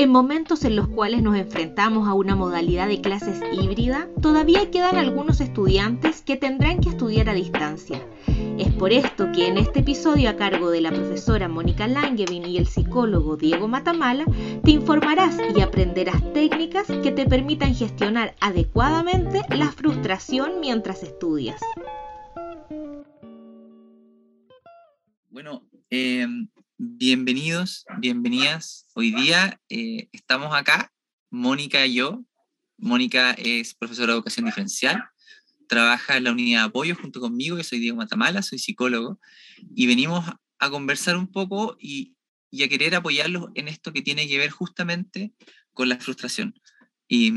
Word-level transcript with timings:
En 0.00 0.10
momentos 0.10 0.64
en 0.64 0.76
los 0.76 0.86
cuales 0.86 1.22
nos 1.22 1.36
enfrentamos 1.36 2.06
a 2.06 2.14
una 2.14 2.36
modalidad 2.36 2.86
de 2.86 3.00
clases 3.00 3.42
híbrida, 3.52 4.08
todavía 4.22 4.70
quedan 4.70 4.94
algunos 4.94 5.40
estudiantes 5.40 6.22
que 6.22 6.36
tendrán 6.36 6.78
que 6.78 6.90
estudiar 6.90 7.28
a 7.28 7.34
distancia. 7.34 8.00
Es 8.58 8.72
por 8.74 8.92
esto 8.92 9.32
que 9.32 9.48
en 9.48 9.58
este 9.58 9.80
episodio 9.80 10.30
a 10.30 10.36
cargo 10.36 10.70
de 10.70 10.82
la 10.82 10.92
profesora 10.92 11.48
Mónica 11.48 11.88
Langevin 11.88 12.46
y 12.46 12.58
el 12.58 12.68
psicólogo 12.68 13.36
Diego 13.36 13.66
Matamala, 13.66 14.24
te 14.62 14.70
informarás 14.70 15.36
y 15.56 15.60
aprenderás 15.62 16.32
técnicas 16.32 16.86
que 16.86 17.10
te 17.10 17.26
permitan 17.26 17.74
gestionar 17.74 18.36
adecuadamente 18.38 19.42
la 19.50 19.72
frustración 19.72 20.60
mientras 20.60 21.02
estudias. 21.02 21.60
Bueno, 25.28 25.64
eh, 25.90 26.24
Bienvenidos, 26.80 27.84
bienvenidas. 27.98 28.86
Hoy 28.94 29.10
día 29.10 29.60
eh, 29.68 30.08
estamos 30.12 30.54
acá, 30.54 30.92
Mónica 31.28 31.84
y 31.84 31.94
yo. 31.94 32.24
Mónica 32.76 33.32
es 33.32 33.74
profesora 33.74 34.12
de 34.12 34.18
educación 34.18 34.46
diferencial, 34.46 35.02
trabaja 35.68 36.16
en 36.16 36.22
la 36.22 36.30
unidad 36.30 36.60
de 36.60 36.66
apoyo 36.66 36.94
junto 36.94 37.18
conmigo, 37.18 37.56
que 37.56 37.64
soy 37.64 37.80
Diego 37.80 37.96
Matamala, 37.96 38.42
soy 38.42 38.60
psicólogo, 38.60 39.18
y 39.74 39.88
venimos 39.88 40.24
a 40.60 40.70
conversar 40.70 41.16
un 41.16 41.26
poco 41.26 41.76
y, 41.80 42.14
a 42.62 42.68
querer 42.68 42.94
apoyarlos 42.94 43.50
en 43.56 43.66
esto 43.66 43.92
que 43.92 44.02
tiene 44.02 44.28
que 44.28 44.38
ver 44.38 44.50
justamente 44.50 45.32
con 45.72 45.88
la 45.88 45.98
frustración. 45.98 46.54
Y, 47.08 47.32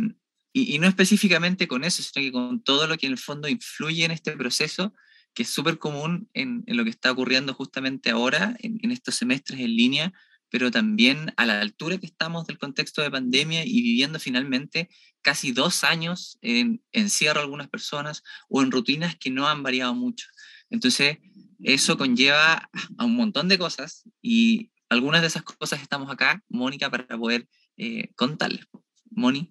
y, 0.53 0.77
no 0.77 0.85
específicamente 0.85 1.67
con 1.67 1.83
eso, 1.83 2.03
sino 2.03 2.23
que 2.23 2.31
con 2.31 2.63
todo 2.63 2.85
lo 2.85 2.95
que 2.95 3.08
en 3.08 3.13
el 3.13 3.17
fondo 3.17 3.47
influye 3.47 4.05
en 4.05 4.11
este 4.11 4.38
proceso 4.38 4.94
que 5.34 5.44
es 5.44 5.49
súper 5.49 5.77
común 5.77 6.30
en, 6.34 6.63
lo 6.67 6.84
que 6.84 6.90
está 6.90 7.12
ocurriendo 7.12 7.53
justamente 7.53 8.09
ahora, 8.09 8.55
en, 8.59 8.91
estos 8.91 9.16
semestres 9.16 9.59
en 9.59 9.76
línea, 9.76 10.13
pero 10.49 10.70
también 10.70 11.34
a 11.38 11.45
la 11.45 11.62
altura 11.62 11.98
que 11.98 12.05
estamos 12.05 12.45
del 12.45 12.58
contexto 12.58 13.02
de 13.02 13.11
pandemia 13.11 13.64
y 13.66 13.81
viviendo 13.81 14.20
finalmente 14.20 14.89
casi 15.22 15.53
dos 15.53 15.83
años 15.83 16.38
en 16.42 16.83
encierro 16.92 17.39
algunas 17.39 17.70
personas 17.70 18.23
o 18.50 18.61
en 18.61 18.72
rutinas 18.72 19.16
que 19.16 19.30
no 19.30 19.47
han 19.47 19.64
variado 19.64 19.94
mucho. 19.94 20.28
Entonces, 20.70 21.20
eso 21.64 21.98
conlleva 21.98 22.70
a 22.98 23.05
un 23.05 23.16
montón 23.16 23.48
de 23.48 23.58
cosas 23.58 24.03
y 24.22 24.72
algunas 24.89 25.22
de 25.22 25.27
esas 25.27 25.44
cosas 25.44 25.81
estamos 25.81 26.11
acá, 26.11 26.44
Mónica, 26.50 26.89
para 26.89 27.17
poder 27.17 27.48
eh, 27.77 28.09
contarles. 28.16 28.67
Moni. 29.09 29.48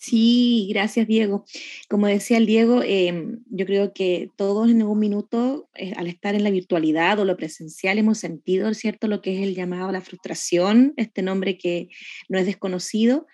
Sí, 0.00 0.68
gracias 0.70 1.08
Diego. 1.08 1.44
Como 1.88 2.06
decía 2.06 2.36
el 2.38 2.46
Diego, 2.46 2.82
em, 2.84 3.40
yo 3.50 3.66
creo 3.66 3.92
que 3.92 4.30
todos 4.36 4.70
en 4.70 4.80
algún 4.80 5.00
minuto, 5.00 5.68
eh, 5.74 5.92
al 5.96 6.06
estar 6.06 6.36
en 6.36 6.44
la 6.44 6.50
virtualidad 6.50 7.18
o 7.18 7.24
lo 7.24 7.36
presencial, 7.36 7.98
hemos 7.98 8.18
sentido, 8.18 8.72
¿cierto?, 8.74 9.08
lo 9.08 9.20
que 9.22 9.34
es 9.36 9.42
el 9.42 9.56
llamado 9.56 9.88
a 9.88 9.92
la 9.92 10.00
frustración, 10.00 10.94
este 10.96 11.22
nombre 11.22 11.58
que 11.58 11.88
no 12.28 12.38
es 12.38 12.46
desconocido. 12.46 13.26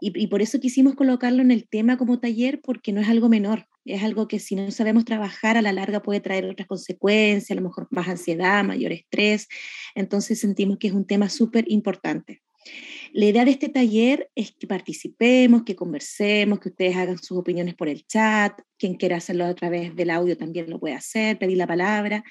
Y, 0.00 0.18
y, 0.18 0.28
por 0.28 0.40
eso 0.40 0.60
quisimos 0.60 0.94
colocarlo 0.94 1.42
en 1.42 1.50
el 1.50 1.68
tema 1.68 1.98
como 1.98 2.20
taller, 2.20 2.60
porque 2.62 2.92
no 2.92 3.02
es 3.02 3.08
algo 3.08 3.28
menor, 3.28 3.66
es 3.84 4.02
algo 4.02 4.28
que 4.28 4.38
si 4.38 4.54
no 4.54 4.70
sabemos 4.70 5.04
trabajar 5.04 5.58
a 5.58 5.62
la 5.62 5.72
larga 5.72 6.02
puede 6.02 6.20
traer 6.20 6.46
otras 6.46 6.68
consecuencias, 6.68 7.50
a 7.50 7.60
lo 7.60 7.68
mejor 7.68 7.86
más 7.90 8.08
ansiedad, 8.08 8.64
mayor 8.64 8.92
estrés. 8.92 9.46
Entonces 9.94 10.40
sentimos 10.40 10.78
que 10.78 10.88
es 10.88 10.94
un 10.94 11.06
tema 11.06 11.28
súper 11.28 11.64
importante. 11.68 12.42
La 13.18 13.26
idea 13.26 13.44
de 13.44 13.50
este 13.50 13.68
taller 13.68 14.30
es 14.36 14.52
que 14.52 14.68
participemos, 14.68 15.64
que 15.64 15.74
conversemos, 15.74 16.60
que 16.60 16.68
ustedes 16.68 16.94
hagan 16.94 17.18
sus 17.18 17.36
opiniones 17.36 17.74
por 17.74 17.88
el 17.88 18.06
chat, 18.06 18.56
quien 18.78 18.94
quiera 18.94 19.16
hacerlo 19.16 19.44
a 19.44 19.56
través 19.56 19.96
del 19.96 20.10
audio 20.10 20.36
también 20.36 20.70
lo 20.70 20.78
puede 20.78 20.94
hacer, 20.94 21.36
pedir 21.36 21.58
la 21.58 21.66
palabra 21.66 22.22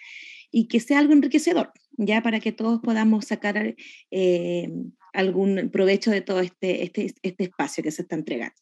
y 0.49 0.69
que 0.69 0.79
sea 0.79 0.99
algo 0.99 1.11
enriquecedor, 1.11 1.73
ya 1.97 2.23
para 2.23 2.39
que 2.39 2.53
todos 2.53 2.79
podamos 2.79 3.25
sacar 3.25 3.75
eh, 4.11 4.69
algún 5.11 5.71
provecho 5.73 6.09
de 6.09 6.21
todo 6.21 6.39
este, 6.39 6.85
este, 6.85 7.13
este, 7.21 7.43
espacio 7.43 7.83
que 7.83 7.91
se 7.91 8.03
está 8.03 8.15
entregando. 8.15 8.55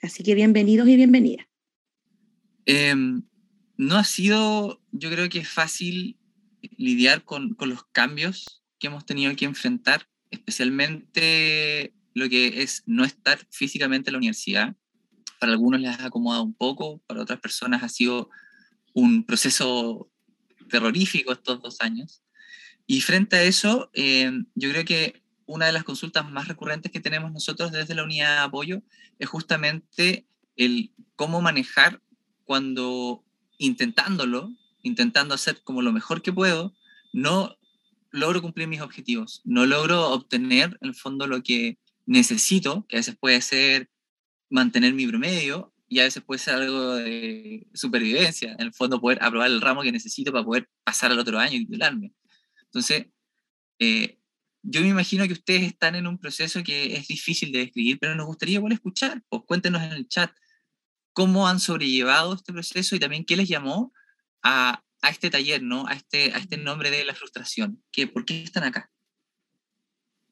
Así 0.00 0.22
que 0.22 0.34
bienvenidos 0.34 0.88
y 0.88 0.96
bienvenidas. 0.96 1.46
Em, 2.64 3.22
no 3.76 3.98
ha 3.98 4.04
sido, 4.04 4.80
yo 4.92 5.10
creo 5.10 5.28
que 5.28 5.40
es 5.40 5.48
fácil 5.50 6.18
lidiar 6.78 7.22
con, 7.24 7.52
con 7.52 7.68
los 7.68 7.84
cambios 7.92 8.64
que 8.78 8.86
hemos 8.86 9.04
tenido 9.04 9.36
que 9.36 9.44
enfrentar 9.44 10.08
especialmente 10.30 11.94
lo 12.14 12.28
que 12.28 12.62
es 12.62 12.82
no 12.86 13.04
estar 13.04 13.38
físicamente 13.50 14.10
en 14.10 14.14
la 14.14 14.18
universidad. 14.18 14.76
Para 15.38 15.52
algunos 15.52 15.80
les 15.80 15.98
ha 16.00 16.06
acomodado 16.06 16.42
un 16.42 16.54
poco, 16.54 17.02
para 17.06 17.22
otras 17.22 17.40
personas 17.40 17.82
ha 17.82 17.88
sido 17.88 18.30
un 18.94 19.24
proceso 19.24 20.10
terrorífico 20.70 21.32
estos 21.32 21.60
dos 21.60 21.80
años. 21.80 22.22
Y 22.86 23.00
frente 23.00 23.36
a 23.36 23.42
eso, 23.42 23.90
eh, 23.92 24.30
yo 24.54 24.70
creo 24.70 24.84
que 24.84 25.22
una 25.44 25.66
de 25.66 25.72
las 25.72 25.84
consultas 25.84 26.28
más 26.30 26.48
recurrentes 26.48 26.90
que 26.90 27.00
tenemos 27.00 27.32
nosotros 27.32 27.72
desde 27.72 27.94
la 27.94 28.04
unidad 28.04 28.36
de 28.36 28.44
apoyo 28.44 28.82
es 29.18 29.28
justamente 29.28 30.26
el 30.56 30.92
cómo 31.14 31.40
manejar 31.40 32.02
cuando 32.44 33.24
intentándolo, 33.58 34.50
intentando 34.82 35.34
hacer 35.34 35.62
como 35.62 35.82
lo 35.82 35.92
mejor 35.92 36.22
que 36.22 36.32
puedo, 36.32 36.74
no 37.12 37.56
logro 38.16 38.42
cumplir 38.42 38.68
mis 38.68 38.80
objetivos, 38.80 39.42
no 39.44 39.66
logro 39.66 40.10
obtener 40.10 40.76
en 40.80 40.88
el 40.88 40.94
fondo 40.94 41.26
lo 41.26 41.42
que 41.42 41.78
necesito, 42.06 42.86
que 42.88 42.96
a 42.96 43.00
veces 43.00 43.16
puede 43.18 43.40
ser 43.40 43.90
mantener 44.50 44.94
mi 44.94 45.06
promedio 45.06 45.72
y 45.88 46.00
a 46.00 46.04
veces 46.04 46.22
puede 46.22 46.38
ser 46.38 46.54
algo 46.54 46.94
de 46.94 47.66
supervivencia, 47.74 48.52
en 48.52 48.60
el 48.60 48.72
fondo 48.72 49.00
poder 49.00 49.22
aprobar 49.22 49.50
el 49.50 49.60
ramo 49.60 49.82
que 49.82 49.92
necesito 49.92 50.32
para 50.32 50.44
poder 50.44 50.68
pasar 50.84 51.12
al 51.12 51.18
otro 51.18 51.38
año 51.38 51.56
y 51.56 51.66
titularme. 51.66 52.12
Entonces, 52.64 53.06
eh, 53.78 54.18
yo 54.62 54.80
me 54.80 54.88
imagino 54.88 55.26
que 55.26 55.32
ustedes 55.32 55.62
están 55.62 55.94
en 55.94 56.06
un 56.06 56.18
proceso 56.18 56.62
que 56.64 56.96
es 56.96 57.06
difícil 57.06 57.52
de 57.52 57.60
describir, 57.60 57.98
pero 58.00 58.14
nos 58.16 58.26
gustaría 58.26 58.56
igual 58.56 58.72
escuchar, 58.72 59.22
pues 59.28 59.42
cuéntenos 59.46 59.82
en 59.82 59.92
el 59.92 60.08
chat 60.08 60.32
cómo 61.12 61.48
han 61.48 61.60
sobrellevado 61.60 62.34
este 62.34 62.52
proceso 62.52 62.96
y 62.96 62.98
también 62.98 63.24
qué 63.24 63.36
les 63.36 63.48
llamó 63.48 63.92
a, 64.42 64.82
a 65.06 65.10
este 65.10 65.30
taller, 65.30 65.62
¿no? 65.62 65.86
A 65.86 65.94
este, 65.94 66.32
a 66.32 66.38
este 66.38 66.56
nombre 66.56 66.90
de 66.90 67.04
la 67.04 67.14
frustración. 67.14 67.82
¿Qué, 67.92 68.06
¿Por 68.06 68.24
qué 68.24 68.42
están 68.42 68.64
acá? 68.64 68.90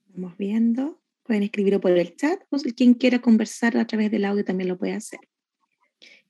Vamos 0.09 0.37
viendo. 0.37 1.01
Pueden 1.23 1.45
escribirlo 1.45 1.81
por 1.81 1.93
el 1.93 2.17
chat 2.17 2.41
o 2.51 2.59
quien 2.77 2.95
quiera 2.95 3.21
conversar 3.21 3.77
a 3.77 3.87
través 3.87 4.11
del 4.11 4.25
audio 4.25 4.45
también 4.45 4.69
lo 4.69 4.77
puede 4.77 4.93
hacer. 4.93 5.21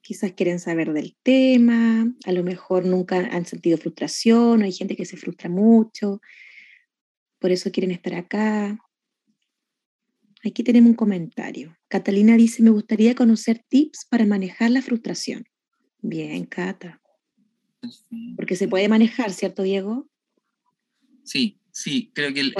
Quizás 0.02 0.32
quieren 0.32 0.60
saber 0.60 0.92
del 0.92 1.16
tema, 1.22 2.06
a 2.24 2.32
lo 2.32 2.44
mejor 2.44 2.84
nunca 2.84 3.16
han 3.16 3.46
sentido 3.46 3.78
frustración, 3.78 4.62
hay 4.62 4.72
gente 4.72 4.94
que 4.94 5.06
se 5.06 5.16
frustra 5.16 5.48
mucho, 5.48 6.20
por 7.38 7.50
eso 7.50 7.72
quieren 7.72 7.90
estar 7.90 8.14
acá. 8.14 8.78
Aquí 10.44 10.62
tenemos 10.62 10.90
un 10.90 10.96
comentario. 10.96 11.76
Catalina 11.88 12.36
dice, 12.36 12.62
me 12.62 12.70
gustaría 12.70 13.14
conocer 13.14 13.64
tips 13.68 14.06
para 14.10 14.26
manejar 14.26 14.70
la 14.70 14.82
frustración. 14.82 15.44
Bien, 16.02 16.44
Cata. 16.44 17.00
Porque 18.36 18.56
se 18.56 18.68
puede 18.68 18.88
manejar, 18.88 19.32
¿cierto, 19.32 19.62
Diego? 19.62 20.08
Sí, 21.24 21.60
sí, 21.72 22.10
creo 22.14 22.32
que 22.32 22.40
el, 22.40 22.54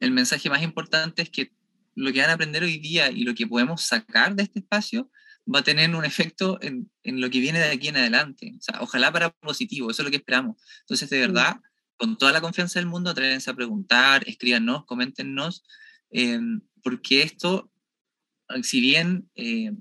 el, 0.00 0.10
mensaje 0.10 0.48
más 0.48 0.62
importante 0.62 1.22
es 1.22 1.30
que 1.30 1.52
lo 1.94 2.12
que 2.12 2.20
van 2.20 2.30
a 2.30 2.34
aprender 2.34 2.62
hoy 2.62 2.78
día 2.78 3.10
y 3.10 3.24
lo 3.24 3.34
que 3.34 3.46
podemos 3.46 3.82
sacar 3.82 4.34
de 4.34 4.44
este 4.44 4.60
espacio 4.60 5.10
va 5.52 5.60
a 5.60 5.64
tener 5.64 5.94
un 5.94 6.04
efecto 6.04 6.58
en, 6.62 6.90
en 7.02 7.20
lo 7.20 7.30
que 7.30 7.40
viene 7.40 7.58
de 7.58 7.70
aquí 7.70 7.88
en 7.88 7.96
adelante. 7.96 8.54
O 8.58 8.60
sea, 8.60 8.80
ojalá 8.80 9.12
para 9.12 9.30
positivo, 9.30 9.90
eso 9.90 10.02
es 10.02 10.04
lo 10.04 10.10
que 10.10 10.16
esperamos. 10.16 10.56
Entonces, 10.80 11.08
de 11.10 11.20
verdad, 11.20 11.60
con 11.96 12.18
toda 12.18 12.32
la 12.32 12.40
confianza 12.40 12.78
del 12.78 12.88
mundo, 12.88 13.10
atrévense 13.10 13.50
a 13.50 13.54
preguntar, 13.54 14.24
escríbanos, 14.26 14.84
coméntenos, 14.84 15.64
eh, 16.10 16.40
porque 16.82 17.22
esto, 17.22 17.70
si 18.62 18.80
bien 18.80 19.28
eh, 19.34 19.72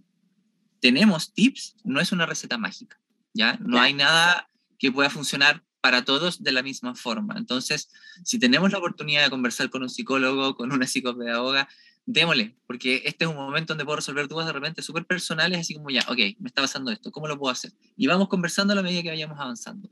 tenemos 0.80 1.34
tips, 1.34 1.78
no 1.84 2.00
es 2.00 2.12
una 2.12 2.26
receta 2.26 2.58
mágica. 2.58 3.00
¿Ya? 3.36 3.60
No 3.62 3.80
hay 3.80 3.94
nada 3.94 4.50
que 4.80 4.92
pueda 4.92 5.10
funcionar 5.10 5.64
para 5.82 6.04
todos 6.04 6.42
de 6.42 6.52
la 6.52 6.64
misma 6.64 6.96
forma. 6.96 7.36
Entonces, 7.38 7.92
si 8.24 8.40
tenemos 8.40 8.72
la 8.72 8.80
oportunidad 8.80 9.24
de 9.24 9.30
conversar 9.30 9.70
con 9.70 9.84
un 9.84 9.90
psicólogo, 9.90 10.56
con 10.56 10.72
una 10.72 10.88
psicopedagoga, 10.88 11.68
démosle, 12.08 12.56
porque 12.66 13.04
este 13.06 13.26
es 13.26 13.30
un 13.30 13.36
momento 13.36 13.74
donde 13.74 13.84
puedo 13.84 13.98
resolver 13.98 14.28
dudas 14.28 14.48
de 14.48 14.54
repente 14.54 14.82
súper 14.82 15.06
personales, 15.06 15.60
así 15.60 15.76
como 15.76 15.90
ya, 15.90 16.02
ok, 16.08 16.18
me 16.40 16.48
está 16.48 16.62
pasando 16.62 16.92
esto, 16.92 17.12
¿cómo 17.12 17.28
lo 17.28 17.38
puedo 17.38 17.52
hacer? 17.52 17.72
Y 17.98 18.08
vamos 18.08 18.30
conversando 18.30 18.74
a 18.74 18.76
la 18.76 18.84
medida 18.84 19.04
que 19.04 19.10
vayamos 19.10 19.40
avanzando. 19.40 19.90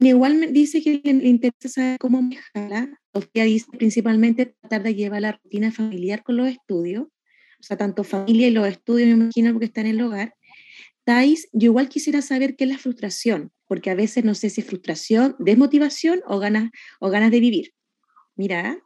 Igual 0.00 0.34
me 0.34 0.48
dice 0.48 0.82
que 0.82 1.00
le 1.02 1.28
interesa 1.28 1.68
saber 1.68 1.98
cómo 1.98 2.20
mejorar. 2.20 2.98
Sofía 3.14 3.44
dice 3.44 3.66
principalmente 3.78 4.46
tratar 4.60 4.82
de 4.82 4.94
llevar 4.94 5.22
la 5.22 5.32
rutina 5.32 5.72
familiar 5.72 6.22
con 6.22 6.36
los 6.36 6.48
estudios, 6.48 7.04
o 7.04 7.62
sea, 7.62 7.76
tanto 7.76 8.04
familia 8.04 8.48
y 8.48 8.50
los 8.50 8.66
estudios, 8.66 9.08
me 9.08 9.24
imagino, 9.24 9.52
porque 9.52 9.66
están 9.66 9.86
en 9.86 9.92
el 9.98 10.02
hogar, 10.02 10.34
Thais, 11.04 11.48
yo 11.52 11.66
igual 11.66 11.88
quisiera 11.88 12.22
saber 12.22 12.56
qué 12.56 12.64
es 12.64 12.70
la 12.70 12.78
frustración, 12.78 13.52
porque 13.66 13.90
a 13.90 13.94
veces 13.94 14.24
no 14.24 14.34
sé 14.34 14.50
si 14.50 14.60
es 14.60 14.66
frustración, 14.66 15.34
desmotivación 15.38 16.20
o 16.26 16.38
ganas, 16.38 16.70
o 17.00 17.10
ganas 17.10 17.30
de 17.30 17.40
vivir. 17.40 17.74
Mira, 18.36 18.78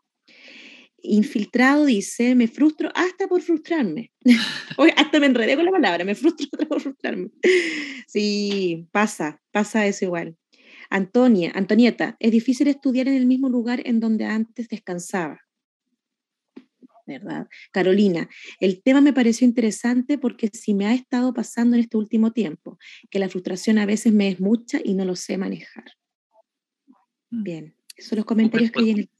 infiltrado 1.02 1.84
dice, 1.84 2.34
me 2.34 2.48
frustro 2.48 2.90
hasta 2.94 3.28
por 3.28 3.42
frustrarme. 3.42 4.12
Hoy 4.78 4.90
hasta 4.96 5.20
me 5.20 5.26
enredé 5.26 5.56
con 5.56 5.64
la 5.64 5.70
palabra, 5.70 6.04
me 6.04 6.14
frustro 6.14 6.46
hasta 6.52 6.66
por 6.66 6.80
frustrarme. 6.80 7.30
Sí, 8.06 8.88
pasa, 8.92 9.42
pasa 9.52 9.86
eso 9.86 10.04
igual. 10.04 10.36
Antonia, 10.90 11.52
Antonieta, 11.54 12.16
es 12.20 12.30
difícil 12.30 12.68
estudiar 12.68 13.08
en 13.08 13.14
el 13.14 13.26
mismo 13.26 13.48
lugar 13.48 13.82
en 13.84 14.00
donde 14.00 14.24
antes 14.24 14.68
descansaba. 14.68 15.45
¿Verdad? 17.06 17.48
Carolina, 17.72 18.28
el 18.60 18.82
tema 18.82 19.00
me 19.00 19.12
pareció 19.12 19.46
interesante 19.46 20.18
porque 20.18 20.48
si 20.52 20.74
me 20.74 20.86
ha 20.86 20.94
estado 20.94 21.32
pasando 21.32 21.76
en 21.76 21.82
este 21.82 21.96
último 21.96 22.32
tiempo, 22.32 22.78
que 23.10 23.18
la 23.18 23.28
frustración 23.28 23.78
a 23.78 23.86
veces 23.86 24.12
me 24.12 24.28
es 24.28 24.40
mucha 24.40 24.80
y 24.84 24.94
no 24.94 25.04
lo 25.04 25.16
sé 25.16 25.38
manejar. 25.38 25.84
Mm. 27.30 27.42
Bien, 27.42 27.76
esos 27.96 28.10
son 28.10 28.16
los 28.16 28.26
comentarios 28.26 28.70
que 28.70 28.80
hay 28.80 28.90
en 28.90 28.98
el 28.98 29.10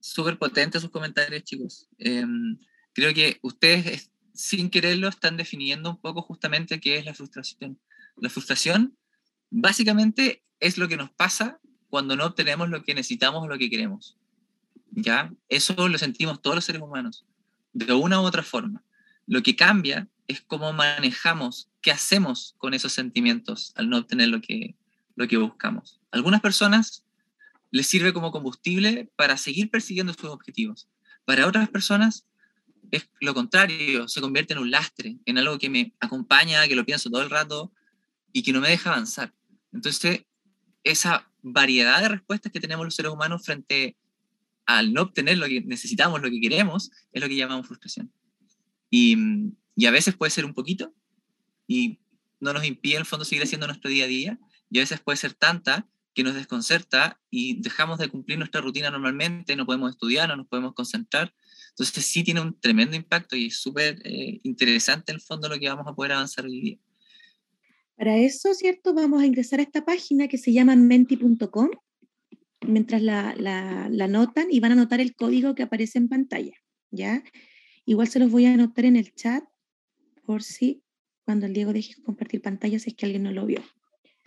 Súper 0.00 0.38
potentes 0.38 0.82
sus 0.82 0.90
comentarios, 0.90 1.44
chicos. 1.44 1.88
Em, 1.96 2.58
creo 2.92 3.14
que 3.14 3.38
ustedes, 3.40 4.10
sin 4.34 4.68
quererlo, 4.68 5.08
están 5.08 5.38
definiendo 5.38 5.88
un 5.88 5.98
poco 5.98 6.20
justamente 6.20 6.78
qué 6.78 6.98
es 6.98 7.06
la 7.06 7.14
frustración. 7.14 7.80
La 8.16 8.28
frustración, 8.28 8.98
básicamente, 9.48 10.42
es 10.60 10.76
lo 10.76 10.88
que 10.88 10.98
nos 10.98 11.10
pasa 11.10 11.58
cuando 11.88 12.16
no 12.16 12.26
obtenemos 12.26 12.68
lo 12.68 12.84
que 12.84 12.94
necesitamos 12.94 13.44
o 13.44 13.48
lo 13.48 13.56
que 13.56 13.70
queremos. 13.70 14.18
¿Ya? 14.94 15.32
Eso 15.48 15.88
lo 15.88 15.98
sentimos 15.98 16.40
todos 16.40 16.56
los 16.56 16.64
seres 16.64 16.82
humanos, 16.82 17.24
de 17.72 17.92
una 17.92 18.20
u 18.20 18.24
otra 18.24 18.42
forma. 18.42 18.82
Lo 19.26 19.42
que 19.42 19.56
cambia 19.56 20.08
es 20.28 20.40
cómo 20.40 20.72
manejamos, 20.72 21.68
qué 21.80 21.90
hacemos 21.90 22.54
con 22.58 22.74
esos 22.74 22.92
sentimientos 22.92 23.72
al 23.76 23.88
no 23.88 23.98
obtener 23.98 24.28
lo 24.28 24.40
que, 24.40 24.76
lo 25.16 25.26
que 25.28 25.36
buscamos. 25.36 26.00
Algunas 26.10 26.40
personas 26.40 27.04
les 27.70 27.86
sirve 27.86 28.12
como 28.12 28.30
combustible 28.30 29.10
para 29.16 29.36
seguir 29.36 29.70
persiguiendo 29.70 30.14
sus 30.14 30.30
objetivos. 30.30 30.88
Para 31.24 31.46
otras 31.46 31.68
personas 31.68 32.26
es 32.90 33.08
lo 33.20 33.34
contrario, 33.34 34.06
se 34.08 34.20
convierte 34.20 34.52
en 34.52 34.60
un 34.60 34.70
lastre, 34.70 35.16
en 35.24 35.38
algo 35.38 35.58
que 35.58 35.68
me 35.68 35.92
acompaña, 35.98 36.66
que 36.68 36.76
lo 36.76 36.84
pienso 36.84 37.10
todo 37.10 37.22
el 37.22 37.30
rato 37.30 37.72
y 38.32 38.42
que 38.42 38.52
no 38.52 38.60
me 38.60 38.68
deja 38.68 38.90
avanzar. 38.90 39.32
Entonces, 39.72 40.24
esa 40.84 41.28
variedad 41.42 42.00
de 42.00 42.08
respuestas 42.08 42.52
que 42.52 42.60
tenemos 42.60 42.84
los 42.84 42.94
seres 42.94 43.10
humanos 43.10 43.44
frente 43.44 43.96
al 44.66 44.92
no 44.92 45.02
obtener 45.02 45.38
lo 45.38 45.46
que 45.46 45.60
necesitamos, 45.62 46.20
lo 46.22 46.30
que 46.30 46.40
queremos, 46.40 46.90
es 47.12 47.22
lo 47.22 47.28
que 47.28 47.36
llamamos 47.36 47.66
frustración. 47.66 48.12
Y, 48.90 49.16
a 49.86 49.90
veces 49.90 50.16
puede 50.16 50.30
ser 50.30 50.44
un 50.44 50.54
poquito 50.54 50.94
y 51.66 51.98
no 52.40 52.52
nos 52.52 52.64
impide 52.64 52.94
en 52.94 53.00
el 53.00 53.06
fondo 53.06 53.24
seguir 53.24 53.42
haciendo 53.42 53.66
nuestro 53.66 53.90
día 53.90 54.04
a 54.04 54.08
día, 54.08 54.38
y 54.70 54.78
a 54.78 54.82
veces 54.82 55.00
puede 55.00 55.16
ser 55.16 55.34
tanta 55.34 55.88
que 56.14 56.22
nos 56.22 56.34
desconcerta 56.34 57.20
y 57.30 57.60
dejamos 57.60 57.98
de 57.98 58.08
cumplir 58.08 58.38
nuestra 58.38 58.60
rutina 58.60 58.90
normalmente, 58.90 59.56
no 59.56 59.66
podemos 59.66 59.90
estudiar, 59.90 60.28
no 60.28 60.36
nos 60.36 60.46
podemos 60.46 60.74
concentrar. 60.74 61.34
Entonces 61.70 62.04
sí 62.06 62.22
tiene 62.22 62.40
un 62.40 62.58
tremendo 62.60 62.96
impacto 62.96 63.34
y 63.34 63.46
es 63.46 63.56
súper 63.56 64.00
eh, 64.04 64.40
interesante 64.44 65.10
en 65.10 65.16
el 65.16 65.20
fondo 65.20 65.48
lo 65.48 65.58
que 65.58 65.68
vamos 65.68 65.86
a 65.88 65.94
poder 65.94 66.12
avanzar 66.12 66.44
hoy 66.44 66.60
día. 66.60 66.78
Para 67.96 68.16
eso, 68.16 68.54
¿cierto? 68.54 68.94
Vamos 68.94 69.22
a 69.22 69.26
ingresar 69.26 69.58
a 69.58 69.64
esta 69.64 69.84
página 69.84 70.28
que 70.28 70.38
se 70.38 70.52
llama 70.52 70.76
menti.com 70.76 71.70
mientras 72.66 73.02
la, 73.02 73.34
la, 73.36 73.88
la 73.90 74.04
anotan 74.04 74.48
y 74.50 74.60
van 74.60 74.72
a 74.72 74.74
anotar 74.74 75.00
el 75.00 75.14
código 75.14 75.54
que 75.54 75.62
aparece 75.62 75.98
en 75.98 76.08
pantalla, 76.08 76.56
¿ya? 76.90 77.22
Igual 77.84 78.08
se 78.08 78.18
los 78.18 78.30
voy 78.30 78.46
a 78.46 78.54
anotar 78.54 78.84
en 78.84 78.96
el 78.96 79.14
chat 79.14 79.44
por 80.24 80.42
si 80.42 80.82
cuando 81.24 81.46
el 81.46 81.54
Diego 81.54 81.72
deje 81.72 82.00
compartir 82.02 82.42
pantalla 82.42 82.78
si 82.78 82.90
es 82.90 82.96
que 82.96 83.06
alguien 83.06 83.22
no 83.22 83.32
lo 83.32 83.46
vio. 83.46 83.62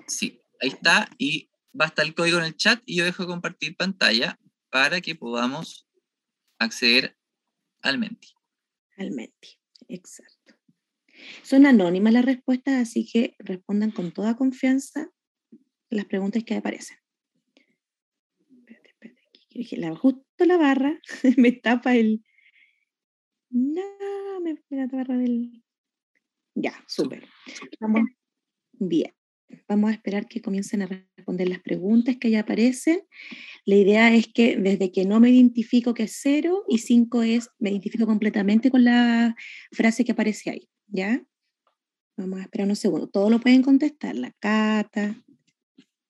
Sí, 0.08 0.42
ahí 0.60 0.70
está 0.70 1.10
y 1.18 1.50
va 1.80 1.86
a 1.86 1.88
estar 1.90 2.06
el 2.06 2.16
código 2.16 2.38
en 2.40 2.46
el 2.46 2.56
chat 2.56 2.82
y 2.86 2.98
yo 2.98 3.06
dejo 3.06 3.24
de 3.24 3.30
compartir 3.30 3.76
pantalla 3.76 4.40
para 4.70 5.02
que 5.02 5.16
podamos 5.16 5.88
acceder 6.60 7.18
al 7.82 7.98
Menti. 7.98 8.30
Al 8.98 9.12
Menti, 9.12 9.60
exacto. 9.88 10.56
Son 11.44 11.66
anónimas 11.66 12.14
las 12.14 12.26
respuestas, 12.26 12.76
así 12.76 13.10
que 13.12 13.36
respondan 13.40 13.92
con 13.92 14.12
toda 14.12 14.36
confianza 14.36 15.10
las 15.90 16.06
preguntas 16.06 16.44
que 16.44 16.56
aparecen. 16.56 16.98
Espérate, 19.58 19.78
la, 19.78 19.96
justo 19.96 20.46
la 20.46 20.58
barra 20.58 21.00
me 21.38 21.52
tapa 21.52 21.96
el... 21.96 22.24
No, 23.50 24.42
me, 24.44 24.58
me 24.70 24.78
la 24.78 24.88
barra 24.88 25.18
del... 25.18 25.64
Ya, 26.56 26.74
súper. 26.88 27.28
Vamos. 27.80 28.02
Bien. 28.74 29.14
Vamos 29.70 29.92
a 29.92 29.94
esperar 29.94 30.28
que 30.28 30.42
comiencen 30.42 30.82
a 30.82 30.88
responder 30.88 31.48
las 31.48 31.62
preguntas 31.62 32.18
que 32.18 32.30
ya 32.30 32.42
aparecen. 32.42 33.00
La 33.64 33.76
idea 33.76 34.14
es 34.14 34.28
que 34.28 34.58
desde 34.58 34.92
que 34.92 35.06
no 35.06 35.20
me 35.22 35.30
identifico 35.30 35.94
que 35.94 36.04
es 36.04 36.18
cero 36.22 36.66
y 36.68 36.80
cinco 36.80 37.24
es 37.24 37.50
me 37.58 37.70
identifico 37.70 38.06
completamente 38.06 38.70
con 38.70 38.84
la 38.84 39.36
frase 39.72 40.04
que 40.04 40.12
aparece 40.12 40.50
ahí. 40.50 40.70
¿ya? 40.88 41.26
Vamos 42.18 42.40
a 42.40 42.44
esperar 42.44 42.66
unos 42.66 42.80
segundos. 42.80 43.12
Todos 43.12 43.32
lo 43.32 43.40
pueden 43.40 43.62
contestar, 43.62 44.16
la 44.16 44.32
Cata, 44.34 45.24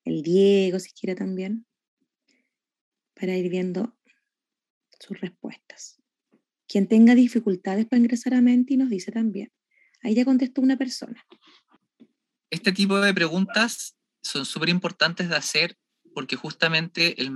el 0.03 0.23
Diego, 0.23 0.79
si 0.79 0.91
quiere 0.93 1.13
también, 1.13 1.66
para 3.19 3.35
ir 3.35 3.49
viendo 3.49 3.97
sus 4.99 5.19
respuestas. 5.19 6.01
Quien 6.67 6.87
tenga 6.87 7.15
dificultades 7.15 7.85
para 7.85 7.99
ingresar 7.99 8.33
a 8.33 8.41
Menti 8.41 8.77
nos 8.77 8.89
dice 8.89 9.11
también. 9.11 9.51
Ahí 10.01 10.15
ya 10.15 10.25
contestó 10.25 10.61
una 10.61 10.77
persona. 10.77 11.25
Este 12.49 12.71
tipo 12.71 12.99
de 12.99 13.13
preguntas 13.13 13.97
son 14.21 14.45
súper 14.45 14.69
importantes 14.69 15.29
de 15.29 15.35
hacer 15.35 15.77
porque 16.13 16.35
justamente 16.35 17.21
el 17.21 17.31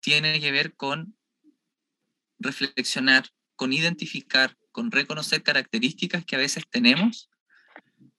tiene 0.00 0.40
que 0.40 0.52
ver 0.52 0.74
con 0.76 1.16
reflexionar, 2.38 3.26
con 3.56 3.72
identificar, 3.72 4.56
con 4.70 4.90
reconocer 4.90 5.42
características 5.42 6.24
que 6.24 6.36
a 6.36 6.38
veces 6.38 6.64
tenemos 6.70 7.30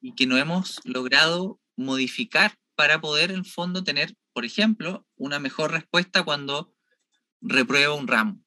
y 0.01 0.15
que 0.15 0.25
no 0.25 0.37
hemos 0.37 0.81
logrado 0.83 1.61
modificar 1.75 2.57
para 2.75 2.99
poder 2.99 3.31
en 3.31 3.45
fondo 3.45 3.83
tener, 3.83 4.15
por 4.37 4.45
ejemplo, 4.45 5.07
una 5.15 5.39
mejor 5.39 5.71
respuesta 5.71 6.21
cuando 6.21 6.71
reprueba 7.41 7.95
un 7.95 8.07
ramo. 8.07 8.39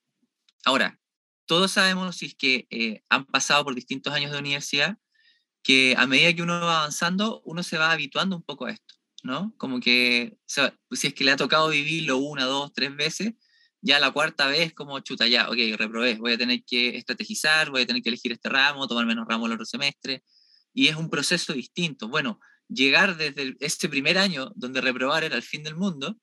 Ahora, 0.64 1.00
todos 1.46 1.72
sabemos 1.72 2.14
si 2.14 2.26
es 2.26 2.36
que 2.36 2.68
eh, 2.70 3.02
han 3.08 3.26
pasado 3.26 3.64
por 3.64 3.74
distintos 3.74 4.14
años 4.14 4.30
de 4.30 4.38
universidad, 4.38 4.98
que 5.64 5.96
a 5.98 6.06
medida 6.06 6.32
que 6.32 6.42
uno 6.42 6.60
va 6.60 6.78
avanzando, 6.78 7.42
uno 7.44 7.64
se 7.64 7.76
va 7.76 7.90
habituando 7.90 8.36
un 8.36 8.44
poco 8.44 8.66
a 8.66 8.70
esto, 8.70 8.94
¿no? 9.24 9.52
Como 9.56 9.80
que 9.80 10.38
si 10.46 11.08
es 11.08 11.12
que 11.12 11.24
le 11.24 11.32
ha 11.32 11.36
tocado 11.36 11.70
vivirlo 11.70 12.18
una, 12.18 12.44
dos, 12.44 12.72
tres 12.72 12.94
veces, 12.94 13.32
ya 13.80 13.98
la 13.98 14.12
cuarta 14.12 14.46
vez 14.46 14.72
como 14.72 15.00
chuta, 15.00 15.26
ya, 15.26 15.50
ok, 15.50 15.58
reprobé, 15.76 16.18
voy 16.18 16.34
a 16.34 16.38
tener 16.38 16.62
que 16.64 16.98
estrategizar, 16.98 17.68
voy 17.70 17.82
a 17.82 17.86
tener 17.88 18.00
que 18.00 18.10
elegir 18.10 18.30
este 18.30 18.48
ramo, 18.48 18.86
tomar 18.86 19.06
menos 19.06 19.26
ramos 19.28 19.48
el 19.48 19.54
otro 19.54 19.66
semestre, 19.66 20.22
y 20.72 20.86
es 20.86 20.94
un 20.94 21.10
proceso 21.10 21.52
distinto. 21.52 22.06
Bueno, 22.06 22.38
llegar 22.72 23.16
desde 23.16 23.56
este 23.60 23.88
primer 23.88 24.18
año 24.18 24.52
donde 24.54 24.80
reprobar 24.80 25.24
era 25.24 25.36
el 25.36 25.42
fin 25.42 25.62
del 25.62 25.76
mundo, 25.76 26.16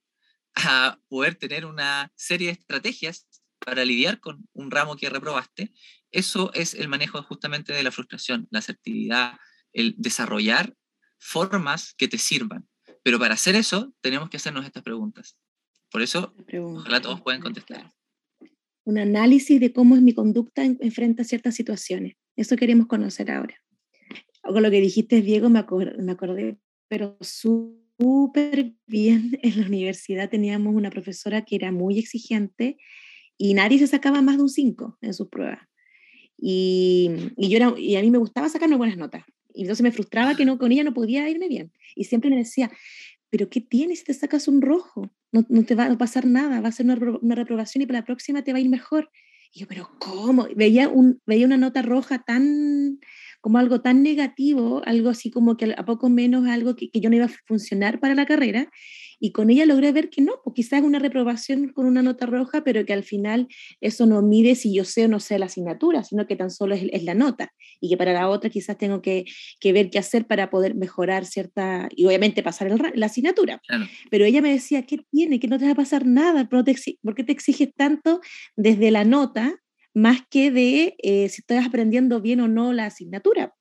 a 0.56 0.98
poder 1.08 1.36
tener 1.36 1.66
una 1.66 2.12
serie 2.16 2.48
de 2.48 2.54
estrategias 2.54 3.28
para 3.60 3.86
lidiar 3.86 4.20
con 4.20 4.48
un 4.54 4.72
ramo 4.72 4.96
que 4.96 5.10
reprobaste, 5.10 5.72
eso 6.12 6.52
es 6.54 6.74
el 6.74 6.88
manejo 6.88 7.22
justamente 7.24 7.74
de 7.74 7.84
la 7.84 7.92
frustración, 7.92 8.48
la 8.50 8.60
asertividad, 8.60 9.38
el 9.74 9.96
desarrollar 9.98 10.74
formas 11.20 11.94
que 11.96 12.08
te 12.08 12.18
sirvan. 12.18 12.68
Pero 13.04 13.20
para 13.20 13.34
hacer 13.34 13.56
eso 13.56 13.94
tenemos 14.02 14.30
que 14.30 14.38
hacernos 14.38 14.66
estas 14.66 14.84
preguntas. 14.84 15.38
Por 15.92 16.02
eso, 16.02 16.34
ojalá 16.62 17.02
todos 17.02 17.22
puedan 17.22 17.42
contestar. 17.42 17.92
Un 18.84 18.98
análisis 18.98 19.60
de 19.60 19.74
cómo 19.74 19.96
es 19.96 20.02
mi 20.02 20.14
conducta 20.14 20.64
en, 20.64 20.92
frente 20.92 21.22
a 21.22 21.26
ciertas 21.26 21.56
situaciones. 21.56 22.16
Eso 22.36 22.56
queremos 22.56 22.88
conocer 22.88 23.32
ahora. 23.32 23.62
Con 24.48 24.64
lo 24.64 24.72
que 24.72 24.82
dijiste, 24.82 25.22
Diego, 25.22 25.50
me, 25.50 25.66
me 26.00 26.12
acordé, 26.12 26.58
pero 26.88 27.18
súper 27.22 28.74
bien. 28.86 29.40
En 29.44 29.62
la 29.62 29.68
universidad 29.68 30.30
teníamos 30.30 30.76
una 30.76 30.90
profesora 30.90 31.44
que 31.44 31.56
era 31.56 31.72
muy 31.72 32.00
exigente 32.00 32.78
y 33.38 33.54
nadie 33.54 33.80
se 33.80 33.88
sacaba 33.88 34.22
más 34.22 34.38
de 34.38 34.44
un 34.44 34.50
5 34.50 34.98
en 35.02 35.14
sus 35.14 35.28
pruebas. 35.28 35.60
Y, 36.38 37.10
y, 37.36 37.50
yo 37.50 37.58
era, 37.58 37.74
y 37.78 37.96
a 37.96 38.02
mí 38.02 38.12
me 38.12 38.18
gustaba 38.18 38.50
sacarme 38.50 38.76
buenas 38.76 38.98
notas. 38.98 39.24
Y 39.54 39.62
entonces 39.62 39.84
me 39.84 39.92
frustraba 39.92 40.36
que 40.36 40.46
no, 40.46 40.58
con 40.58 40.72
ella 40.72 40.84
no 40.84 40.94
podía 40.94 41.28
irme 41.30 41.48
bien. 41.48 41.72
Y 41.96 42.06
siempre 42.06 42.30
me 42.30 42.38
decía, 42.38 42.72
pero 43.30 43.50
¿qué 43.50 43.62
tienes 43.62 44.00
si 44.00 44.06
te 44.06 44.14
sacas 44.14 44.48
un 44.48 44.62
rojo? 44.62 45.12
No, 45.32 45.46
no, 45.50 45.64
te 45.64 45.76
va 45.76 45.86
a 45.86 45.98
pasar 45.98 46.26
nada, 46.26 46.62
va 46.62 46.70
a 46.70 46.72
ser 46.72 46.86
una, 46.86 46.96
una, 47.22 47.36
reprobación 47.36 47.82
y 47.82 47.86
para 47.86 48.00
la 48.00 48.06
próxima 48.06 48.44
te 48.44 48.54
va 48.54 48.60
a 48.60 48.62
ir 48.62 48.70
mejor. 48.70 49.10
Y 49.52 49.62
yo, 49.62 49.68
pero 49.68 49.90
¿cómo? 50.00 50.48
Veía, 50.56 50.90
un, 50.90 51.22
veía 51.26 51.46
una 51.46 51.58
nota 51.58 51.82
roja 51.82 52.20
tan, 52.20 53.00
como 53.48 53.60
algo 53.60 53.80
tan 53.80 54.04
negativo, 54.04 54.82
algo 54.86 55.08
así 55.08 55.32
como 55.32 55.56
que 55.56 55.74
a 55.78 55.86
poco 55.86 56.10
menos 56.10 56.50
algo 56.50 56.76
que, 56.76 56.90
que 56.90 57.00
yo 57.00 57.10
no 57.10 57.16
iba 57.16 57.28
a 57.28 57.32
funcionar 57.48 58.02
para 58.02 58.14
la 58.14 58.26
carrera, 58.26 58.70
y 59.22 59.32
con 59.32 59.50
ella 59.50 59.66
logré 59.66 59.94
ver 59.94 60.10
que 60.10 60.22
no, 60.22 60.34
pues 60.44 60.54
quizás 60.54 60.82
una 60.84 61.00
reprobación 61.00 61.70
con 61.70 61.86
una 61.86 62.02
nota 62.02 62.26
roja, 62.26 62.66
pero 62.66 62.86
que 62.86 62.92
al 62.92 63.04
final 63.04 63.48
eso 63.80 64.06
no 64.06 64.22
mide 64.22 64.56
si 64.56 64.76
yo 64.76 64.84
sé 64.84 65.06
o 65.06 65.08
no 65.08 65.22
sé 65.22 65.40
la 65.40 65.46
asignatura, 65.46 66.04
sino 66.04 66.28
que 66.28 66.36
tan 66.36 66.52
solo 66.52 66.76
es, 66.76 66.90
es 66.92 67.06
la 67.06 67.14
nota. 67.14 67.54
Y 67.80 67.88
que 67.88 67.96
para 67.96 68.12
la 68.12 68.28
otra 68.28 68.50
quizás 68.50 68.78
tengo 68.78 69.02
que, 69.02 69.24
que, 69.62 69.72
ver 69.72 69.90
qué 69.90 70.00
hacer 70.00 70.28
para 70.28 70.50
poder 70.50 70.76
mejorar 70.76 71.24
cierta, 71.24 71.88
y 71.96 72.06
obviamente 72.06 72.44
pasar 72.44 72.68
el, 72.68 72.82
la 72.96 73.06
asignatura. 73.06 73.62
Pero 74.12 74.26
ella 74.26 74.42
me 74.42 74.52
decía, 74.52 74.82
¿qué 74.82 74.98
tiene? 75.10 75.40
Que 75.40 75.48
no 75.48 75.58
te 75.58 75.64
va 75.64 75.72
a 75.72 75.76
pasar 75.76 76.06
nada, 76.06 76.50
¿por 76.50 76.66
qué 77.16 77.24
te 77.24 77.32
exiges 77.32 77.74
tanto 77.78 78.20
desde 78.58 78.92
la 78.92 79.06
nota? 79.06 79.56
Más 79.98 80.22
que 80.30 80.52
de 80.52 80.96
eh, 81.00 81.28
si 81.28 81.42
estás 81.42 81.66
aprendiendo 81.66 82.22
bien 82.22 82.40
o 82.42 82.48
no 82.48 82.72
la 82.72 82.86
asignatura. 82.86 83.56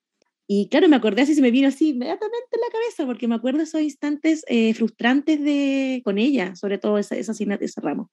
Y 0.46 0.68
claro, 0.68 0.86
me 0.86 0.96
acordé 0.96 1.22
así, 1.22 1.34
se 1.34 1.40
me 1.40 1.50
vino 1.50 1.66
así 1.66 1.88
inmediatamente 1.88 2.48
en 2.52 2.60
la 2.60 2.70
cabeza, 2.70 3.06
porque 3.06 3.26
me 3.26 3.34
acuerdo 3.34 3.62
esos 3.62 3.80
instantes 3.80 4.44
eh, 4.46 4.74
frustrantes 4.74 5.42
de, 5.42 6.02
con 6.04 6.18
ella, 6.18 6.54
sobre 6.54 6.76
todo 6.76 6.98
esa, 6.98 7.16
esa, 7.16 7.32
ese 7.32 7.80
ramo. 7.80 8.12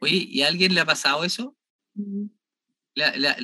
Oye, 0.00 0.26
¿y 0.28 0.42
a 0.42 0.48
alguien 0.48 0.74
le 0.74 0.80
ha 0.80 0.84
pasado 0.84 1.24
eso? 1.24 1.56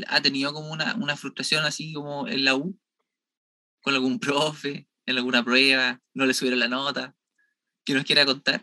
¿Ha 0.09 0.21
tenido 0.21 0.53
como 0.53 0.71
una, 0.71 0.95
una 0.97 1.17
frustración 1.17 1.65
así 1.65 1.95
como 1.95 2.29
en 2.29 2.45
la 2.45 2.57
U? 2.57 2.79
¿Con 3.83 3.95
algún 3.95 4.21
profe? 4.21 4.87
¿En 5.07 5.17
alguna 5.17 5.43
prueba? 5.43 6.01
¿No 6.13 6.27
le 6.27 6.35
subieron 6.35 6.61
la 6.61 6.69
nota? 6.69 7.17
¿Qué 7.87 7.95
nos 7.95 8.05
quiera 8.05 8.27
contar? 8.27 8.61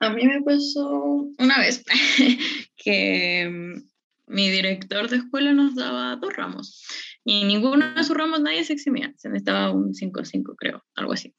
A 0.00 0.10
mí 0.10 0.26
me 0.26 0.42
pasó 0.42 1.28
una 1.38 1.58
vez 1.58 1.84
que 2.76 3.48
mm, 3.48 3.87
mi 4.28 4.50
director 4.50 5.08
de 5.08 5.16
escuela 5.16 5.52
nos 5.52 5.74
daba 5.74 6.16
dos 6.16 6.34
ramos 6.34 6.84
y 7.24 7.44
ninguno 7.44 7.94
de 7.94 8.00
esos 8.00 8.16
ramos 8.16 8.40
nadie 8.40 8.64
se 8.64 8.72
eximía, 8.72 9.12
se 9.16 9.28
necesitaba 9.28 9.70
un 9.70 9.92
5-5 9.92 10.54
creo, 10.56 10.84
algo 10.94 11.12
así. 11.12 11.34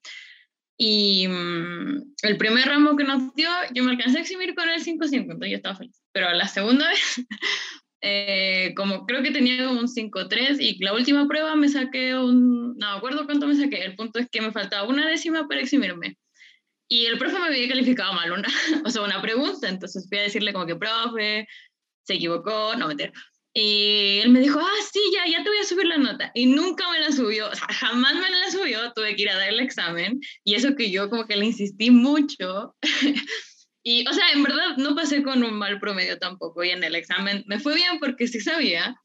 Y 0.77 1.27
mm, 1.27 2.13
el 2.23 2.37
primer 2.37 2.65
ramo 2.65 2.95
que 2.95 3.03
nos 3.03 3.33
dio, 3.35 3.49
yo 3.73 3.83
me 3.83 3.91
alcancé 3.91 4.19
a 4.19 4.21
eximir 4.21 4.55
con 4.55 4.69
el 4.69 4.81
5-5, 4.81 5.23
entonces 5.23 5.49
yo 5.49 5.57
estaba 5.57 5.75
feliz. 5.75 6.01
Pero 6.13 6.31
la 6.31 6.47
segunda 6.47 6.87
vez, 6.87 7.25
eh, 8.01 8.73
como 8.77 9.05
creo 9.05 9.21
que 9.21 9.31
tenía 9.31 9.69
un 9.69 9.87
5-3 9.87 10.57
y 10.59 10.81
la 10.81 10.93
última 10.93 11.27
prueba 11.27 11.55
me 11.57 11.67
saqué 11.67 12.15
un, 12.15 12.77
no 12.77 12.91
me 12.91 12.97
acuerdo 12.97 13.25
cuánto 13.25 13.45
me 13.45 13.55
saqué, 13.55 13.83
el 13.83 13.95
punto 13.95 14.19
es 14.19 14.29
que 14.31 14.41
me 14.41 14.53
faltaba 14.53 14.87
una 14.87 15.05
décima 15.05 15.47
para 15.47 15.59
eximirme. 15.59 16.17
Y 16.87 17.05
el 17.05 17.19
profe 17.19 17.37
me 17.39 17.47
había 17.47 17.67
calificado 17.67 18.13
mal, 18.13 18.31
una, 18.31 18.47
o 18.85 18.89
sea, 18.89 19.01
una 19.01 19.21
pregunta, 19.21 19.67
entonces 19.67 20.07
fui 20.07 20.17
a 20.17 20.23
decirle 20.23 20.53
como 20.53 20.65
que, 20.65 20.77
profe, 20.77 21.45
se 22.09 22.15
equivocó, 22.15 22.75
no, 22.75 22.87
meter. 22.87 23.13
Y 23.53 24.19
él 24.23 24.29
me 24.31 24.39
dijo, 24.39 24.59
ah, 24.59 24.81
sí, 24.91 24.99
ya, 25.13 25.31
ya 25.31 25.43
te 25.43 25.49
voy 25.49 25.59
a 25.59 25.63
subir 25.63 25.85
la 25.85 25.97
nota. 25.97 26.31
Y 26.33 26.47
nunca 26.47 26.89
me 26.89 26.99
la 26.99 27.11
subió, 27.11 27.49
o 27.49 27.55
sea, 27.55 27.67
jamás 27.67 28.15
me 28.15 28.31
la 28.31 28.49
subió, 28.49 28.91
tuve 28.93 29.15
que 29.15 29.23
ir 29.23 29.29
a 29.29 29.37
dar 29.37 29.49
el 29.49 29.59
examen. 29.59 30.19
Y 30.43 30.55
eso 30.55 30.75
que 30.75 30.89
yo 30.89 31.09
como 31.09 31.25
que 31.25 31.35
le 31.35 31.45
insistí 31.45 31.91
mucho. 31.91 32.75
y, 33.83 34.07
o 34.07 34.13
sea, 34.13 34.31
en 34.31 34.41
verdad 34.41 34.77
no 34.77 34.95
pasé 34.95 35.21
con 35.21 35.43
un 35.43 35.53
mal 35.53 35.79
promedio 35.79 36.17
tampoco. 36.17 36.63
Y 36.63 36.71
en 36.71 36.83
el 36.83 36.95
examen 36.95 37.43
me 37.45 37.59
fue 37.59 37.75
bien 37.75 37.99
porque 37.99 38.27
sí 38.27 38.39
sabía, 38.39 38.95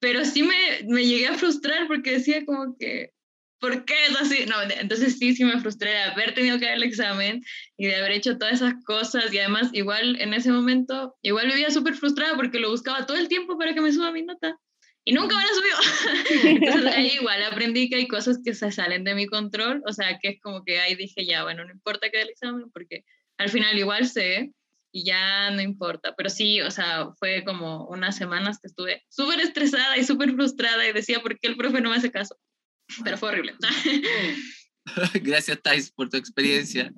pero 0.00 0.24
sí 0.24 0.42
me, 0.42 0.82
me 0.88 1.06
llegué 1.06 1.28
a 1.28 1.38
frustrar 1.38 1.86
porque 1.86 2.12
decía 2.12 2.44
como 2.44 2.76
que, 2.76 3.10
¿por 3.62 3.84
qué 3.84 3.94
es 4.08 4.20
así? 4.20 4.44
No, 4.46 4.60
entonces 4.62 5.18
sí, 5.18 5.34
sí 5.34 5.44
me 5.44 5.60
frustré 5.60 5.90
de 5.90 6.02
haber 6.02 6.34
tenido 6.34 6.58
que 6.58 6.66
dar 6.66 6.74
el 6.74 6.82
examen 6.82 7.42
y 7.78 7.86
de 7.86 7.96
haber 7.96 8.10
hecho 8.10 8.36
todas 8.36 8.54
esas 8.54 8.74
cosas 8.84 9.32
y 9.32 9.38
además 9.38 9.70
igual 9.72 10.20
en 10.20 10.34
ese 10.34 10.50
momento, 10.50 11.14
igual 11.22 11.46
vivía 11.46 11.70
súper 11.70 11.94
frustrada 11.94 12.34
porque 12.34 12.58
lo 12.58 12.70
buscaba 12.70 13.06
todo 13.06 13.16
el 13.16 13.28
tiempo 13.28 13.56
para 13.56 13.72
que 13.72 13.80
me 13.80 13.92
suba 13.92 14.10
mi 14.10 14.22
nota 14.22 14.58
y 15.04 15.12
nunca 15.12 15.36
me 15.36 15.44
la 15.44 15.50
subió. 15.54 16.50
entonces 16.56 16.94
ahí 16.94 17.12
igual 17.20 17.42
aprendí 17.44 17.88
que 17.88 17.96
hay 17.96 18.08
cosas 18.08 18.40
que 18.44 18.54
se 18.54 18.70
salen 18.72 19.04
de 19.04 19.14
mi 19.14 19.26
control, 19.26 19.82
o 19.86 19.92
sea, 19.92 20.18
que 20.20 20.28
es 20.30 20.40
como 20.40 20.64
que 20.64 20.80
ahí 20.80 20.96
dije 20.96 21.24
ya, 21.24 21.44
bueno, 21.44 21.64
no 21.64 21.72
importa 21.72 22.10
que 22.10 22.18
dé 22.18 22.24
el 22.24 22.30
examen 22.30 22.70
porque 22.72 23.04
al 23.38 23.48
final 23.48 23.78
igual 23.78 24.06
sé 24.06 24.52
y 24.92 25.04
ya 25.04 25.50
no 25.50 25.62
importa. 25.62 26.14
Pero 26.16 26.28
sí, 26.30 26.60
o 26.60 26.70
sea, 26.70 27.08
fue 27.18 27.44
como 27.44 27.86
unas 27.86 28.16
semanas 28.16 28.58
que 28.60 28.68
estuve 28.68 29.02
súper 29.08 29.40
estresada 29.40 29.96
y 29.96 30.04
súper 30.04 30.32
frustrada 30.32 30.86
y 30.86 30.92
decía, 30.92 31.20
¿por 31.20 31.38
qué 31.38 31.48
el 31.48 31.56
profe 31.56 31.80
no 31.80 31.90
me 31.90 31.96
hace 31.96 32.10
caso? 32.10 32.36
Pero 33.04 33.18
fue 33.18 33.30
horrible. 33.30 33.54
Gracias, 35.22 35.62
Thais, 35.62 35.90
por 35.90 36.08
tu 36.08 36.16
experiencia. 36.16 36.92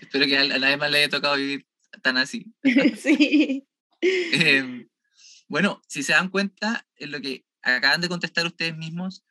Espero 0.00 0.26
que 0.26 0.38
a, 0.38 0.58
nadie 0.58 0.76
más 0.76 0.90
le 0.90 0.98
haya 0.98 1.08
tocado 1.08 1.36
vivir 1.36 1.66
tan 2.02 2.16
así. 2.16 2.52
sí. 2.96 3.66
Em, 4.00 4.88
bueno, 5.48 5.82
si 5.88 6.02
se 6.02 6.12
dan 6.12 6.28
cuenta, 6.28 6.86
en 6.96 7.12
lo 7.12 7.20
que 7.20 7.44
acaban 7.62 8.00
de 8.00 8.08
contestar 8.08 8.46
ustedes 8.46 8.76
mismos, 8.76 9.24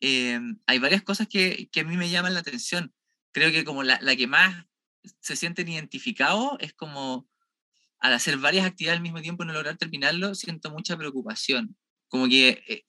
em, 0.00 0.58
hay 0.66 0.78
varias 0.78 1.02
cosas 1.02 1.28
que, 1.28 1.68
que, 1.70 1.80
a 1.80 1.84
mí 1.84 1.96
me 1.96 2.10
llaman 2.10 2.34
la 2.34 2.40
atención. 2.40 2.94
Creo 3.32 3.50
que 3.50 3.64
como 3.64 3.82
la, 3.82 3.98
la 4.00 4.16
que 4.16 4.26
más 4.26 4.66
se 5.20 5.36
sienten 5.36 5.68
identificados 5.68 6.56
es 6.60 6.72
como 6.72 7.28
al 7.98 8.12
hacer 8.12 8.36
varias 8.38 8.66
actividades 8.66 8.98
al 8.98 9.02
mismo 9.02 9.22
tiempo 9.22 9.42
y 9.42 9.46
no 9.46 9.54
lograr 9.54 9.76
terminarlo, 9.76 10.34
siento 10.34 10.70
mucha 10.70 10.96
preocupación. 10.96 11.76
Como 12.08 12.28
que 12.28 12.62
eh, 12.68 12.84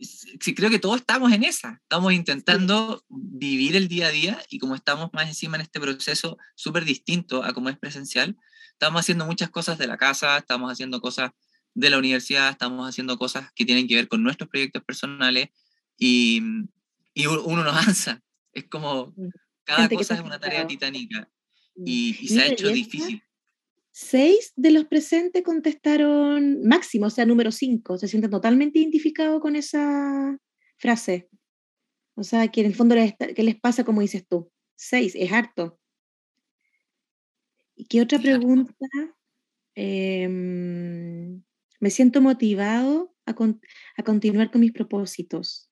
sí, 0.00 0.54
creo 0.54 0.70
que 0.70 0.78
todos 0.78 1.00
estamos 1.00 1.32
en 1.32 1.44
esa. 1.44 1.80
Estamos 1.82 2.12
intentando 2.12 3.04
vivir 3.08 3.76
el 3.76 3.88
día 3.88 4.08
a 4.08 4.10
día 4.10 4.42
y 4.48 4.58
como 4.58 4.74
estamos 4.74 5.10
más 5.12 5.28
encima 5.28 5.56
en 5.56 5.62
este 5.62 5.80
proceso 5.80 6.38
súper 6.54 6.84
distinto 6.84 7.44
a 7.44 7.52
como 7.52 7.68
es 7.68 7.78
presencial, 7.78 8.36
estamos 8.72 9.00
haciendo 9.00 9.26
muchas 9.26 9.50
cosas 9.50 9.78
de 9.78 9.86
la 9.86 9.96
casa, 9.96 10.38
estamos 10.38 10.72
haciendo 10.72 11.00
cosas 11.00 11.30
de 11.74 11.90
la 11.90 11.98
universidad, 11.98 12.50
estamos 12.50 12.88
haciendo 12.88 13.16
cosas 13.18 13.52
que 13.54 13.64
tienen 13.64 13.86
que 13.86 13.96
ver 13.96 14.08
con 14.08 14.22
nuestros 14.22 14.48
proyectos 14.48 14.82
personales 14.84 15.50
y, 15.96 16.42
y 17.14 17.26
uno 17.26 17.62
no 17.64 17.70
avanza. 17.70 18.20
Es 18.52 18.64
como, 18.68 19.12
mm. 19.16 19.28
cada 19.64 19.88
cosa 19.88 20.14
es 20.14 20.20
una 20.20 20.38
tarea 20.38 20.66
titánica 20.66 21.28
mm. 21.76 21.84
y, 21.86 22.18
y 22.20 22.28
se 22.28 22.42
ha 22.42 22.46
hecho 22.46 22.68
difícil 22.68 23.22
seis 24.00 24.52
de 24.56 24.70
los 24.70 24.86
presentes 24.86 25.42
contestaron 25.42 26.62
máximo, 26.62 27.06
o 27.06 27.10
sea, 27.10 27.26
número 27.26 27.52
cinco. 27.52 27.98
Se 27.98 28.08
sienten 28.08 28.30
totalmente 28.30 28.78
identificados 28.78 29.40
con 29.42 29.56
esa 29.56 30.38
frase. 30.78 31.28
O 32.14 32.22
sea, 32.22 32.48
que 32.48 32.60
en 32.62 32.66
el 32.68 32.74
fondo, 32.74 32.94
les, 32.94 33.14
¿qué 33.36 33.42
les 33.42 33.60
pasa 33.60 33.84
como 33.84 34.00
dices 34.00 34.26
tú? 34.26 34.50
Seis, 34.74 35.14
es 35.14 35.30
harto. 35.30 35.78
¿Y 37.76 37.84
qué 37.84 38.00
otra 38.00 38.18
pregunta? 38.18 38.74
Em, 39.74 41.42
me 41.78 41.90
siento 41.90 42.22
motivado 42.22 43.14
a, 43.26 43.34
a, 43.96 44.02
continuar 44.02 44.50
con 44.50 44.62
mis 44.62 44.72
propósitos. 44.72 45.70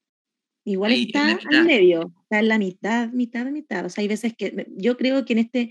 Igual 0.64 0.92
está 0.92 1.38
al 1.50 1.64
medio, 1.64 2.12
está 2.25 2.40
en 2.40 2.49
la 2.49 2.58
mitad, 2.58 3.11
mitad, 3.11 3.47
mitad. 3.47 3.87
O 3.87 3.88
sea, 3.88 4.02
hay 4.02 4.08
veces 4.08 4.35
que 4.37 4.66
yo 4.76 4.99
creo 4.99 5.25
que 5.25 5.32
en 5.32 5.38
este, 5.38 5.70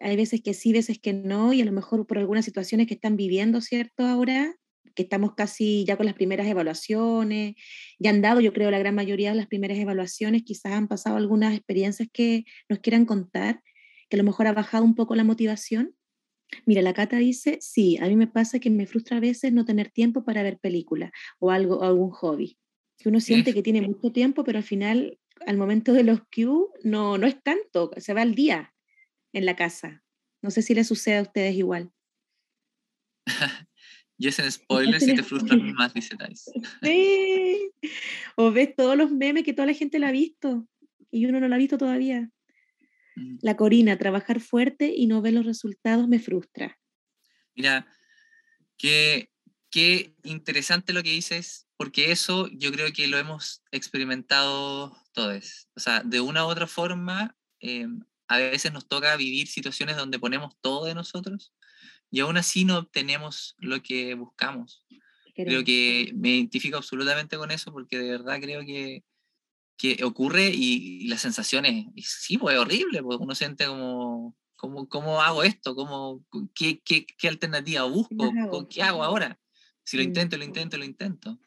hay 0.00 0.16
veces 0.16 0.42
que 0.42 0.54
sí, 0.54 0.72
veces 0.72 0.98
que 0.98 1.12
no, 1.12 1.52
y 1.52 1.60
a 1.60 1.64
lo 1.64 1.72
mejor 1.72 2.06
por 2.06 2.18
algunas 2.18 2.44
situaciones 2.44 2.86
que 2.86 2.94
están 2.94 3.16
viviendo, 3.16 3.60
¿cierto? 3.60 4.04
Ahora, 4.04 4.54
que 4.94 5.02
estamos 5.02 5.34
casi 5.34 5.84
ya 5.84 5.96
con 5.96 6.06
las 6.06 6.14
primeras 6.14 6.46
evaluaciones, 6.46 7.54
ya 7.98 8.10
han 8.10 8.20
dado, 8.20 8.40
yo 8.40 8.52
creo, 8.52 8.70
la 8.70 8.78
gran 8.78 8.94
mayoría 8.94 9.30
de 9.30 9.36
las 9.36 9.46
primeras 9.46 9.78
evaluaciones, 9.78 10.42
quizás 10.42 10.72
han 10.72 10.88
pasado 10.88 11.16
algunas 11.16 11.54
experiencias 11.54 12.08
que 12.12 12.44
nos 12.68 12.80
quieran 12.80 13.04
contar, 13.04 13.62
que 14.08 14.16
a 14.16 14.18
lo 14.18 14.24
mejor 14.24 14.46
ha 14.46 14.52
bajado 14.52 14.84
un 14.84 14.94
poco 14.94 15.14
la 15.14 15.24
motivación. 15.24 15.94
Mira, 16.64 16.82
la 16.82 16.94
Cata 16.94 17.16
dice, 17.16 17.58
sí, 17.60 17.98
a 18.00 18.06
mí 18.08 18.16
me 18.16 18.26
pasa 18.26 18.58
que 18.58 18.70
me 18.70 18.86
frustra 18.86 19.18
a 19.18 19.20
veces 19.20 19.52
no 19.52 19.64
tener 19.64 19.90
tiempo 19.90 20.24
para 20.24 20.42
ver 20.42 20.58
películas 20.58 21.10
o 21.38 21.50
algo, 21.50 21.82
algún 21.82 22.10
hobby. 22.10 22.58
Que 22.96 23.08
uno 23.08 23.20
siente 23.20 23.54
que 23.54 23.62
tiene 23.62 23.82
mucho 23.82 24.10
tiempo, 24.10 24.42
pero 24.44 24.58
al 24.58 24.64
final, 24.64 25.18
al 25.46 25.56
momento 25.56 25.92
de 25.92 26.04
los 26.04 26.20
Q, 26.34 26.72
no, 26.82 27.18
no 27.18 27.26
es 27.26 27.40
tanto, 27.42 27.90
se 27.98 28.14
va 28.14 28.22
al 28.22 28.34
día, 28.34 28.74
en 29.32 29.46
la 29.46 29.56
casa. 29.56 30.02
No 30.42 30.50
sé 30.50 30.62
si 30.62 30.74
le 30.74 30.84
sucede 30.84 31.18
a 31.18 31.22
ustedes 31.22 31.54
igual. 31.54 31.92
y 34.18 34.28
es 34.28 34.38
en 34.38 34.50
spoiler 34.50 35.00
si 35.00 35.14
te 35.14 35.22
frustras 35.22 35.58
más, 35.76 35.94
dice 35.94 36.16
Thais. 36.16 36.50
Sí. 36.82 37.70
O 38.36 38.50
ves 38.50 38.74
todos 38.76 38.96
los 38.96 39.10
memes 39.10 39.44
que 39.44 39.52
toda 39.52 39.66
la 39.66 39.74
gente 39.74 39.98
la 39.98 40.08
ha 40.08 40.12
visto 40.12 40.66
y 41.10 41.26
uno 41.26 41.40
no 41.40 41.48
lo 41.48 41.54
ha 41.54 41.58
visto 41.58 41.78
todavía. 41.78 42.30
Mm. 43.16 43.38
La 43.42 43.56
Corina, 43.56 43.96
trabajar 43.96 44.40
fuerte 44.40 44.92
y 44.94 45.06
no 45.06 45.22
ver 45.22 45.34
los 45.34 45.46
resultados 45.46 46.08
me 46.08 46.18
frustra. 46.18 46.78
Mira, 47.54 47.86
qué, 48.76 49.30
qué 49.70 50.14
interesante 50.22 50.92
lo 50.92 51.02
que 51.02 51.10
dices, 51.10 51.66
porque 51.76 52.12
eso 52.12 52.48
yo 52.48 52.70
creo 52.70 52.92
que 52.92 53.08
lo 53.08 53.18
hemos 53.18 53.62
experimentado 53.72 54.96
todos. 55.12 55.68
O 55.74 55.80
sea, 55.80 56.02
de 56.02 56.20
una 56.20 56.44
u 56.44 56.48
otra 56.48 56.66
forma, 56.66 57.36
em, 57.60 58.04
a 58.28 58.38
veces 58.38 58.72
nos 58.72 58.86
toca 58.86 59.16
vivir 59.16 59.48
situaciones 59.48 59.96
donde 59.96 60.18
ponemos 60.18 60.54
todo 60.60 60.84
de 60.84 60.94
nosotros 60.94 61.52
y 62.10 62.20
aún 62.20 62.36
así 62.36 62.64
no 62.64 62.78
obtenemos 62.78 63.56
lo 63.58 63.82
que 63.82 64.14
buscamos. 64.14 64.84
Creo 65.34 65.62
que 65.64 66.12
me 66.16 66.30
identifico 66.30 66.76
absolutamente 66.76 67.36
con 67.36 67.50
eso 67.50 67.72
porque 67.72 67.98
de 67.98 68.10
verdad 68.10 68.40
creo 68.40 68.62
que, 68.62 69.04
que 69.76 70.02
ocurre 70.04 70.50
y, 70.52 71.06
la 71.06 71.16
sensación 71.16 71.64
es, 71.64 71.86
sí, 71.96 72.38
pues 72.38 72.58
horrible, 72.58 73.02
porque 73.02 73.22
uno 73.22 73.34
siente 73.34 73.66
como, 73.66 74.36
como 74.56 74.88
¿cómo 74.88 75.22
hago 75.22 75.44
esto? 75.44 75.76
¿Cómo, 75.76 76.24
qué, 76.54 76.80
qué, 76.80 77.06
qué 77.06 77.28
alternativa 77.28 77.84
busco? 77.84 78.68
¿Qué 78.68 78.82
hago 78.82 79.04
ahora? 79.04 79.38
Si 79.84 79.96
lo 79.96 80.02
intento, 80.02 80.36
lo 80.36 80.44
intento, 80.44 80.76
lo 80.76 80.84
intento. 80.84 81.38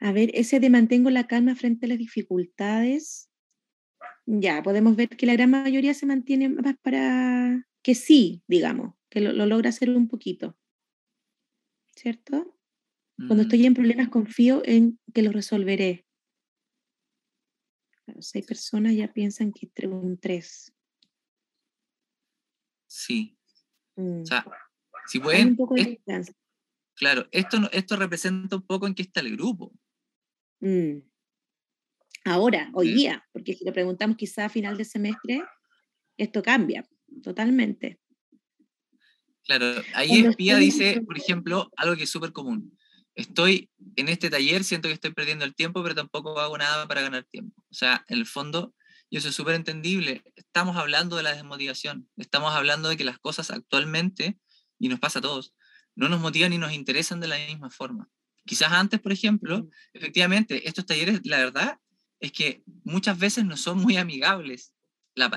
A 0.00 0.12
ver, 0.12 0.30
ese 0.32 0.60
de 0.60 0.70
mantengo 0.70 1.10
la 1.10 1.26
calma 1.26 1.54
frente 1.54 1.86
a 1.86 1.88
las 1.90 1.98
dificultades, 1.98 3.27
ya 4.28 4.62
podemos 4.62 4.94
ver 4.94 5.08
que 5.08 5.24
la 5.24 5.32
gran 5.32 5.50
mayoría 5.50 5.94
se 5.94 6.04
mantiene 6.04 6.50
más 6.50 6.76
para 6.82 7.66
que 7.82 7.94
sí, 7.94 8.42
digamos, 8.46 8.94
que 9.08 9.20
lo, 9.20 9.32
logra 9.46 9.70
hacer 9.70 9.88
un 9.88 10.06
poquito. 10.06 10.56
¿Cierto? 11.96 12.54
Cuando 13.16 13.42
estoy 13.42 13.66
en 13.66 13.74
problemas 13.74 14.10
confío 14.10 14.62
en 14.64 15.00
que 15.12 15.22
los 15.22 15.32
resolveré. 15.32 16.06
seis 18.20 18.46
personas 18.46 18.94
ya 18.94 19.12
piensan 19.12 19.52
que 19.52 19.68
un 19.88 20.18
tres. 20.18 20.72
Sí. 22.86 23.36
O 23.96 24.24
sea, 24.24 24.42
mm. 24.42 24.50
si 25.08 25.18
pueden... 25.18 25.56
claro, 26.94 27.26
esto, 27.32 27.58
esto 27.72 27.96
representa 27.96 28.56
un 28.56 28.62
poco 28.62 28.86
en 28.86 28.94
qué 28.94 29.02
está 29.02 29.20
el 29.20 29.32
grupo. 29.32 29.72
Mm 30.60 30.98
ahora, 32.24 32.70
hoy 32.74 32.92
día, 32.92 33.24
porque 33.32 33.54
si 33.54 33.64
le 33.64 33.72
preguntamos 33.72 34.16
quizá 34.16 34.46
a 34.46 34.48
final 34.48 34.76
de 34.76 34.84
semestre, 34.84 35.42
esto 36.16 36.42
cambia 36.42 36.86
totalmente. 37.22 37.98
Claro, 39.44 39.82
ahí 39.94 40.26
espía 40.26 40.56
dice, 40.56 41.00
por 41.00 41.16
ejemplo, 41.16 41.70
algo 41.76 41.96
que 41.96 42.04
es 42.04 42.10
súper 42.10 42.32
común. 42.32 42.76
Estoy 43.14 43.70
en 43.96 44.08
este 44.08 44.30
taller, 44.30 44.62
siento 44.62 44.88
que 44.88 44.94
estoy 44.94 45.12
perdiendo 45.12 45.44
el 45.44 45.54
tiempo, 45.54 45.82
pero 45.82 45.94
tampoco 45.94 46.38
hago 46.38 46.58
nada 46.58 46.86
para 46.86 47.00
ganar 47.00 47.24
tiempo. 47.24 47.64
O 47.70 47.74
sea, 47.74 48.04
en 48.08 48.18
el 48.18 48.26
fondo, 48.26 48.74
y 49.08 49.16
eso 49.16 49.30
es 49.30 49.34
súper 49.34 49.54
entendible, 49.54 50.22
estamos 50.36 50.76
hablando 50.76 51.16
de 51.16 51.22
la 51.22 51.32
desmotivación, 51.32 52.08
estamos 52.16 52.54
hablando 52.54 52.90
de 52.90 52.96
que 52.96 53.04
las 53.04 53.18
cosas 53.18 53.50
actualmente, 53.50 54.38
y 54.78 54.88
nos 54.88 55.00
pasa 55.00 55.18
a 55.18 55.22
todos, 55.22 55.54
no 55.96 56.08
nos 56.08 56.20
motivan 56.20 56.50
ni 56.50 56.58
nos 56.58 56.72
interesan 56.72 57.18
de 57.18 57.28
la 57.28 57.38
misma 57.38 57.70
forma. 57.70 58.08
Quizás 58.44 58.70
antes, 58.70 59.00
por 59.00 59.12
ejemplo, 59.12 59.68
efectivamente, 59.94 60.68
estos 60.68 60.86
talleres, 60.86 61.20
la 61.24 61.38
verdad 61.38 61.78
es 62.20 62.32
que 62.32 62.62
muchas 62.84 63.18
veces 63.18 63.44
no 63.44 63.56
son 63.56 63.78
muy 63.78 63.96
amigables. 63.96 64.72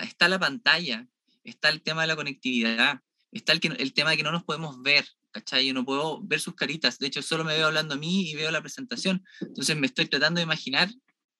Está 0.01 0.29
la 0.29 0.39
pantalla, 0.39 1.07
está 1.43 1.69
el 1.69 1.81
tema 1.81 2.01
de 2.01 2.07
la 2.07 2.15
conectividad, 2.15 3.01
está 3.31 3.53
el, 3.53 3.59
que, 3.59 3.69
el 3.69 3.93
tema 3.93 4.11
de 4.11 4.17
que 4.17 4.23
no 4.23 4.31
nos 4.31 4.43
podemos 4.43 4.81
ver, 4.81 5.07
¿cachai? 5.31 5.65
Yo 5.65 5.73
no 5.73 5.85
puedo 5.85 6.21
ver 6.21 6.39
sus 6.39 6.55
caritas, 6.55 6.99
de 6.99 7.07
hecho 7.07 7.21
solo 7.21 7.43
me 7.43 7.55
veo 7.55 7.67
hablando 7.67 7.95
a 7.95 7.97
mí 7.97 8.29
y 8.29 8.35
veo 8.35 8.51
la 8.51 8.61
presentación, 8.61 9.23
entonces 9.39 9.75
me 9.75 9.87
estoy 9.87 10.05
tratando 10.05 10.39
de 10.39 10.43
imaginar 10.43 10.89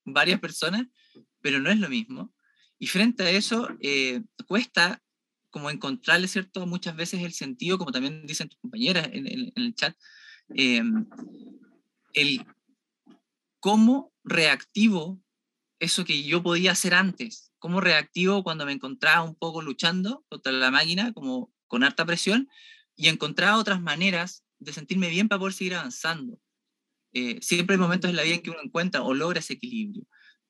varias 0.05 0.39
personas, 0.39 0.87
pero 1.41 1.59
no 1.59 1.69
es 1.69 1.77
lo 1.77 1.89
mismo. 1.89 2.33
Y 2.79 2.87
frente 2.87 3.23
a 3.23 3.29
eso, 3.29 3.69
eh, 3.81 4.23
cuesta 4.47 5.03
como 5.51 5.69
encontrarle, 5.69 6.27
¿cierto? 6.27 6.65
Muchas 6.65 6.95
veces 6.95 7.21
el 7.21 7.33
sentido, 7.33 7.77
como 7.77 7.91
también 7.91 8.25
dicen 8.25 8.49
tus 8.49 8.59
compañeras 8.59 9.07
en, 9.11 9.51
el 9.55 9.75
chat, 9.75 9.95
eh, 10.55 10.81
el 12.13 12.45
cómo 13.59 14.11
reactivo 14.23 15.20
eso 15.81 16.05
que 16.05 16.23
yo 16.23 16.43
podía 16.43 16.71
hacer 16.71 16.93
antes, 16.93 17.51
cómo 17.57 17.81
reactivo 17.81 18.43
cuando 18.43 18.65
me 18.67 18.71
encontraba 18.71 19.23
un 19.23 19.35
poco 19.35 19.63
luchando 19.63 20.23
contra 20.29 20.51
la 20.51 20.69
máquina, 20.69 21.11
como 21.11 21.51
con 21.67 21.83
harta 21.83 22.05
presión, 22.05 22.47
y 22.95 23.07
encontraba 23.07 23.57
otras 23.57 23.81
maneras 23.81 24.45
de 24.59 24.73
sentirme 24.73 25.09
bien 25.09 25.27
para 25.27 25.39
poder 25.39 25.53
seguir 25.53 25.73
avanzando. 25.73 26.39
Eh, 27.13 27.39
siempre 27.41 27.73
hay 27.73 27.79
momentos 27.79 28.11
en 28.11 28.15
la 28.15 28.21
vida 28.21 28.35
en 28.35 28.41
que 28.41 28.51
uno 28.51 28.61
encuentra 28.63 29.01
o 29.01 29.15
logra 29.15 29.39
ese 29.39 29.53
equilibrio, 29.53 30.05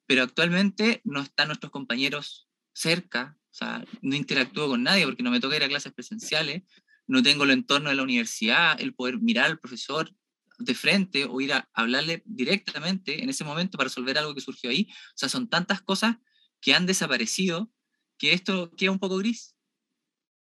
pero 0.06 0.24
actualmente 0.24 1.00
no 1.06 1.22
están 1.22 1.48
nuestros 1.48 1.72
compañeros 1.72 2.50
cerca, 2.74 3.38
o 3.52 3.54
sea, 3.54 3.86
no 4.02 4.16
interactúo 4.18 4.68
con 4.68 4.84
nadie 4.84 5.06
porque 5.06 5.24
no 5.24 5.32
me 5.32 5.40
toca 5.40 5.56
ir 5.56 5.64
a 5.64 5.70
clases 5.70 5.94
presenciales, 5.94 6.64
no 7.08 7.24
tengo 7.24 7.46
el 7.46 7.52
entorno 7.52 7.90
de 7.90 7.96
la 7.96 8.04
universidad, 8.04 8.80
el 8.82 8.94
poder 8.94 9.20
mirar 9.20 9.46
al 9.46 9.60
profesor 9.60 10.14
de 10.64 10.76
frente 10.76 11.26
o 11.26 11.42
ir 11.42 11.54
a 11.54 11.70
hablarle 11.74 12.24
directamente 12.26 13.24
en 13.24 13.30
ese 13.30 13.44
momento 13.44 13.78
para 13.78 13.88
resolver 13.88 14.18
algo 14.18 14.34
que 14.34 14.42
surgió 14.42 14.70
ahí. 14.70 14.88
O 14.90 15.18
sea, 15.18 15.30
son 15.30 15.50
tantas 15.50 15.82
cosas 15.82 16.18
que 16.60 16.74
han 16.74 16.86
desaparecido 16.86 17.72
que 18.18 18.34
esto 18.34 18.72
queda 18.76 18.92
un 18.92 19.00
poco 19.00 19.18
gris. 19.18 19.56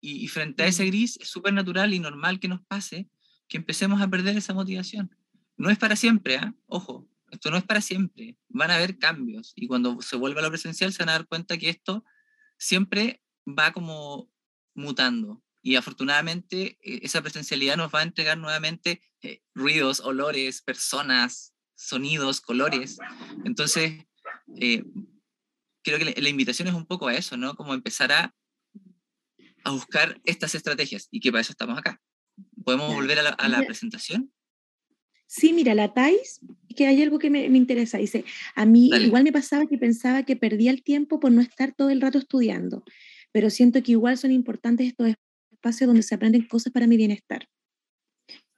Y, 0.03 0.27
frente 0.29 0.63
a 0.63 0.67
ese 0.67 0.85
gris 0.85 1.17
es 1.21 1.29
súper 1.29 1.53
natural 1.53 1.93
y 1.93 1.99
normal 1.99 2.39
que 2.39 2.47
nos 2.47 2.61
pase 2.65 3.09
que 3.47 3.57
empecemos 3.57 4.01
a 4.01 4.07
perder 4.07 4.37
esa 4.37 4.53
motivación. 4.53 5.15
No 5.57 5.69
es 5.69 5.77
para 5.77 5.95
siempre, 5.95 6.35
¿eh? 6.35 6.53
ojo, 6.65 7.07
esto 7.29 7.51
no 7.51 7.57
es 7.57 7.63
para 7.63 7.81
siempre. 7.81 8.37
Van 8.49 8.71
a 8.71 8.75
haber 8.75 8.97
cambios 8.97 9.53
y 9.55 9.67
cuando 9.67 10.01
se 10.01 10.15
vuelva 10.15 10.39
a 10.39 10.43
lo 10.43 10.49
presencial 10.49 10.91
se 10.91 11.03
van 11.03 11.09
a 11.09 11.13
dar 11.13 11.27
cuenta 11.27 11.57
que 11.57 11.69
esto 11.69 12.03
siempre 12.57 13.21
va 13.47 13.73
como 13.73 14.31
mutando. 14.73 15.43
Y 15.61 15.75
afortunadamente 15.75 16.77
eh, 16.81 16.99
esa 17.03 17.21
presencialidad 17.21 17.77
nos 17.77 17.93
va 17.93 17.99
a 17.99 18.03
entregar 18.03 18.37
nuevamente 18.37 19.01
eh, 19.21 19.41
ruidos, 19.53 19.99
olores, 19.99 20.61
personas, 20.61 21.53
sonidos, 21.75 22.41
colores. 22.41 22.97
Entonces, 23.45 24.05
eh, 24.59 24.83
creo 25.83 25.99
que 25.99 26.19
la, 26.19 26.29
invitación 26.29 26.67
es 26.67 26.73
un 26.73 26.85
poco 26.85 27.07
a 27.07 27.15
eso, 27.15 27.37
¿no? 27.37 27.55
Como 27.55 27.73
empezar 27.73 28.11
a, 28.11 28.35
a 29.63 29.71
buscar 29.71 30.19
estas 30.25 30.55
estrategias 30.55 31.07
y 31.11 31.19
que 31.19 31.31
para 31.31 31.41
eso 31.41 31.51
estamos 31.51 31.77
acá. 31.77 32.01
¿Podemos 32.63 32.93
volver 32.93 33.19
a 33.19 33.47
la, 33.47 33.65
presentación? 33.65 34.31
Sí, 35.27 35.53
mira, 35.53 35.73
la 35.73 35.93
TAIS, 35.93 36.41
que 36.75 36.87
hay 36.87 37.01
algo 37.01 37.19
que 37.19 37.29
me, 37.29 37.49
me 37.49 37.57
interesa. 37.57 37.97
Dice, 37.97 38.25
a 38.55 38.65
mí 38.65 38.89
igual 38.93 39.23
me 39.23 39.31
pasaba 39.31 39.65
que 39.65 39.77
pensaba 39.77 40.23
que 40.23 40.35
perdía 40.35 40.71
el 40.71 40.83
tiempo 40.83 41.19
por 41.19 41.31
no 41.31 41.41
estar 41.41 41.73
todo 41.73 41.89
el 41.89 42.01
rato 42.01 42.17
estudiando, 42.17 42.83
pero 43.31 43.49
siento 43.49 43.81
que 43.81 43.93
igual 43.93 44.17
son 44.17 44.31
importantes 44.31 44.87
estos 44.87 45.07
espacio 45.61 45.85
donde 45.85 46.01
se 46.01 46.15
aprenden 46.15 46.47
cosas 46.47 46.73
para 46.73 46.87
mi 46.87 46.97
bienestar. 46.97 47.47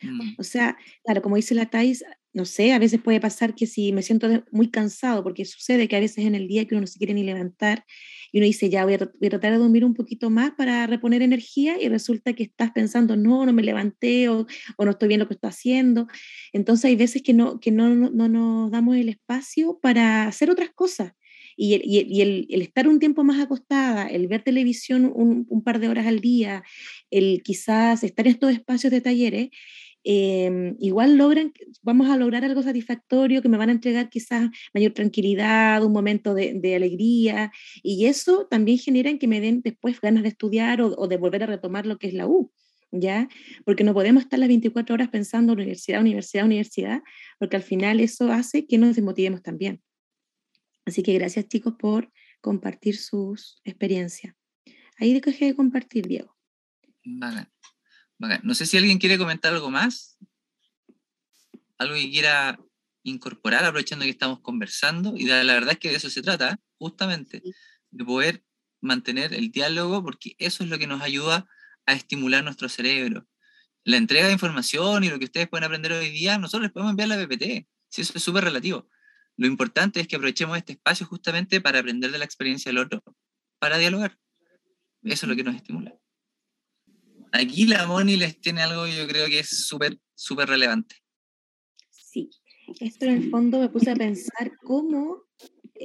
Mm. 0.02 0.36
O 0.38 0.44
sea, 0.44 0.78
claro, 1.04 1.22
como 1.22 1.36
dice 1.36 1.54
la 1.54 1.66
Thais, 1.66 2.04
no 2.34 2.46
sé, 2.46 2.74
a 2.74 2.80
veces 2.80 3.00
puede 3.02 3.22
pasar 3.22 3.54
que 3.54 3.68
si 3.68 3.92
me 3.94 4.02
siento 4.02 4.28
muy 4.52 4.72
cansado, 4.72 5.24
porque 5.24 5.46
sucede 5.46 5.88
que 5.88 5.96
a 5.96 6.00
veces 6.00 6.26
en 6.26 6.34
el 6.34 6.48
día 6.48 6.66
que 6.66 6.76
uno 6.76 6.82
no 6.82 6.88
se 6.88 6.98
quiere 6.98 7.14
ni 7.14 7.24
levantar 7.24 7.86
y 8.32 8.40
uno 8.40 8.48
dice, 8.48 8.70
ya 8.70 8.86
voy 8.86 8.96
a, 8.96 8.98
tratar 8.98 9.52
de 9.52 9.58
dormir 9.60 9.86
un 9.86 9.94
poquito 9.94 10.30
más 10.30 10.52
para 10.52 10.88
reponer 10.88 11.22
energía 11.22 11.80
y 11.80 11.90
resulta 11.90 12.34
que 12.34 12.44
estás 12.44 12.72
pensando, 12.72 13.16
no, 13.16 13.46
no 13.46 13.54
me 13.54 13.62
levanté 13.62 14.30
o, 14.30 14.48
o 14.78 14.86
no 14.86 14.92
estoy 14.92 15.10
bien 15.10 15.20
lo 15.20 15.28
que 15.28 15.36
estoy 15.36 15.50
haciendo. 15.50 16.08
Entonces 16.54 16.86
hay 16.86 16.96
veces 16.96 17.22
que 17.22 17.34
no, 17.34 17.60
que 17.60 17.72
no, 17.72 17.90
no, 17.90 18.10
no 18.10 18.28
nos 18.30 18.72
damos 18.72 18.96
el 18.96 19.10
espacio 19.10 19.80
para 19.82 20.28
hacer 20.28 20.50
otras 20.50 20.72
cosas. 20.74 21.14
Y, 21.56 22.22
el, 22.22 22.62
estar 22.62 22.88
un 22.88 23.00
tiempo 23.00 23.24
más 23.24 23.42
acostada, 23.42 24.08
el 24.08 24.28
ver 24.28 24.44
televisión 24.44 25.12
un, 25.14 25.64
par 25.64 25.80
de 25.80 25.90
horas 25.90 26.08
al 26.08 26.20
día, 26.20 26.64
el 27.10 27.42
quizás 27.44 28.04
estar 28.04 28.26
en 28.28 28.34
estos 28.34 28.52
espacios 28.52 28.92
de 28.92 29.02
talleres, 29.02 29.50
em, 30.04 30.76
igual 30.80 31.16
logran, 31.18 31.54
vamos 31.82 32.10
a 32.10 32.18
lograr 32.18 32.44
algo 32.44 32.62
satisfactorio 32.62 33.42
que 33.42 33.50
me 33.50 33.58
van 33.58 33.70
a 33.70 33.74
entregar 33.74 34.10
quizás 34.10 34.50
mayor 34.74 34.92
tranquilidad, 34.94 35.84
un 35.84 35.94
momento 35.94 36.34
de, 36.34 36.76
alegría, 36.76 37.52
y 37.82 38.06
eso 38.06 38.48
también 38.50 38.78
genera 38.78 39.10
en 39.10 39.20
que 39.20 39.28
me 39.28 39.40
den 39.40 39.62
después 39.62 40.02
ganas 40.02 40.24
de 40.24 40.30
estudiar 40.30 40.82
o, 40.82 40.88
o, 40.98 41.08
de 41.08 41.18
volver 41.18 41.44
a 41.44 41.48
retomar 41.48 41.86
lo 41.86 41.98
que 41.98 42.08
es 42.08 42.14
la 42.14 42.28
U. 42.28 42.52
¿Ya? 42.96 43.28
Porque 43.66 43.84
no 43.84 43.96
podemos 43.96 44.22
estar 44.22 44.38
las 44.38 44.48
24 44.50 44.94
horas 44.94 45.10
pensando 45.10 45.54
universidad, 45.54 46.00
universidad, 46.00 46.46
universidad, 46.46 47.02
porque 47.40 47.56
al 47.56 47.64
final 47.64 48.00
eso 48.00 48.32
hace 48.32 48.68
que 48.68 48.78
nos 48.78 48.96
desmotivemos 48.96 49.42
también. 49.42 49.82
Así 50.86 51.04
que 51.04 51.14
gracias 51.14 51.48
chicos 51.48 51.76
por 51.78 52.12
compartir 52.42 52.98
sus 52.98 53.62
experiencias. 53.64 54.36
Ahí 54.98 55.20
dejé 55.20 55.46
de 55.46 55.56
compartir, 55.56 56.08
Diego. 56.08 56.38
No 58.44 58.56
sé 58.56 58.66
si 58.66 58.78
alguien 58.78 59.00
quiere 59.00 59.18
comentar 59.18 59.54
algo 59.54 59.70
más. 59.70 60.18
Algo 61.78 61.96
que 61.96 62.10
quiera 62.10 62.60
incorporar, 63.04 63.66
aprovechando 63.66 64.06
que 64.06 64.12
estamos 64.12 64.40
conversando. 64.42 65.16
Y 65.18 65.26
la, 65.26 65.44
verdad 65.44 65.74
es 65.74 65.80
que 65.80 65.90
de 65.90 65.96
eso 65.96 66.10
se 66.10 66.22
trata, 66.22 66.60
justamente, 66.78 67.42
de 67.92 68.06
poder 68.06 68.44
mantener 68.82 69.34
el 69.34 69.52
diálogo, 69.52 70.04
porque 70.04 70.36
eso 70.38 70.64
es 70.64 70.70
lo 70.70 70.78
que 70.78 70.88
nos 70.88 71.02
ayuda 71.02 71.48
a 71.86 71.94
estimular 71.94 72.44
nuestro 72.44 72.70
cerebro. 72.70 73.28
La 73.84 73.98
entrega 73.98 74.28
de 74.28 74.34
información 74.34 75.04
y 75.04 75.10
lo 75.10 75.20
que 75.20 75.26
ustedes 75.26 75.50
pueden 75.50 75.66
aprender 75.66 75.92
hoy 75.92 76.10
día, 76.10 76.38
nosotros 76.38 76.64
les 76.64 76.72
podemos 76.72 76.92
enviar 76.92 77.10
la 77.10 77.18
PPT. 77.18 77.68
Si 77.90 78.02
eso 78.02 78.14
es 78.16 78.24
súper 78.24 78.46
relativo. 78.46 78.88
Lo 79.38 79.48
importante 79.48 80.00
es 80.00 80.08
que 80.08 80.16
aprovechemos 80.16 80.58
este 80.58 80.74
espacio 80.74 81.06
justamente 81.06 81.60
para 81.62 81.80
aprender 81.80 82.12
de 82.12 82.18
la 82.18 82.26
experiencia 82.26 82.70
del 82.70 82.80
otro, 82.80 83.04
para 83.60 83.78
dialogar. 83.78 84.18
Eso 85.04 85.26
es 85.26 85.30
lo 85.30 85.36
que 85.36 85.44
nos 85.44 85.56
estimula. 85.56 85.98
Aquí 87.32 87.66
la 87.66 87.88
Moni 87.88 88.16
les 88.16 88.40
tiene 88.40 88.62
algo 88.62 88.86
que 88.86 88.96
yo 88.96 89.08
creo 89.08 89.26
que 89.28 89.40
es 89.40 89.66
súper, 89.68 90.00
súper 90.14 90.50
relevante. 90.50 90.96
Sí, 91.90 92.30
esto 92.80 93.06
en 93.06 93.12
el 93.24 93.30
fondo 93.32 93.60
me 93.60 93.70
puse 93.70 93.90
a 93.90 93.96
pensar 93.96 94.56
cómo 94.64 95.24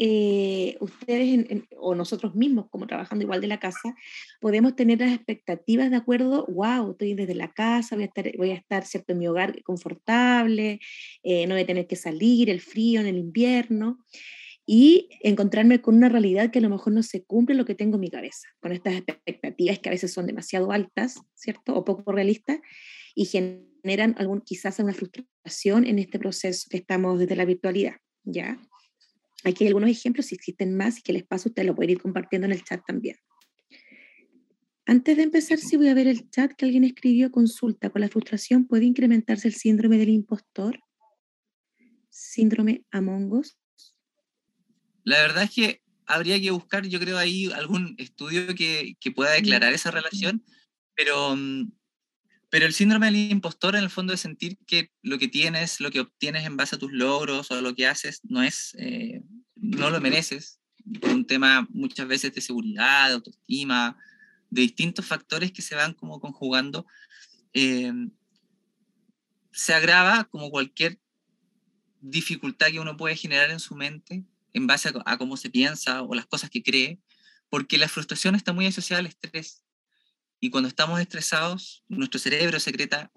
eh, 0.00 0.76
ustedes 0.78 1.44
o 1.76 1.96
nosotros 1.96 2.36
mismos, 2.36 2.68
como 2.70 2.86
trabajando 2.86 3.24
igual 3.24 3.40
de 3.40 3.48
la 3.48 3.58
casa, 3.58 3.96
podemos 4.40 4.76
tener 4.76 5.00
las 5.00 5.12
expectativas 5.12 5.90
de 5.90 5.96
acuerdo, 5.96 6.46
wow, 6.46 6.92
estoy 6.92 7.14
desde 7.14 7.34
la 7.34 7.52
casa, 7.52 7.96
voy 7.96 8.04
a 8.04 8.06
estar, 8.06 8.30
voy 8.36 8.52
a 8.52 8.54
estar 8.54 8.86
¿cierto? 8.86 9.12
en 9.12 9.18
mi 9.18 9.26
hogar 9.26 9.60
confortable, 9.64 10.78
eh, 11.24 11.48
no 11.48 11.56
voy 11.56 11.62
a 11.62 11.66
tener 11.66 11.88
que 11.88 11.96
salir, 11.96 12.48
el 12.48 12.60
frío 12.60 13.00
en 13.00 13.08
el 13.08 13.18
invierno, 13.18 13.98
y 14.64 15.08
encontrarme 15.20 15.80
con 15.80 15.96
una 15.96 16.08
realidad 16.08 16.52
que 16.52 16.60
a 16.60 16.62
lo 16.62 16.70
mejor 16.70 16.92
no 16.92 17.02
se 17.02 17.24
cumple 17.24 17.56
lo 17.56 17.64
que 17.64 17.74
tengo 17.74 17.96
en 17.96 18.02
mi 18.02 18.10
cabeza, 18.10 18.46
con 18.60 18.70
estas 18.70 18.94
expectativas 18.94 19.80
que 19.80 19.88
a 19.88 19.92
veces 19.92 20.12
son 20.12 20.28
demasiado 20.28 20.70
altas, 20.70 21.20
¿cierto? 21.34 21.74
O 21.74 21.84
poco 21.84 22.12
realistas, 22.12 22.60
y 23.16 23.24
generan 23.24 24.14
algún, 24.16 24.42
quizás 24.42 24.78
una 24.78 24.94
frustración 24.94 25.86
en 25.86 25.98
este 25.98 26.20
proceso 26.20 26.68
que 26.70 26.76
estamos 26.76 27.18
desde 27.18 27.34
la 27.34 27.46
virtualidad, 27.46 27.96
¿ya? 28.22 28.60
Aquí 29.44 29.64
hay 29.64 29.68
algunos 29.68 29.90
ejemplos, 29.90 30.26
si 30.26 30.34
existen 30.34 30.76
más 30.76 30.98
y 30.98 31.02
que 31.02 31.12
les 31.12 31.24
paso, 31.24 31.48
usted 31.48 31.64
lo 31.64 31.74
puede 31.74 31.92
ir 31.92 32.00
compartiendo 32.00 32.46
en 32.46 32.52
el 32.52 32.64
chat 32.64 32.82
también. 32.86 33.16
Antes 34.84 35.16
de 35.16 35.22
empezar, 35.22 35.58
si 35.58 35.76
voy 35.76 35.88
a 35.88 35.94
ver 35.94 36.08
el 36.08 36.28
chat 36.30 36.52
que 36.54 36.64
alguien 36.64 36.84
escribió, 36.84 37.30
consulta, 37.30 37.90
con 37.90 38.00
la 38.00 38.08
frustración 38.08 38.66
puede 38.66 38.86
incrementarse 38.86 39.46
el 39.46 39.54
síndrome 39.54 39.98
del 39.98 40.08
impostor, 40.08 40.80
síndrome 42.08 42.84
Among 42.90 43.32
Us. 43.32 43.58
La 45.04 45.18
verdad 45.18 45.44
es 45.44 45.50
que 45.50 45.82
habría 46.06 46.40
que 46.40 46.50
buscar, 46.50 46.86
yo 46.86 46.98
creo, 46.98 47.18
ahí 47.18 47.50
algún 47.52 47.94
estudio 47.98 48.54
que, 48.54 48.96
que 48.98 49.10
pueda 49.10 49.32
declarar 49.32 49.72
esa 49.72 49.90
relación, 49.90 50.42
pero 50.94 51.36
mm, 51.36 51.70
pero 52.50 52.66
el 52.66 52.72
síndrome 52.72 53.06
del 53.06 53.16
impostor 53.16 53.76
en 53.76 53.82
el 53.82 53.90
fondo 53.90 54.12
es 54.12 54.20
sentir 54.20 54.56
que 54.66 54.90
lo 55.02 55.18
que 55.18 55.28
tienes, 55.28 55.80
lo 55.80 55.90
que 55.90 56.00
obtienes 56.00 56.46
en 56.46 56.56
base 56.56 56.76
a 56.76 56.78
tus 56.78 56.92
logros 56.92 57.50
o 57.50 57.60
lo 57.60 57.74
que 57.74 57.86
haces 57.86 58.20
no 58.24 58.42
es, 58.42 58.74
eh, 58.78 59.20
no 59.60 59.90
lo 59.90 60.00
mereces, 60.00 60.60
por 61.00 61.10
un 61.10 61.26
tema 61.26 61.66
muchas 61.70 62.06
veces 62.08 62.34
de 62.34 62.40
seguridad, 62.40 63.08
de 63.08 63.14
autoestima, 63.14 63.96
de 64.50 64.62
distintos 64.62 65.04
factores 65.04 65.52
que 65.52 65.62
se 65.62 65.74
van 65.74 65.94
como 65.94 66.20
conjugando. 66.20 66.86
eh, 67.52 67.92
se 69.58 69.74
agrava 69.74 70.22
como 70.24 70.50
cualquier 70.50 71.00
dificultad 72.00 72.68
que 72.68 72.78
uno 72.78 72.96
puede 72.96 73.16
generar 73.16 73.50
en 73.50 73.58
su 73.58 73.74
mente 73.74 74.24
en 74.52 74.66
base 74.68 74.92
a, 75.04 75.18
cómo 75.18 75.36
se 75.36 75.50
piensa 75.50 76.02
o 76.02 76.14
las 76.14 76.26
cosas 76.26 76.48
que 76.48 76.62
cree, 76.62 77.00
porque 77.48 77.78
la 77.78 77.88
frustración 77.88 78.34
está 78.34 78.52
muy 78.52 78.66
asociada 78.66 79.00
al 79.00 79.06
estrés. 79.06 79.64
Y 80.40 80.50
cuando 80.50 80.68
estamos 80.68 81.00
estresados, 81.00 81.84
nuestro 81.88 82.20
cerebro 82.20 82.60
secreta 82.60 83.10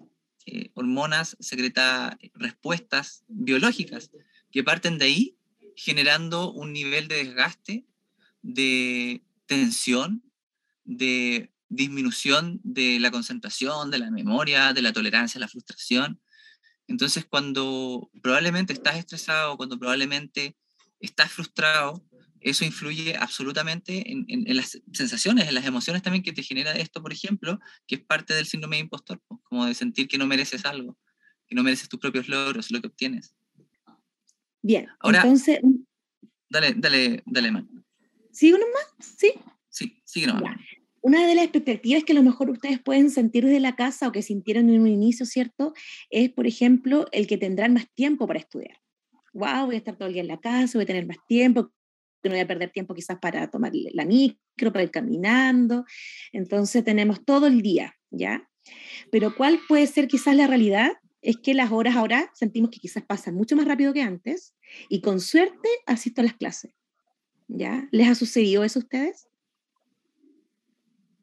eh, 0.46 0.70
hormonas, 0.74 1.36
secreta 1.38 2.18
respuestas 2.34 3.24
biológicas 3.28 4.10
que 4.50 4.64
parten 4.64 4.98
de 4.98 5.04
ahí, 5.04 5.36
generando 5.76 6.52
un 6.52 6.72
nivel 6.72 7.08
de 7.08 7.24
desgaste, 7.24 7.86
de 8.42 9.22
tensión, 9.46 10.22
de 10.84 11.52
disminución 11.68 12.60
de 12.62 13.00
la 13.00 13.10
concentración, 13.10 13.90
de 13.90 13.98
la 13.98 14.10
memoria, 14.10 14.72
de 14.72 14.82
la 14.82 14.92
tolerancia 14.92 15.40
la 15.40 15.48
frustración. 15.48 16.20
Entonces, 16.86 17.24
cuando 17.24 18.10
probablemente 18.22 18.72
estás 18.72 18.96
estresado, 18.96 19.56
cuando 19.56 19.78
probablemente 19.78 20.56
estás 21.00 21.32
frustrado, 21.32 22.04
eso 22.40 22.64
influye 22.64 23.16
absolutamente 23.16 24.10
en, 24.10 24.44
las 24.56 24.80
sensaciones, 24.92 25.48
en 25.48 25.54
las 25.54 25.64
emociones 25.64 26.02
también 26.02 26.24
que 26.24 26.32
te 26.32 26.42
genera 26.42 26.72
esto, 26.72 27.00
por 27.00 27.12
ejemplo, 27.12 27.58
que 27.86 27.96
es 27.96 28.00
parte 28.02 28.34
del 28.34 28.46
síndrome 28.46 28.76
de 28.76 28.82
impostor, 28.82 29.22
como 29.44 29.66
de 29.66 29.74
sentir 29.74 30.08
que 30.08 30.18
no 30.18 30.26
mereces 30.26 30.64
algo, 30.64 30.98
que 31.46 31.54
no 31.54 31.62
mereces 31.62 31.88
tus 31.88 32.00
propios 32.00 32.28
logros, 32.28 32.70
lo 32.70 32.80
que 32.80 32.88
obtienes. 32.88 33.34
Bien, 34.62 34.88
Ahora, 35.00 35.18
entonces... 35.18 35.60
Dale, 36.48 36.74
dale, 36.76 37.22
dale, 37.26 37.50
man. 37.50 37.68
¿Sigo 38.30 38.58
nomás? 38.58 38.86
Sí. 38.98 39.32
Sí, 39.68 40.00
sigue 40.04 40.26
nomás 40.26 40.56
una 41.02 41.26
de 41.26 41.34
las 41.34 41.44
expectativas 41.44 42.04
que 42.04 42.12
a 42.12 42.14
lo 42.14 42.22
mejor 42.22 42.48
ustedes 42.48 42.80
pueden 42.80 43.10
sentir 43.10 43.44
desde 43.44 43.60
la 43.60 43.74
casa 43.74 44.08
o 44.08 44.12
que 44.12 44.22
sintieron 44.22 44.70
en 44.70 44.80
un 44.80 44.86
inicio, 44.86 45.26
¿cierto? 45.26 45.74
Es, 46.10 46.30
por 46.30 46.46
ejemplo, 46.46 47.06
el 47.10 47.26
que 47.26 47.36
tendrán 47.36 47.74
más 47.74 47.92
tiempo 47.94 48.26
para 48.26 48.38
estudiar. 48.38 48.78
Wow, 49.34 49.66
voy 49.66 49.74
a 49.74 49.78
estar 49.78 49.96
todo 49.96 50.06
el 50.08 50.14
día 50.14 50.22
en 50.22 50.28
la 50.28 50.40
casa, 50.40 50.78
voy 50.78 50.84
a 50.84 50.86
tener 50.86 51.06
más 51.06 51.18
tiempo, 51.26 51.72
no 52.22 52.30
voy 52.30 52.38
a 52.38 52.46
perder 52.46 52.70
tiempo 52.70 52.94
quizás 52.94 53.18
para 53.18 53.50
tomar 53.50 53.72
la 53.74 54.04
micro, 54.04 54.72
para 54.72 54.84
ir 54.84 54.92
caminando. 54.92 55.84
Entonces 56.30 56.84
tenemos 56.84 57.24
todo 57.24 57.48
el 57.48 57.62
día, 57.62 57.94
¿ya? 58.10 58.48
Pero 59.10 59.34
¿cuál 59.34 59.58
puede 59.66 59.88
ser 59.88 60.06
quizás 60.06 60.36
la 60.36 60.46
realidad? 60.46 60.92
Es 61.22 61.36
que 61.36 61.54
las 61.54 61.70
horas 61.70 61.96
ahora 61.96 62.30
sentimos 62.34 62.70
que 62.70 62.80
quizás 62.80 63.04
pasan 63.04 63.34
mucho 63.34 63.56
más 63.56 63.66
rápido 63.66 63.92
que 63.92 64.02
antes 64.02 64.54
y 64.88 65.00
con 65.00 65.20
suerte 65.20 65.68
asisto 65.86 66.20
a 66.20 66.24
las 66.24 66.34
clases, 66.34 66.72
¿ya? 67.48 67.88
¿Les 67.92 68.08
ha 68.08 68.14
sucedido 68.14 68.64
eso 68.64 68.80
a 68.80 68.82
ustedes? 68.82 69.28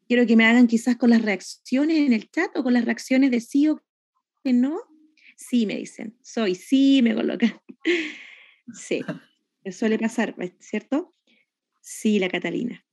Quiero 0.08 0.26
que 0.26 0.36
me 0.36 0.46
hagan 0.46 0.66
quizás 0.66 0.96
con 0.96 1.10
las 1.10 1.22
reacciones 1.22 1.98
en 1.98 2.12
el 2.12 2.30
chat 2.30 2.56
o 2.56 2.64
con 2.64 2.72
las 2.72 2.84
reacciones 2.84 3.30
de 3.30 3.40
sí 3.40 3.68
o 3.68 3.80
que 4.42 4.52
no. 4.52 4.80
Sí, 5.36 5.66
me 5.66 5.76
dicen. 5.76 6.18
Soy 6.22 6.54
sí, 6.54 7.00
me 7.02 7.14
colocan. 7.14 7.60
Sí, 8.72 9.00
suele 9.72 9.98
pasar, 9.98 10.36
¿cierto? 10.60 11.12
Sí, 11.80 12.20
la 12.20 12.28
Catalina. 12.28 12.86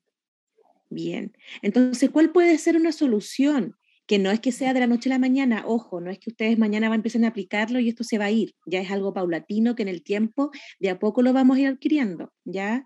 Bien. 0.90 1.38
Entonces, 1.62 2.10
¿cuál 2.10 2.32
puede 2.32 2.58
ser 2.58 2.78
una 2.78 2.92
solución? 2.92 3.76
Que 4.08 4.20
no 4.20 4.32
es 4.32 4.40
que 4.40 4.52
sea 4.52 4.74
de 4.74 4.80
la 4.80 4.88
noche 4.88 5.10
a 5.10 5.14
la 5.14 5.20
mañana, 5.20 5.64
ojo, 5.68 6.02
no 6.02 6.10
es 6.10 6.18
que 6.20 6.32
ustedes 6.32 6.58
mañana 6.58 6.90
van 6.90 6.94
a 6.94 7.02
empezar 7.02 7.24
a 7.26 7.28
aplicarlo 7.28 7.80
y 7.80 7.90
esto 7.90 8.04
se 8.04 8.18
va 8.18 8.26
a 8.26 8.32
ir, 8.32 8.56
ya 8.66 8.82
es 8.82 8.90
algo 8.90 9.14
paulatino 9.14 9.76
que 9.76 9.84
en 9.84 9.90
el 9.90 10.02
tiempo 10.02 10.52
de 10.80 10.90
a 10.90 11.00
poco 11.00 11.22
lo 11.22 11.34
vamos 11.34 11.58
a 11.58 11.62
ir 11.62 11.68
adquiriendo, 11.68 12.34
¿ya? 12.46 12.86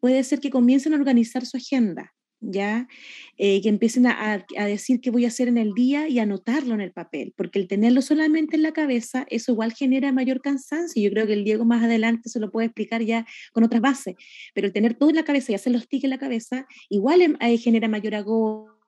Puede 0.00 0.22
ser 0.24 0.40
que 0.40 0.50
comiencen 0.50 0.94
a 0.94 0.96
organizar 0.96 1.44
su 1.44 1.56
agenda, 1.56 2.14
¿ya? 2.40 2.88
Eh, 3.36 3.60
que 3.62 3.68
empiecen 3.68 4.06
a, 4.06 4.44
decir 4.66 5.00
qué 5.00 5.10
voy 5.10 5.24
a 5.24 5.28
hacer 5.28 5.48
en 5.48 5.58
el 5.58 5.72
día 5.74 6.08
y 6.08 6.18
anotarlo 6.18 6.74
en 6.74 6.80
el 6.80 6.92
papel, 6.92 7.34
porque 7.36 7.58
el 7.58 7.68
tenerlo 7.68 8.02
solamente 8.02 8.56
en 8.56 8.62
la 8.62 8.72
cabeza, 8.72 9.26
eso 9.30 9.52
igual 9.52 9.72
genera 9.72 10.12
mayor 10.12 10.40
cansancio. 10.40 11.02
Yo 11.02 11.10
creo 11.10 11.26
que 11.26 11.34
el 11.34 11.44
Diego 11.44 11.64
más 11.64 11.82
adelante 11.82 12.28
se 12.28 12.40
lo 12.40 12.50
puede 12.50 12.66
explicar 12.66 13.02
ya 13.02 13.26
con 13.52 13.64
otras 13.64 13.82
bases, 13.82 14.14
pero 14.54 14.66
el 14.66 14.72
tener 14.72 14.94
todo 14.94 15.10
en 15.10 15.16
la 15.16 15.24
cabeza 15.24 15.52
y 15.52 15.54
hacer 15.54 15.72
los 15.72 15.88
tics 15.88 16.04
en 16.04 16.10
la 16.10 16.18
cabeza, 16.18 16.66
igual 16.88 17.22
em, 17.22 17.36
genera 17.58 17.88
mayor 17.88 18.14
agobio. 18.14 18.79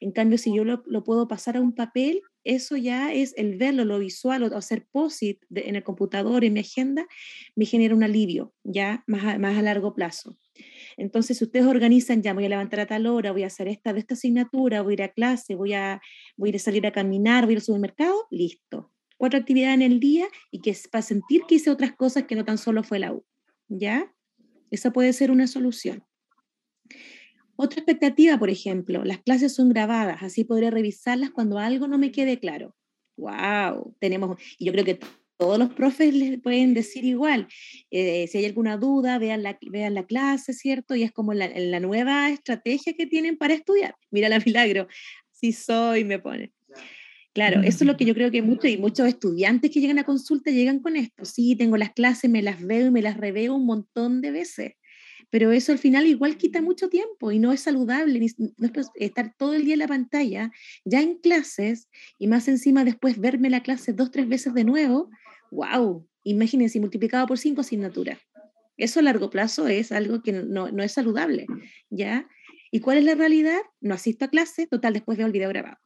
En 0.00 0.12
cambio, 0.12 0.38
si 0.38 0.54
yo 0.54 0.64
lo, 0.64 1.04
puedo 1.04 1.28
pasar 1.28 1.56
a 1.56 1.60
un 1.60 1.74
papel, 1.74 2.22
eso 2.44 2.76
ya 2.76 3.12
es 3.12 3.34
el 3.36 3.56
verlo, 3.56 3.84
lo 3.84 3.98
visual, 3.98 4.42
o 4.42 4.56
hacer 4.56 4.86
posit 4.90 5.42
en 5.50 5.76
el 5.76 5.82
computador, 5.82 6.44
en 6.44 6.54
mi 6.54 6.60
agenda, 6.60 7.06
me 7.56 7.64
genera 7.64 7.94
un 7.94 8.04
alivio, 8.04 8.54
ya 8.64 9.04
más 9.06 9.38
más 9.38 9.58
a 9.58 9.62
largo 9.62 9.94
plazo. 9.94 10.36
Entonces, 10.96 11.38
si 11.38 11.44
ustedes 11.44 11.66
organizan, 11.66 12.22
ya 12.22 12.34
voy 12.34 12.44
a 12.44 12.48
levantar 12.48 12.80
a 12.80 12.86
tal 12.86 13.06
hora, 13.06 13.32
voy 13.32 13.44
a 13.44 13.48
hacer 13.48 13.68
esta 13.68 13.92
de 13.92 14.00
esta 14.00 14.14
asignatura, 14.14 14.82
voy 14.82 14.92
a 14.92 14.94
ir 14.94 15.02
a 15.02 15.08
clase, 15.08 15.54
voy 15.54 15.72
a, 15.72 16.00
voy 16.36 16.54
a 16.54 16.58
salir 16.58 16.86
a 16.86 16.92
caminar, 16.92 17.44
voy 17.44 17.52
a 17.52 17.54
ir 17.54 17.58
al 17.58 17.64
supermercado, 17.64 18.26
listo. 18.30 18.92
Cuatro 19.16 19.38
actividades 19.38 19.74
en 19.74 19.82
el 19.82 20.00
día 20.00 20.28
y 20.50 20.60
que 20.60 20.76
para 20.90 21.02
sentir 21.02 21.42
que 21.48 21.56
hice 21.56 21.70
otras 21.70 21.92
cosas 21.94 22.24
que 22.24 22.36
no 22.36 22.44
tan 22.44 22.58
solo 22.58 22.82
fue 22.82 22.98
la 22.98 23.12
U. 23.12 23.24
¿Ya? 23.68 24.12
Esa 24.70 24.92
puede 24.92 25.12
ser 25.12 25.30
una 25.30 25.46
solución. 25.46 26.04
Otra 27.60 27.80
expectativa, 27.80 28.38
por 28.38 28.50
ejemplo, 28.50 29.04
las 29.04 29.18
clases 29.18 29.52
son 29.52 29.68
grabadas, 29.68 30.22
así 30.22 30.44
podré 30.44 30.70
revisarlas 30.70 31.32
cuando 31.32 31.58
algo 31.58 31.88
no 31.88 31.98
me 31.98 32.12
quede 32.12 32.38
claro. 32.38 32.76
¡Wow! 33.16 33.96
Tenemos, 33.98 34.40
y 34.58 34.66
yo 34.66 34.72
creo 34.72 34.84
que 34.84 35.00
todos 35.36 35.58
los 35.58 35.70
profes 35.70 36.14
les 36.14 36.40
pueden 36.40 36.72
decir 36.72 37.04
igual. 37.04 37.48
Eh, 37.90 38.28
si 38.28 38.38
hay 38.38 38.44
alguna 38.44 38.76
duda, 38.76 39.18
vean 39.18 39.42
la, 39.42 39.58
vean 39.72 39.94
la 39.94 40.06
clase, 40.06 40.52
¿cierto? 40.52 40.94
Y 40.94 41.02
es 41.02 41.10
como 41.10 41.34
la, 41.34 41.48
la 41.48 41.80
nueva 41.80 42.30
estrategia 42.30 42.92
que 42.92 43.06
tienen 43.08 43.36
para 43.36 43.54
estudiar. 43.54 43.96
Mira 44.12 44.28
la 44.28 44.38
milagro. 44.38 44.86
Sí 45.32 45.52
soy, 45.52 46.04
me 46.04 46.20
pone. 46.20 46.52
Claro, 47.32 47.60
eso 47.62 47.78
es 47.84 47.86
lo 47.86 47.96
que 47.96 48.04
yo 48.04 48.14
creo 48.14 48.30
que 48.30 48.40
muchos 48.40 48.70
y 48.70 48.78
muchos 48.78 49.08
estudiantes 49.08 49.72
que 49.72 49.80
llegan 49.80 49.98
a 49.98 50.04
consulta 50.04 50.52
llegan 50.52 50.78
con 50.78 50.94
esto. 50.94 51.24
Sí, 51.24 51.56
tengo 51.56 51.76
las 51.76 51.90
clases, 51.92 52.30
me 52.30 52.42
las 52.42 52.64
veo 52.64 52.86
y 52.86 52.90
me 52.92 53.02
las 53.02 53.16
reveo 53.16 53.54
un 53.56 53.66
montón 53.66 54.20
de 54.20 54.30
veces. 54.30 54.72
Pero 55.30 55.52
eso 55.52 55.72
al 55.72 55.78
final 55.78 56.06
igual 56.06 56.36
quita 56.38 56.62
mucho 56.62 56.88
tiempo 56.88 57.32
y 57.32 57.38
no 57.38 57.52
es 57.52 57.60
saludable 57.60 58.26
no 58.38 58.66
es 58.66 58.88
estar 58.94 59.34
todo 59.36 59.54
el 59.54 59.64
día 59.64 59.74
en 59.74 59.80
la 59.80 59.88
pantalla, 59.88 60.50
ya 60.84 61.02
en 61.02 61.18
clases 61.18 61.88
y 62.18 62.28
más 62.28 62.48
encima 62.48 62.84
después 62.84 63.18
verme 63.18 63.50
la 63.50 63.62
clase 63.62 63.92
dos, 63.92 64.10
tres 64.10 64.28
veces 64.28 64.54
de 64.54 64.64
nuevo 64.64 65.10
wow, 65.50 66.06
imagínense, 66.24 66.80
multiplicado 66.80 67.26
por 67.26 67.38
cinco 67.38 67.60
asignaturas. 67.60 68.18
Eso 68.76 69.00
a 69.00 69.02
largo 69.02 69.30
plazo 69.30 69.66
es 69.66 69.90
algo 69.92 70.22
que 70.22 70.32
no, 70.32 70.70
no, 70.70 70.82
es 70.82 70.92
saludable, 70.92 71.46
¿ya? 71.90 72.28
¿Y 72.70 72.80
cuál 72.80 72.98
es 72.98 73.04
la 73.04 73.14
realidad? 73.14 73.58
No 73.80 73.94
asisto 73.94 74.26
a 74.26 74.28
clase, 74.28 74.66
total, 74.66 74.92
después 74.92 75.18
veo 75.18 75.26
el 75.26 75.32
video 75.32 75.48
grabado. 75.48 75.78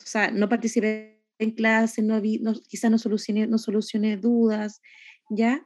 O 0.00 0.06
sea, 0.06 0.30
no 0.30 0.48
participé 0.48 1.22
en 1.38 1.52
clase, 1.52 2.02
no, 2.02 2.20
no 2.40 2.54
quizás 2.68 2.90
no 2.90 2.98
solucioné, 2.98 3.46
no 3.46 3.58
solucioné 3.58 4.16
dudas, 4.16 4.82
¿ya? 5.30 5.64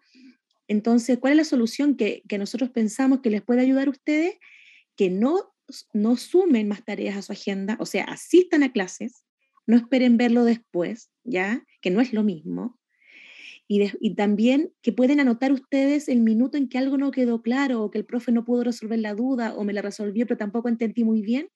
Entonces, 0.71 1.19
¿cuál 1.19 1.33
es 1.33 1.37
la 1.37 1.45
solución 1.45 1.97
que, 1.97 2.23
nosotros 2.39 2.71
pensamos 2.71 3.23
que 3.23 3.31
les 3.31 3.43
puede 3.43 3.61
ayudar 3.61 3.89
a 3.89 3.91
ustedes? 3.91 4.35
Que 4.95 5.11
no, 5.11 5.53
no 5.93 6.17
sumen 6.17 6.69
más 6.69 6.85
tareas 6.85 7.17
a 7.17 7.23
su 7.23 7.33
agenda, 7.33 7.77
o 7.81 7.87
sea, 7.87 8.05
asistan 8.05 8.63
a 8.63 8.71
clases, 8.71 9.25
no 9.67 9.77
esperen 9.77 10.17
verlo 10.17 10.45
después, 10.45 11.11
¿ya? 11.25 11.67
Que 11.83 11.91
no 11.91 12.01
es 12.01 12.13
lo 12.13 12.23
mismo, 12.23 12.79
y, 13.73 14.15
también 14.17 14.73
que 14.83 14.93
pueden 14.93 15.21
anotar 15.21 15.53
ustedes 15.53 16.09
el 16.09 16.19
minuto 16.19 16.59
en 16.59 16.69
que 16.69 16.77
algo 16.77 16.99
no 16.99 17.13
quedó 17.13 17.41
claro 17.41 17.85
o 17.85 17.91
que 17.93 17.99
el 17.99 18.05
profe 18.05 18.33
no 18.33 18.45
pudo 18.45 18.65
resolver 18.65 18.99
la 18.99 19.15
duda 19.15 19.55
o 19.55 19.63
me 19.63 19.73
la 19.73 19.81
resolvió 19.81 20.27
pero 20.27 20.39
tampoco 20.39 20.69
entendí 20.69 21.05
muy 21.05 21.23
bien. 21.23 21.51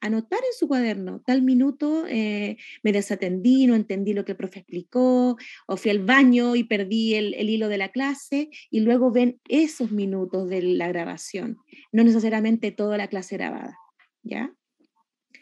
Anotar 0.00 0.38
en 0.38 0.58
su 0.58 0.66
cuaderno, 0.66 1.22
tal 1.26 1.42
minuto 1.42 2.06
eh, 2.08 2.56
me 2.82 2.92
desatendí, 2.92 3.66
no 3.66 3.74
entendí 3.74 4.14
lo 4.14 4.24
que 4.24 4.32
el 4.32 4.38
profe 4.38 4.60
explicó 4.60 5.36
o 5.66 5.76
fui 5.76 5.90
al 5.90 6.04
baño 6.04 6.56
y 6.56 6.64
perdí 6.64 7.14
el, 7.14 7.34
el 7.34 7.50
hilo 7.50 7.68
de 7.68 7.78
la 7.78 7.90
clase 7.90 8.48
y 8.70 8.80
luego 8.80 9.12
ven 9.12 9.40
esos 9.48 9.92
minutos 9.92 10.48
de 10.48 10.62
la 10.62 10.88
grabación, 10.88 11.58
no 11.92 12.02
necesariamente 12.02 12.72
toda 12.72 12.96
la 12.96 13.08
clase 13.08 13.36
grabada. 13.36 13.76
¿Ya? 14.22 14.52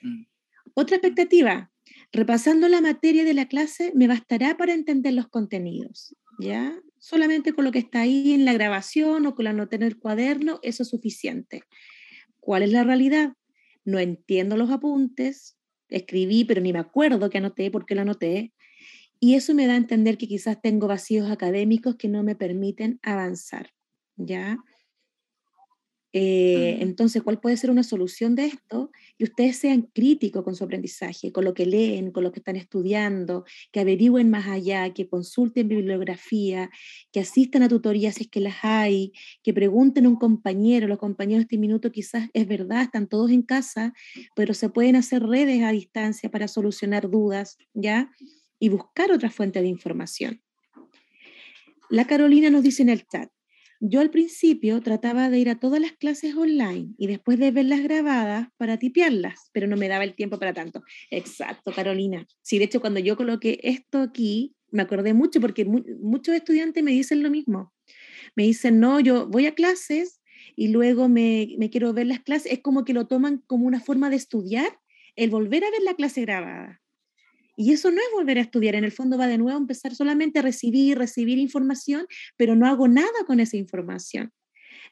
Mm. 0.03 0.27
Otra 0.75 0.97
expectativa, 0.97 1.71
Repasando 2.13 2.69
la 2.69 2.81
materia 2.81 3.25
de 3.25 3.35
la 3.35 3.49
clase 3.49 3.93
me 3.95 4.09
bastará 4.09 4.57
para 4.57 4.73
entender 4.73 5.13
los 5.13 5.29
contenidos, 5.29 6.17
¿ya? 6.41 6.81
Solamente 6.99 7.53
con 7.53 7.65
lo 7.65 7.73
que 7.73 7.81
está 7.81 8.01
ahí 8.01 8.33
en 8.33 8.45
la 8.45 8.55
grabación 8.55 9.27
o 9.27 9.35
con 9.35 9.45
la 9.45 9.53
nota 9.53 9.77
en 9.77 9.83
el 9.83 9.99
cuaderno, 9.99 10.59
eso 10.63 10.83
es 10.83 10.89
suficiente. 10.89 11.65
¿Cuál 12.41 12.63
es 12.63 12.73
la 12.73 12.83
realidad? 12.83 13.35
No 13.89 13.99
entiendo 13.99 14.59
los 14.59 14.71
apuntes, 14.71 15.57
escribí, 15.89 16.45
pero 16.45 16.61
ni 16.61 16.75
me 16.75 16.79
acuerdo 16.79 17.31
que 17.31 17.39
anoté 17.39 17.71
porque 17.71 17.95
lo 17.95 18.03
anoté, 18.03 18.53
y 19.19 19.35
eso 19.35 19.55
me 19.55 19.67
da 19.67 19.73
a 19.73 19.79
entender 19.79 20.19
que 20.19 20.29
quizás 20.29 20.61
tengo 20.61 20.89
vacíos 20.89 21.31
académicos 21.31 21.97
que 21.97 22.07
no 22.07 22.23
me 22.23 22.37
permiten 22.37 23.01
avanzar, 23.03 23.71
¿ya? 24.17 24.59
Eh, 26.13 26.79
entonces, 26.81 27.23
¿cuál 27.23 27.39
puede 27.39 27.57
ser 27.59 27.71
una 27.71 27.83
solución 27.83 28.35
de 28.35 28.47
esto? 28.47 28.91
Que 29.19 29.25
ustedes 29.25 29.59
sean 29.59 29.83
críticos 29.83 30.43
con 30.43 30.55
su 30.55 30.65
aprendizaje, 30.65 31.33
con 31.33 31.45
lo 31.45 31.53
que 31.53 31.67
leen, 31.67 32.13
con 32.13 32.25
lo 32.25 32.33
que 32.33 32.41
están 32.41 32.57
estudiando, 32.57 33.45
que 33.73 33.81
averigüen 33.81 34.31
más 34.31 34.47
allá, 34.47 34.93
que 34.95 35.07
consulten 35.07 35.69
bibliografía, 35.69 36.71
que 37.13 37.21
asistan 37.21 37.63
a 37.63 37.69
tutorías 37.69 38.15
si 38.15 38.25
es 38.25 38.31
que 38.31 38.41
las 38.41 38.57
hay, 38.63 39.13
que 39.43 39.53
pregunten 39.53 40.07
a 40.07 40.09
un 40.09 40.17
compañero. 40.17 40.89
Los 40.89 40.99
compañeros 40.99 41.41
de 41.41 41.43
este 41.45 41.59
minuto 41.59 41.93
quizás 41.93 42.29
es 42.33 42.49
verdad, 42.49 42.83
están 42.83 43.07
todos 43.07 43.31
en 43.31 43.43
casa, 43.43 43.93
pero 44.35 44.55
se 44.55 44.71
pueden 44.71 44.97
hacer 44.97 45.23
redes 45.23 45.63
a 45.63 45.73
distancia 45.73 46.31
para 46.31 46.49
solucionar 46.49 47.11
dudas, 47.11 47.59
¿ya? 47.75 48.11
Y 48.59 48.71
buscar 48.71 49.13
otra 49.13 49.31
fuente 49.31 49.61
de 49.61 49.69
información. 49.69 50.43
La 51.91 52.07
Carolina 52.07 52.51
nos 52.51 52.63
dice 52.63 52.83
en 52.83 52.89
el 52.89 53.07
chat, 53.07 53.31
yo 53.81 54.01
al 54.01 54.11
principio 54.11 54.81
trataba 54.81 55.31
de 55.31 55.39
ir 55.39 55.49
a 55.49 55.59
todas 55.59 55.81
las 55.81 55.93
clases 55.93 56.37
online 56.37 56.95
y 56.99 57.07
después 57.07 57.39
de 57.39 57.51
verlas 57.51 57.83
grabadas 57.83 58.49
para 58.57 58.79
tipearlas, 58.79 59.51
pero 59.53 59.67
no 59.67 59.77
me 59.77 59.89
daba 59.89 60.05
el 60.05 60.15
tiempo 60.15 60.39
para 60.39 60.53
tanto. 60.53 60.83
Exacto, 61.11 61.73
Carolina. 61.73 62.27
Sí, 62.43 62.59
de 62.59 62.65
hecho, 62.65 62.81
cuando 62.81 63.01
yo 63.01 63.17
coloqué 63.17 63.61
esto 63.63 64.01
aquí, 64.01 64.57
me 64.71 64.83
acordé 64.83 65.15
mucho 65.15 65.41
porque 65.41 65.65
muchos 65.65 66.35
estudiantes 66.35 66.83
me 66.83 66.91
dicen 66.91 67.23
lo 67.23 67.31
mismo. 67.31 67.73
Me 68.37 68.45
dicen, 68.45 68.81
no, 68.81 69.01
yo 69.01 69.27
voy 69.29 69.47
a 69.47 69.55
clases 69.55 70.21
y 70.57 70.69
luego 70.69 71.09
me, 71.09 71.55
me 71.59 71.71
quiero 71.71 71.93
ver 71.93 72.07
las 72.07 72.21
clases. 72.21 72.53
Es 72.53 72.61
como 72.61 72.85
que 72.85 72.93
lo 72.93 73.07
toman 73.07 73.39
como 73.47 73.67
una 73.67 73.81
forma 73.81 74.11
de 74.11 74.17
estudiar 74.17 74.79
el 75.17 75.31
volver 75.31 75.65
a 75.65 75.71
ver 75.71 75.83
la 75.83 75.95
clase 75.95 76.21
grabada. 76.23 76.78
Y 77.61 77.73
eso 77.73 77.91
no 77.91 77.97
es 77.97 78.07
volver 78.15 78.39
a 78.39 78.43
estudiar, 78.43 78.77
en 78.77 78.85
el 78.85 78.93
fondo 78.93 79.19
va 79.19 79.27
de 79.27 79.37
nuevo 79.37 79.59
a 79.59 79.61
empezar 79.61 79.93
solamente 79.93 80.39
a 80.39 80.43
recibir, 80.43 80.97
recibir 80.97 81.39
información, 81.39 82.07
pero 82.37 82.55
no 82.55 82.69
hago 82.69 82.87
nada 82.87 83.25
con 83.27 83.41
esa 83.41 83.57
información. 83.57 84.33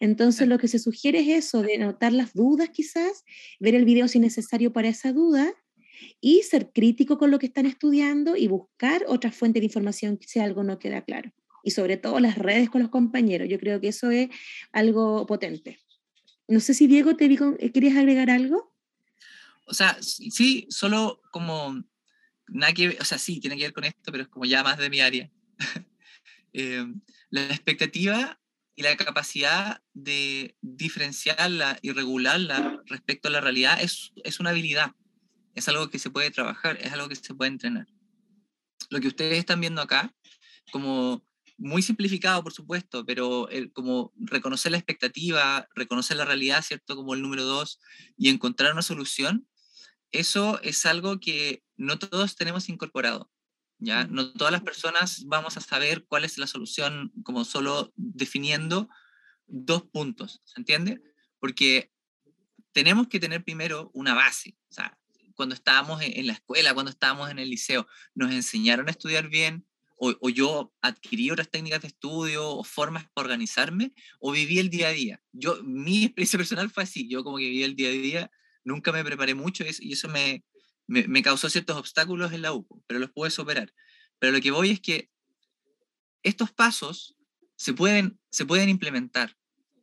Entonces 0.00 0.48
lo 0.48 0.58
que 0.58 0.66
se 0.66 0.80
sugiere 0.80 1.20
es 1.20 1.46
eso, 1.46 1.62
de 1.62 1.78
notar 1.78 2.12
las 2.12 2.34
dudas 2.34 2.70
quizás, 2.70 3.24
ver 3.60 3.76
el 3.76 3.84
video 3.84 4.08
si 4.08 4.18
necesario 4.18 4.72
para 4.72 4.88
esa 4.88 5.12
duda 5.12 5.54
y 6.20 6.42
ser 6.42 6.72
crítico 6.72 7.18
con 7.18 7.30
lo 7.30 7.38
que 7.38 7.46
están 7.46 7.66
estudiando 7.66 8.34
y 8.34 8.48
buscar 8.48 9.04
otra 9.06 9.30
fuente 9.30 9.60
de 9.60 9.66
información 9.66 10.18
si 10.26 10.40
algo 10.40 10.64
no 10.64 10.80
queda 10.80 11.02
claro. 11.02 11.30
Y 11.62 11.70
sobre 11.70 11.98
todo 11.98 12.18
las 12.18 12.36
redes 12.36 12.68
con 12.68 12.82
los 12.82 12.90
compañeros. 12.90 13.48
Yo 13.48 13.60
creo 13.60 13.80
que 13.80 13.88
eso 13.88 14.10
es 14.10 14.28
algo 14.72 15.24
potente. 15.24 15.78
No 16.48 16.58
sé 16.58 16.74
si 16.74 16.88
Diego, 16.88 17.14
te 17.14 17.28
digo, 17.28 17.56
¿querías 17.72 17.96
agregar 17.96 18.28
algo? 18.28 18.74
O 19.66 19.74
sea, 19.74 19.96
sí, 20.00 20.66
solo 20.68 21.22
como 21.30 21.84
nada 22.48 22.72
que 22.72 22.96
o 23.00 23.04
sea, 23.04 23.18
sí, 23.18 23.40
tiene 23.40 23.56
que 23.56 23.64
ver 23.64 23.72
con 23.72 23.84
esto, 23.84 24.12
pero 24.12 24.22
es 24.24 24.28
como 24.28 24.44
ya 24.44 24.62
más 24.62 24.78
de 24.78 24.90
mi 24.90 25.00
área. 25.00 25.30
Eh, 26.58 26.86
la 27.28 27.42
expectativa 27.48 28.40
y 28.76 28.82
la 28.82 28.96
capacidad 28.96 29.82
de 29.92 30.56
diferenciarla 30.62 31.78
y 31.82 31.92
regularla 31.92 32.80
respecto 32.86 33.28
a 33.28 33.30
la 33.30 33.42
realidad 33.42 33.78
es, 33.82 34.14
es 34.24 34.40
una 34.40 34.50
habilidad, 34.50 34.92
es 35.54 35.68
algo 35.68 35.90
que 35.90 35.98
se 35.98 36.08
puede 36.08 36.30
trabajar, 36.30 36.78
es 36.80 36.90
algo 36.94 37.10
que 37.10 37.16
se 37.16 37.34
puede 37.34 37.50
entrenar. 37.50 37.86
Lo 38.88 39.00
que 39.00 39.08
ustedes 39.08 39.38
están 39.38 39.60
viendo 39.60 39.82
acá, 39.82 40.14
como 40.72 41.26
muy 41.58 41.82
simplificado, 41.82 42.42
por 42.42 42.52
supuesto, 42.52 43.04
pero 43.04 43.48
como 43.72 44.12
reconocer 44.16 44.72
la 44.72 44.78
expectativa, 44.78 45.68
reconocer 45.74 46.16
la 46.16 46.24
realidad, 46.24 46.62
¿cierto? 46.62 46.96
Como 46.96 47.14
el 47.14 47.22
número 47.22 47.44
dos, 47.44 47.80
y 48.16 48.28
encontrar 48.28 48.72
una 48.72 48.82
solución, 48.82 49.48
eso 50.18 50.60
es 50.62 50.86
algo 50.86 51.20
que 51.20 51.62
no 51.76 51.98
todos 51.98 52.36
tenemos 52.36 52.68
incorporado. 52.68 53.30
¿ya? 53.78 54.04
No 54.04 54.32
todas 54.32 54.52
las 54.52 54.62
personas 54.62 55.24
vamos 55.26 55.56
a 55.56 55.60
saber 55.60 56.06
cuál 56.06 56.24
es 56.24 56.38
la 56.38 56.46
solución 56.46 57.12
como 57.22 57.44
solo 57.44 57.92
definiendo 57.96 58.88
dos 59.46 59.82
puntos, 59.82 60.42
¿se 60.44 60.60
entiende? 60.60 61.00
Porque 61.38 61.92
tenemos 62.72 63.08
que 63.08 63.20
tener 63.20 63.44
primero 63.44 63.90
una 63.94 64.14
base. 64.14 64.56
O 64.70 64.72
sea, 64.72 64.98
cuando 65.34 65.54
estábamos 65.54 66.00
en 66.02 66.26
la 66.26 66.32
escuela, 66.32 66.74
cuando 66.74 66.90
estábamos 66.90 67.30
en 67.30 67.38
el 67.38 67.50
liceo, 67.50 67.86
nos 68.14 68.32
enseñaron 68.32 68.88
a 68.88 68.90
estudiar 68.90 69.28
bien, 69.28 69.66
o, 69.98 70.14
o, 70.20 70.28
yo 70.28 70.74
adquirí 70.82 71.30
otras 71.30 71.50
técnicas 71.50 71.80
de 71.80 71.88
estudio 71.88 72.46
o 72.46 72.64
formas 72.64 73.06
para 73.14 73.26
organizarme, 73.26 73.94
o 74.20 74.30
viví 74.30 74.58
el 74.58 74.68
día 74.68 74.88
a 74.88 74.92
día. 74.92 75.22
Yo, 75.32 75.62
mi 75.62 76.04
experiencia 76.04 76.38
personal 76.38 76.70
fue 76.70 76.82
así, 76.82 77.08
yo 77.08 77.24
como 77.24 77.38
que 77.38 77.44
viví 77.44 77.62
el 77.62 77.76
día 77.76 77.88
a 77.88 77.92
día 77.92 78.30
nunca 78.66 78.92
me 78.92 79.04
preparé 79.04 79.34
mucho 79.34 79.64
y 79.64 79.92
eso 79.92 80.08
me, 80.08 80.44
me, 80.86 81.22
causó 81.22 81.48
ciertos 81.48 81.76
obstáculos 81.76 82.32
en 82.32 82.42
la 82.42 82.52
UPO, 82.52 82.82
pero 82.86 83.00
los 83.00 83.10
pude 83.10 83.30
superar. 83.30 83.72
Pero 84.18 84.32
lo 84.32 84.40
que 84.40 84.50
voy 84.50 84.70
es 84.70 84.80
que 84.80 85.08
estos 86.22 86.52
pasos 86.52 87.16
se 87.56 87.72
pueden, 87.72 88.18
se 88.30 88.44
pueden 88.44 88.68
implementar. 88.68 89.36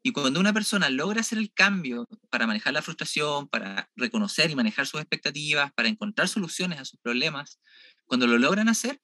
Y 0.03 0.11
cuando 0.11 0.41
una 0.41 0.51
persona 0.51 0.89
logra 0.89 1.21
hacer 1.21 1.37
el 1.37 1.53
cambio 1.53 2.07
para 2.29 2.45
manejar 2.45 2.73
la 2.73 2.81
frustración, 2.81 3.47
para 3.47 3.89
reconocer 3.95 4.51
y 4.51 4.55
manejar 4.55 4.85
sus 4.85 4.99
expectativas, 4.99 5.71
para 5.73 5.87
encontrar 5.87 6.27
soluciones 6.27 6.79
a 6.79 6.85
sus 6.85 6.99
problemas, 6.99 7.61
cuando 8.05 8.27
lo 8.27 8.37
logran 8.37 8.67
hacer, 8.67 8.99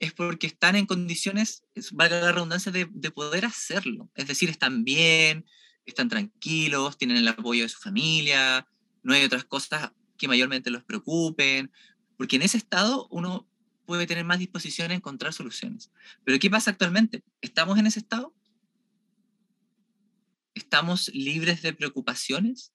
es 0.00 0.12
porque 0.12 0.48
están 0.48 0.74
en 0.74 0.86
condiciones, 0.86 1.62
valga 1.92 2.20
la 2.20 2.32
redundancia, 2.32 2.72
de, 2.72 2.88
de 2.90 3.10
poder 3.12 3.44
hacerlo. 3.44 4.10
Es 4.16 4.26
decir, 4.26 4.50
están 4.50 4.82
bien, 4.82 5.46
están 5.84 6.08
tranquilos, 6.08 6.98
tienen 6.98 7.18
el 7.18 7.28
apoyo 7.28 7.62
de 7.62 7.68
su 7.68 7.78
familia, 7.78 8.66
no 9.02 9.14
hay 9.14 9.24
otras 9.24 9.44
cosas 9.44 9.92
que 10.16 10.28
mayormente 10.28 10.70
los 10.70 10.84
preocupen, 10.84 11.72
porque 12.16 12.36
en 12.36 12.42
ese 12.42 12.58
estado 12.58 13.08
uno 13.10 13.48
puede 13.86 14.06
tener 14.06 14.24
más 14.24 14.38
disposición 14.38 14.90
a 14.90 14.94
encontrar 14.94 15.32
soluciones. 15.32 15.90
Pero 16.24 16.38
¿qué 16.38 16.50
pasa 16.50 16.70
actualmente? 16.70 17.24
¿Estamos 17.40 17.78
en 17.78 17.86
ese 17.86 17.98
estado? 17.98 18.34
¿Estamos 20.54 21.10
libres 21.14 21.62
de 21.62 21.72
preocupaciones? 21.72 22.72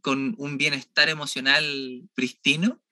¿Con 0.00 0.34
un 0.38 0.58
bienestar 0.58 1.08
emocional 1.08 2.08
pristino? 2.14 2.82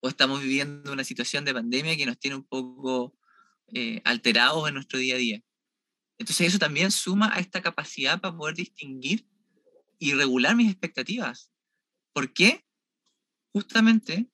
¿O 0.00 0.08
estamos 0.08 0.42
viviendo 0.42 0.92
una 0.92 1.04
situación 1.04 1.44
de 1.44 1.54
pandemia 1.54 1.96
que 1.96 2.06
nos 2.06 2.18
tiene 2.18 2.36
un 2.36 2.44
poco 2.44 3.16
eh, 3.72 4.02
alterados 4.04 4.68
en 4.68 4.74
nuestro 4.74 4.98
día 4.98 5.14
a 5.14 5.18
día? 5.18 5.42
Entonces 6.18 6.48
eso 6.48 6.58
también 6.58 6.90
suma 6.90 7.34
a 7.34 7.38
esta 7.38 7.62
capacidad 7.62 8.20
para 8.20 8.36
poder 8.36 8.56
distinguir 8.56 9.26
y 9.98 10.12
regular 10.12 10.54
mis 10.54 10.70
expectativas. 10.70 11.50
¿Por 12.14 12.32
qué? 12.32 12.64
Justamente 13.52 14.30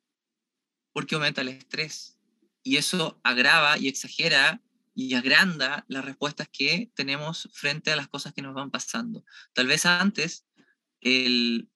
porque 0.93 1.15
aumenta 1.15 1.41
el 1.41 1.49
estrés 1.49 2.19
y 2.63 2.77
eso 2.77 3.19
agrava 3.25 3.79
y 3.79 3.89
exagera 3.89 4.63
y 4.95 5.15
agranda 5.15 5.87
las 5.89 6.05
respuestas 6.05 6.49
que 6.53 6.93
tenemos 6.95 7.49
frente 7.55 7.91
a 7.91 7.97
las 7.97 8.07
cosas 8.09 8.35
que 8.35 8.43
nos 8.43 8.55
van 8.55 8.71
pasando. 8.71 9.25
Tal 9.55 9.67
vez 9.67 9.87
antes 9.87 10.45
el 11.01 11.71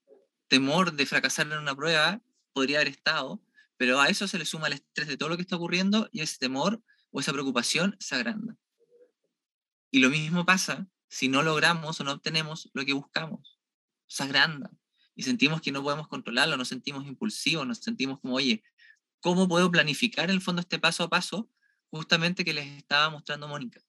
temor 0.49 0.93
de 0.93 1.07
fracasar 1.07 1.47
en 1.47 1.59
una 1.59 1.75
prueba 1.75 2.21
podría 2.53 2.79
haber 2.79 2.88
estado, 2.88 3.43
pero 3.79 3.99
a 3.99 4.09
eso 4.09 4.29
se 4.29 4.37
le 4.37 4.45
suma 4.45 4.67
el 4.67 4.75
estrés 4.75 5.09
de 5.09 5.17
todo 5.17 5.31
lo 5.31 5.37
que 5.37 5.43
está 5.43 5.57
ocurriendo 5.57 6.11
y 6.12 6.21
ese 6.21 6.37
temor 6.37 6.83
o 7.12 7.21
esa 7.21 7.33
preocupación 7.33 7.97
se 7.99 8.14
agranda. 8.14 8.59
Y 9.90 10.01
lo 10.01 10.11
mismo 10.11 10.45
pasa 10.45 10.87
si 11.09 11.29
no 11.29 11.43
logramos 11.43 11.99
o 11.99 12.05
no 12.05 12.12
obtenemos 12.12 12.69
lo 12.75 12.85
que 12.85 12.93
buscamos. 12.93 13.59
Se 14.07 14.25
agranda 14.25 14.71
y 15.16 15.22
sentimos 15.22 15.61
que 15.61 15.72
no 15.72 15.83
podemos 15.83 16.09
controlarlo, 16.09 16.57
nos 16.57 16.68
sentimos 16.68 17.07
impulsivos, 17.07 17.66
nos 17.66 17.79
sentimos 17.79 18.20
como, 18.20 18.35
oye, 18.35 18.62
¿cómo 19.20 19.48
puedo 19.48 19.70
planificar 19.70 20.24
en 20.24 20.33
el 20.33 20.40
fondo 20.40 20.61
este 20.61 20.79
paso 20.79 21.05
a 21.05 21.09
paso 21.09 21.48
justamente 21.90 22.44
que 22.44 22.55
les 22.55 22.66
estaba 22.77 23.11
mostrando 23.11 23.48
Mónica? 23.48 23.81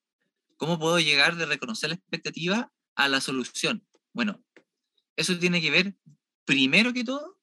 ¿Cómo 0.58 0.80
puedo 0.80 1.00
llegar 1.00 1.36
de 1.36 1.46
reconocer 1.46 1.90
la 1.90 1.96
expectativa 1.96 2.72
a 2.96 3.10
la 3.10 3.22
solución? 3.22 3.86
Bueno, 4.14 4.44
eso 5.16 5.38
tiene 5.38 5.62
que 5.62 5.72
ver, 5.72 5.96
primero 6.46 6.94
que 6.94 7.04
todo, 7.04 7.40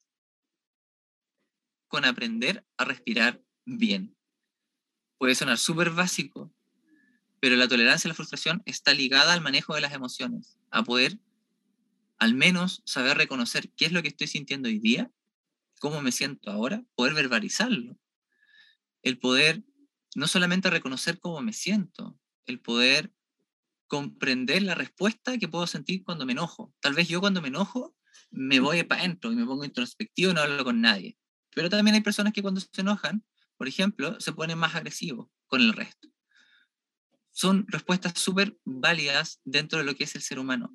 con 1.89 2.05
aprender 2.05 2.65
a 2.79 2.85
respirar 2.85 3.43
bien. 3.67 4.17
Puede 5.19 5.35
sonar 5.35 5.59
súper 5.59 5.91
básico, 5.91 6.53
pero 7.41 7.57
la 7.57 7.69
tolerancia 7.69 8.09
a 8.09 8.11
la 8.11 8.15
frustración 8.15 8.63
está 8.65 8.95
ligada 8.95 9.33
al 9.33 9.41
manejo 9.41 9.75
de 9.75 9.83
las 9.83 9.93
emociones, 9.93 10.59
a 10.71 10.83
poder 10.83 11.19
al 12.23 12.35
menos 12.35 12.85
saber 12.87 13.17
reconocer 13.17 13.73
qué 13.73 13.85
es 13.87 13.91
lo 13.91 14.01
que 14.01 14.07
estoy 14.07 14.29
sintiendo 14.29 14.69
hoy 14.69 14.79
día, 14.79 15.11
cómo 15.81 16.01
me 16.03 16.13
siento 16.13 16.53
ahora, 16.53 16.85
poder 16.95 17.15
verbalizarlo. 17.15 17.99
El 19.03 19.19
poder 19.19 19.65
no 20.15 20.29
solamente 20.29 20.71
reconocer 20.71 21.19
cómo 21.19 21.41
me 21.41 21.53
siento, 21.53 22.17
el 22.47 22.61
poder 22.61 23.13
comprender 23.89 24.63
la 24.63 24.77
respuesta 24.77 25.37
que 25.37 25.49
puedo 25.49 25.67
sentir 25.67 26.05
cuando 26.05 26.25
me 26.25 26.31
enojo. 26.31 26.73
Tal 26.79 26.95
vez 26.95 27.09
yo 27.09 27.19
cuando 27.19 27.43
me 27.43 27.49
enojo 27.49 27.97
me 28.31 28.61
voy 28.61 28.85
para 28.85 29.01
adentro 29.01 29.33
y 29.33 29.35
me 29.35 29.45
pongo 29.45 29.65
introspectivo 29.65 30.31
y 30.31 30.35
no 30.35 30.43
hablo 30.43 30.63
con 30.63 30.81
nadie. 30.81 31.19
Pero 31.53 31.71
también 31.71 31.97
hay 31.97 32.03
personas 32.03 32.33
que 32.33 32.43
cuando 32.43 32.61
se 32.61 32.69
enojan, 32.83 33.25
por 33.57 33.67
ejemplo, 33.67 34.21
se 34.21 34.33
ponen 34.33 34.59
más 34.59 34.77
agresivos 34.77 35.27
con 35.49 35.61
el 35.61 35.73
resto. 35.73 36.09
Son 37.33 37.67
respuestas 37.67 38.13
súper 38.17 38.57
válidas 38.65 39.41
dentro 39.43 39.81
de 39.81 39.85
lo 39.85 39.97
que 39.97 40.05
es 40.05 40.15
el 40.15 40.23
ser 40.23 40.39
humano. 40.39 40.73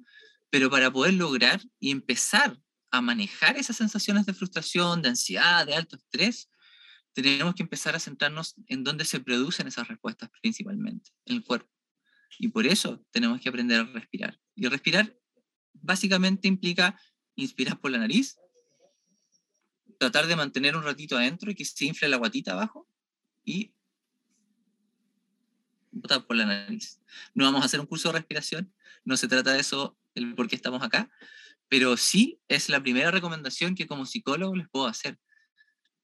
Pero 0.50 0.70
para 0.70 0.92
poder 0.92 1.14
lograr 1.14 1.62
y 1.80 1.92
empezar 1.92 2.60
a 2.92 3.02
manejar 3.02 3.58
esas 3.58 3.78
sensaciones 3.78 4.26
de 4.26 4.34
frustración, 4.34 5.02
de 5.02 5.10
ansiedad, 5.10 5.66
de 5.66 5.76
alto 5.76 5.98
estrés, 5.98 6.50
tenemos 7.14 7.56
que 7.56 7.64
empezar 7.64 7.96
a 7.96 8.00
centrarnos 8.00 8.56
en 8.68 8.84
dónde 8.84 9.04
se 9.04 9.20
producen 9.20 9.68
esas 9.68 9.88
respuestas 9.88 10.30
principalmente, 10.42 11.12
en 11.26 11.38
el 11.38 11.44
cuerpo. 11.44 11.70
Y 12.40 12.50
por 12.50 12.68
eso 12.68 13.04
tenemos 13.12 13.42
que 13.42 13.50
aprender 13.50 13.80
a 13.80 13.84
respirar. 13.86 14.40
Y 14.56 14.68
respirar 14.68 15.18
básicamente 15.74 16.48
implica 16.48 17.00
inspirar 17.36 17.80
por 17.80 17.92
la 17.92 17.98
nariz, 17.98 18.38
tratar 19.98 20.28
de 20.28 20.36
mantener 20.36 20.76
un 20.76 20.84
ratito 20.84 21.18
adentro 21.18 21.52
y 21.52 21.56
que 21.56 21.66
se 21.66 21.86
infle 21.86 22.08
la 22.08 22.18
guatita 22.18 22.52
abajo 22.52 22.88
y 23.44 23.74
botar 25.92 26.26
por 26.26 26.36
la 26.36 26.46
nariz. 26.46 27.02
No 27.34 27.46
vamos 27.46 27.62
a 27.62 27.66
hacer 27.66 27.80
un 27.80 27.86
curso 27.86 28.10
de 28.10 28.20
respiración, 28.20 28.74
no 29.04 29.18
se 29.18 29.28
trata 29.28 29.54
de 29.54 29.60
eso, 29.60 29.98
el 30.18 30.36
por 30.36 30.48
qué 30.48 30.56
estamos 30.56 30.84
acá, 30.84 31.10
pero 31.70 31.98
sí 31.98 32.40
es 32.48 32.70
la 32.70 32.82
primera 32.82 33.12
recomendación 33.12 33.76
que 33.76 33.88
como 33.88 34.06
psicólogo 34.06 34.56
les 34.56 34.70
puedo 34.70 34.88
hacer. 34.88 35.18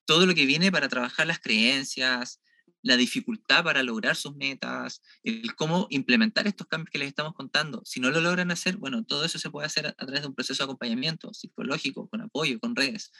Todo 0.05 0.25
lo 0.25 0.35
que 0.35 0.45
viene 0.45 0.71
para 0.71 0.89
trabajar 0.89 1.27
las 1.27 1.39
creencias, 1.39 2.41
la 2.83 2.97
dificultad 2.97 3.63
para 3.63 3.81
lograr 3.81 4.15
sus 4.15 4.35
metas, 4.35 5.01
el 5.23 5.55
cómo 5.55 5.87
implementar 5.89 6.47
estos 6.47 6.67
cambios 6.67 6.91
que 6.91 6.99
les 6.99 7.07
estamos 7.07 7.33
contando. 7.33 7.81
Si 7.85 8.01
no 8.01 8.11
lo 8.11 8.19
logran 8.19 8.51
hacer, 8.51 8.75
bueno, 8.75 9.05
todo 9.05 9.23
eso 9.23 9.39
se 9.39 9.49
puede 9.49 9.65
hacer 9.65 9.87
a, 9.87 9.93
través 9.93 10.21
de 10.21 10.27
un 10.27 10.35
proceso 10.35 10.61
de 10.61 10.65
acompañamiento 10.65 11.33
psicológico, 11.33 12.09
con 12.09 12.21
apoyo, 12.21 12.59
con 12.59 12.75
redes. 12.75 13.11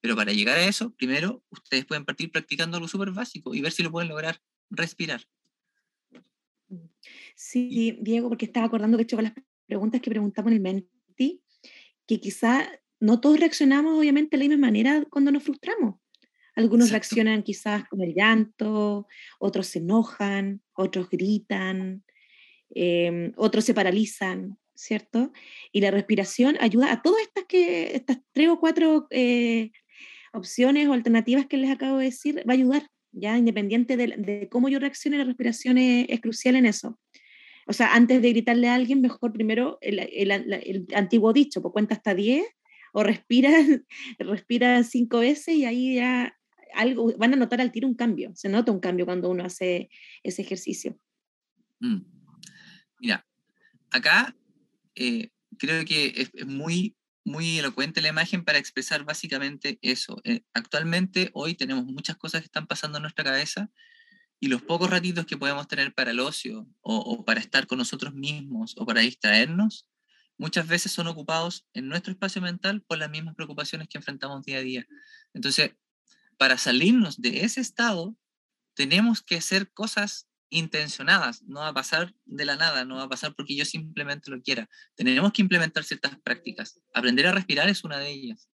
Pero 0.00 0.16
para 0.16 0.32
llegar 0.32 0.58
a 0.58 0.66
eso, 0.66 0.92
primero 0.94 1.42
ustedes 1.50 1.86
pueden 1.86 2.04
partir 2.04 2.32
practicando 2.32 2.76
algo 2.76 2.88
súper 2.88 3.12
básico 3.12 3.54
y 3.54 3.60
ver 3.60 3.70
si 3.70 3.84
lo 3.84 3.92
pueden 3.92 4.08
lograr, 4.08 4.40
respirar. 4.70 5.24
Sí, 7.36 7.98
Diego, 8.00 8.28
porque 8.28 8.46
estaba 8.46 8.66
acordando 8.66 8.96
que 8.96 9.04
hecho 9.04 9.16
con 9.16 9.24
las 9.24 9.34
preguntas 9.72 10.02
que 10.02 10.10
preguntamos 10.10 10.52
en 10.52 10.56
el 10.56 10.62
Menti, 10.62 11.40
que 12.06 12.20
quizá 12.20 12.68
no 13.00 13.20
todos 13.20 13.40
reaccionamos 13.40 13.98
obviamente 13.98 14.36
de 14.36 14.44
la 14.44 14.48
misma 14.50 14.66
manera 14.66 15.04
cuando 15.10 15.32
nos 15.32 15.42
frustramos. 15.42 15.96
Algunos 16.54 16.90
reaccionan 16.90 17.42
quizás 17.42 17.88
con 17.88 18.02
el 18.02 18.12
llanto, 18.14 19.06
otros 19.38 19.66
se 19.68 19.78
enojan, 19.78 20.60
otros 20.74 21.08
gritan, 21.08 22.04
em, 22.74 23.32
otros 23.36 23.64
se 23.64 23.72
paralizan, 23.72 24.58
¿cierto? 24.74 25.32
Y 25.72 25.80
la 25.80 25.90
respiración 25.90 26.58
ayuda 26.60 26.92
a 26.92 27.00
todas 27.00 27.22
estas, 27.22 27.44
que, 27.46 27.96
estas 27.96 28.18
tres 28.32 28.50
o 28.50 28.60
cuatro 28.60 29.06
eh, 29.08 29.70
opciones 30.34 30.86
o 30.88 30.92
alternativas 30.92 31.46
que 31.46 31.56
les 31.56 31.70
acabo 31.70 31.96
de 31.96 32.06
decir, 32.06 32.44
va 32.46 32.52
a 32.52 32.56
ayudar, 32.56 32.90
ya 33.12 33.38
independiente 33.38 33.96
de, 33.96 34.48
cómo 34.50 34.68
yo 34.68 34.78
reaccione, 34.78 35.18
la 35.18 35.24
respiración 35.24 35.78
es, 35.78 36.20
crucial 36.20 36.56
en 36.56 36.66
eso. 36.66 36.98
O 37.72 37.74
sea, 37.74 37.94
antes 37.94 38.20
de 38.20 38.28
gritarle 38.28 38.68
a 38.68 38.74
alguien, 38.74 39.00
mejor 39.00 39.32
primero 39.32 39.78
el, 39.80 39.98
el 39.98 40.86
antiguo 40.94 41.32
dicho, 41.32 41.62
pues 41.62 41.72
cuenta 41.72 41.94
hasta 41.94 42.14
10 42.14 42.44
o 42.92 43.02
respira, 43.02 43.48
respira 44.18 44.84
cinco 44.84 45.20
veces 45.20 45.54
y 45.54 45.64
ahí 45.64 45.94
ya 45.94 46.38
algo, 46.74 47.16
van 47.16 47.32
a 47.32 47.36
notar 47.38 47.62
al 47.62 47.72
tiro 47.72 47.88
un 47.88 47.94
cambio, 47.94 48.30
se 48.34 48.50
nota 48.50 48.72
un 48.72 48.80
cambio 48.80 49.06
cuando 49.06 49.30
uno 49.30 49.42
hace 49.42 49.88
ese 50.22 50.42
ejercicio. 50.42 50.98
Mm. 51.80 52.02
Mira, 53.00 53.26
acá 53.90 54.36
eh, 54.94 55.30
creo 55.58 55.82
que 55.86 56.12
es, 56.14 56.46
muy, 56.46 56.94
muy 57.24 57.58
elocuente 57.58 58.02
la 58.02 58.08
imagen 58.08 58.44
para 58.44 58.58
expresar 58.58 59.02
básicamente 59.04 59.78
eso. 59.80 60.20
Eh, 60.24 60.42
actualmente, 60.52 61.30
hoy 61.32 61.54
tenemos 61.54 61.86
muchas 61.86 62.18
cosas 62.18 62.42
que 62.42 62.48
están 62.48 62.66
pasando 62.66 62.98
en 62.98 63.02
nuestra 63.04 63.24
cabeza 63.24 63.70
y 64.42 64.48
los 64.48 64.60
pocos 64.60 64.90
ratitos 64.90 65.24
que 65.24 65.36
podemos 65.36 65.68
tener 65.68 65.94
para 65.94 66.10
el 66.10 66.18
ocio 66.18 66.66
o, 66.80 67.24
para 67.24 67.38
estar 67.38 67.68
con 67.68 67.78
nosotros 67.78 68.12
mismos 68.12 68.74
o 68.76 68.84
para 68.84 69.00
distraernos, 69.00 69.88
muchas 70.36 70.66
veces 70.66 70.90
son 70.90 71.06
ocupados 71.06 71.64
en 71.74 71.86
nuestro 71.86 72.12
espacio 72.12 72.42
mental 72.42 72.82
por 72.82 72.98
las 72.98 73.08
mismas 73.08 73.36
preocupaciones 73.36 73.86
que 73.86 73.98
enfrentamos 73.98 74.44
día 74.44 74.58
a 74.58 74.62
día. 74.62 74.84
Entonces, 75.32 75.76
para 76.38 76.58
salirnos 76.58 77.22
de 77.22 77.44
ese 77.44 77.60
estado, 77.60 78.16
tenemos 78.74 79.22
que 79.22 79.36
hacer 79.36 79.70
cosas 79.70 80.26
intencionadas, 80.50 81.44
no 81.44 81.60
va 81.60 81.68
a 81.68 81.74
pasar 81.74 82.12
de 82.24 82.44
la 82.44 82.56
nada, 82.56 82.84
no 82.84 82.96
va 82.96 83.04
a 83.04 83.08
pasar 83.08 83.36
porque 83.36 83.54
yo 83.54 83.64
simplemente 83.64 84.28
lo 84.28 84.42
quiera. 84.42 84.68
Tenemos 84.96 85.32
que 85.32 85.42
implementar 85.42 85.84
ciertas 85.84 86.18
prácticas. 86.18 86.80
Aprender 86.94 87.28
a 87.28 87.32
respirar 87.32 87.68
es 87.68 87.84
una 87.84 87.98
de 87.98 88.10
ellas. 88.10 88.48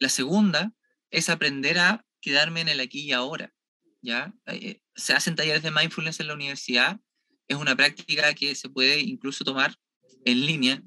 La 0.00 0.08
segunda 0.08 0.72
es 1.12 1.28
aprender 1.28 1.78
a 1.78 2.04
quedarme 2.20 2.60
en 2.62 2.70
el 2.70 2.80
aquí 2.80 3.02
y 3.02 3.12
ahora. 3.12 3.54
¿Ya? 4.02 4.34
Eh, 4.46 4.82
se 4.94 5.14
hacen 5.14 5.36
talleres 5.36 5.62
de 5.62 5.70
mindfulness 5.70 6.20
en 6.20 6.26
la 6.26 6.34
universidad, 6.34 7.00
es 7.48 7.56
una 7.56 7.76
práctica 7.76 8.34
que 8.34 8.54
se 8.54 8.68
puede 8.68 9.00
incluso 9.00 9.44
tomar 9.44 9.76
en 10.24 10.44
línea 10.46 10.82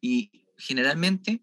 y 0.00 0.30
generalmente 0.58 1.42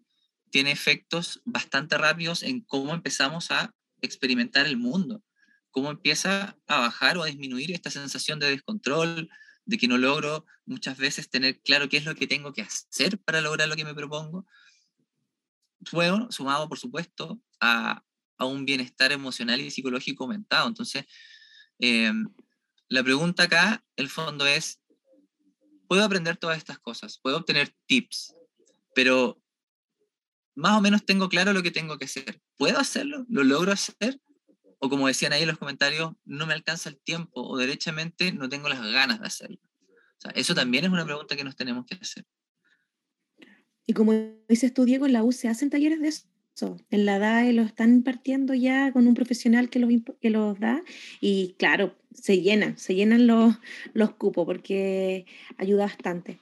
tiene 0.50 0.70
efectos 0.70 1.40
bastante 1.44 1.98
rápidos 1.98 2.42
en 2.42 2.60
cómo 2.60 2.94
empezamos 2.94 3.50
a 3.50 3.74
experimentar 4.02 4.66
el 4.66 4.76
mundo, 4.76 5.22
cómo 5.70 5.90
empieza 5.90 6.56
a 6.66 6.80
bajar 6.80 7.18
o 7.18 7.22
a 7.22 7.26
disminuir 7.26 7.72
esta 7.72 7.90
sensación 7.90 8.38
de 8.38 8.50
descontrol, 8.50 9.28
de 9.64 9.78
que 9.78 9.88
no 9.88 9.98
logro 9.98 10.44
muchas 10.66 10.98
veces 10.98 11.30
tener 11.30 11.60
claro 11.62 11.88
qué 11.88 11.96
es 11.96 12.04
lo 12.04 12.14
que 12.14 12.26
tengo 12.26 12.52
que 12.52 12.62
hacer 12.62 13.18
para 13.18 13.40
lograr 13.40 13.68
lo 13.68 13.76
que 13.76 13.84
me 13.84 13.94
propongo. 13.94 14.46
Bueno, 15.90 16.30
sumado, 16.30 16.68
por 16.68 16.78
supuesto, 16.78 17.40
a, 17.60 18.04
un 18.40 18.64
bienestar 18.64 19.12
emocional 19.12 19.60
y 19.60 19.70
psicológico 19.70 20.24
aumentado. 20.24 20.68
Entonces, 20.68 21.04
em, 21.78 22.28
la 22.88 23.02
pregunta 23.02 23.44
acá, 23.44 23.84
el 23.96 24.08
fondo 24.08 24.46
es, 24.46 24.80
puedo 25.88 26.04
aprender 26.04 26.36
todas 26.36 26.58
estas 26.58 26.78
cosas, 26.78 27.18
puedo 27.18 27.36
obtener 27.36 27.74
tips, 27.86 28.34
pero 28.94 29.40
más 30.54 30.78
o 30.78 30.80
menos 30.80 31.04
tengo 31.04 31.28
claro 31.28 31.52
lo 31.52 31.62
que 31.62 31.70
tengo 31.70 31.98
que 31.98 32.04
hacer. 32.04 32.40
¿Puedo 32.56 32.78
hacerlo? 32.78 33.24
¿Lo 33.28 33.44
logro 33.44 33.72
hacer? 33.72 34.20
O 34.78 34.88
como 34.88 35.08
decían 35.08 35.32
ahí 35.32 35.42
en 35.42 35.48
los 35.48 35.58
comentarios, 35.58 36.12
no 36.24 36.46
me 36.46 36.54
alcanza 36.54 36.88
el 36.88 36.98
tiempo 36.98 37.42
o 37.42 37.56
derechamente 37.56 38.32
no 38.32 38.48
tengo 38.48 38.68
las 38.68 38.80
ganas 38.80 39.20
de 39.20 39.26
hacerlo. 39.26 39.58
O 40.18 40.20
sea, 40.20 40.30
eso 40.32 40.54
también 40.54 40.84
es 40.84 40.90
una 40.90 41.04
pregunta 41.04 41.36
que 41.36 41.44
nos 41.44 41.56
tenemos 41.56 41.86
que 41.86 41.94
hacer. 41.94 42.24
Y 43.86 43.92
como 43.92 44.12
dices 44.48 44.72
tú, 44.72 44.84
Diego, 44.84 45.06
en 45.06 45.12
la 45.12 45.22
U 45.22 45.32
se 45.32 45.48
hacen 45.48 45.70
talleres 45.70 46.00
de 46.00 46.08
eso. 46.08 46.28
En 46.90 47.04
la 47.04 47.18
DAE 47.18 47.52
lo 47.52 47.62
están 47.62 47.94
impartiendo 47.94 48.54
ya 48.54 48.92
con 48.92 49.08
un 49.08 49.14
profesional 49.14 49.70
que 49.70 49.80
los, 49.80 49.90
que 50.20 50.30
los 50.30 50.58
da 50.60 50.82
y 51.20 51.54
claro, 51.58 51.96
se 52.12 52.42
llenan, 52.42 52.78
se 52.78 52.94
llenan 52.94 53.26
los, 53.26 53.56
los 53.92 54.14
cupos 54.14 54.46
porque 54.46 55.26
ayuda 55.58 55.86
bastante. 55.86 56.40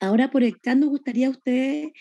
Ahora 0.00 0.30
nos 0.32 0.88
gustaría 0.88 1.26
a 1.26 1.30
ustedes 1.30 1.92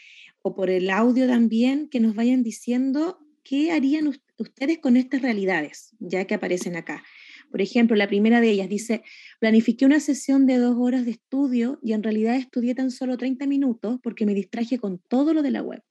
o 0.42 0.56
por 0.56 0.70
el 0.70 0.90
audio 0.90 1.28
también 1.28 1.90
que 1.90 2.00
nos 2.00 2.16
vayan 2.16 2.44
diciendo 2.44 3.20
qué 3.44 3.72
harían 3.72 4.08
ustedes 4.38 4.80
con 4.80 4.96
estas 4.96 5.22
realidades, 5.22 5.96
ya 6.00 6.26
que 6.26 6.36
aparecen 6.36 6.78
acá. 6.78 7.04
Por 7.52 7.62
ejemplo, 7.62 7.96
la 7.96 8.08
primera 8.08 8.42
de 8.42 8.50
ellas 8.50 8.70
dice, 8.70 9.04
planifiqué 9.40 9.86
una 9.86 10.00
sesión 10.00 10.48
de 10.48 10.58
dos 10.58 10.76
horas 10.80 11.06
de 11.06 11.12
estudio 11.12 11.80
y 11.84 11.94
en 11.94 12.04
realidad 12.04 12.36
estudié 12.36 12.74
tan 12.74 12.90
solo 12.90 13.18
30 13.18 13.46
minutos 13.48 14.00
porque 14.02 14.26
me 14.26 14.34
distraje 14.34 14.80
con 14.80 14.98
todo 14.98 15.34
lo 15.34 15.44
de 15.44 15.52
la 15.52 15.62
web. 15.62 15.84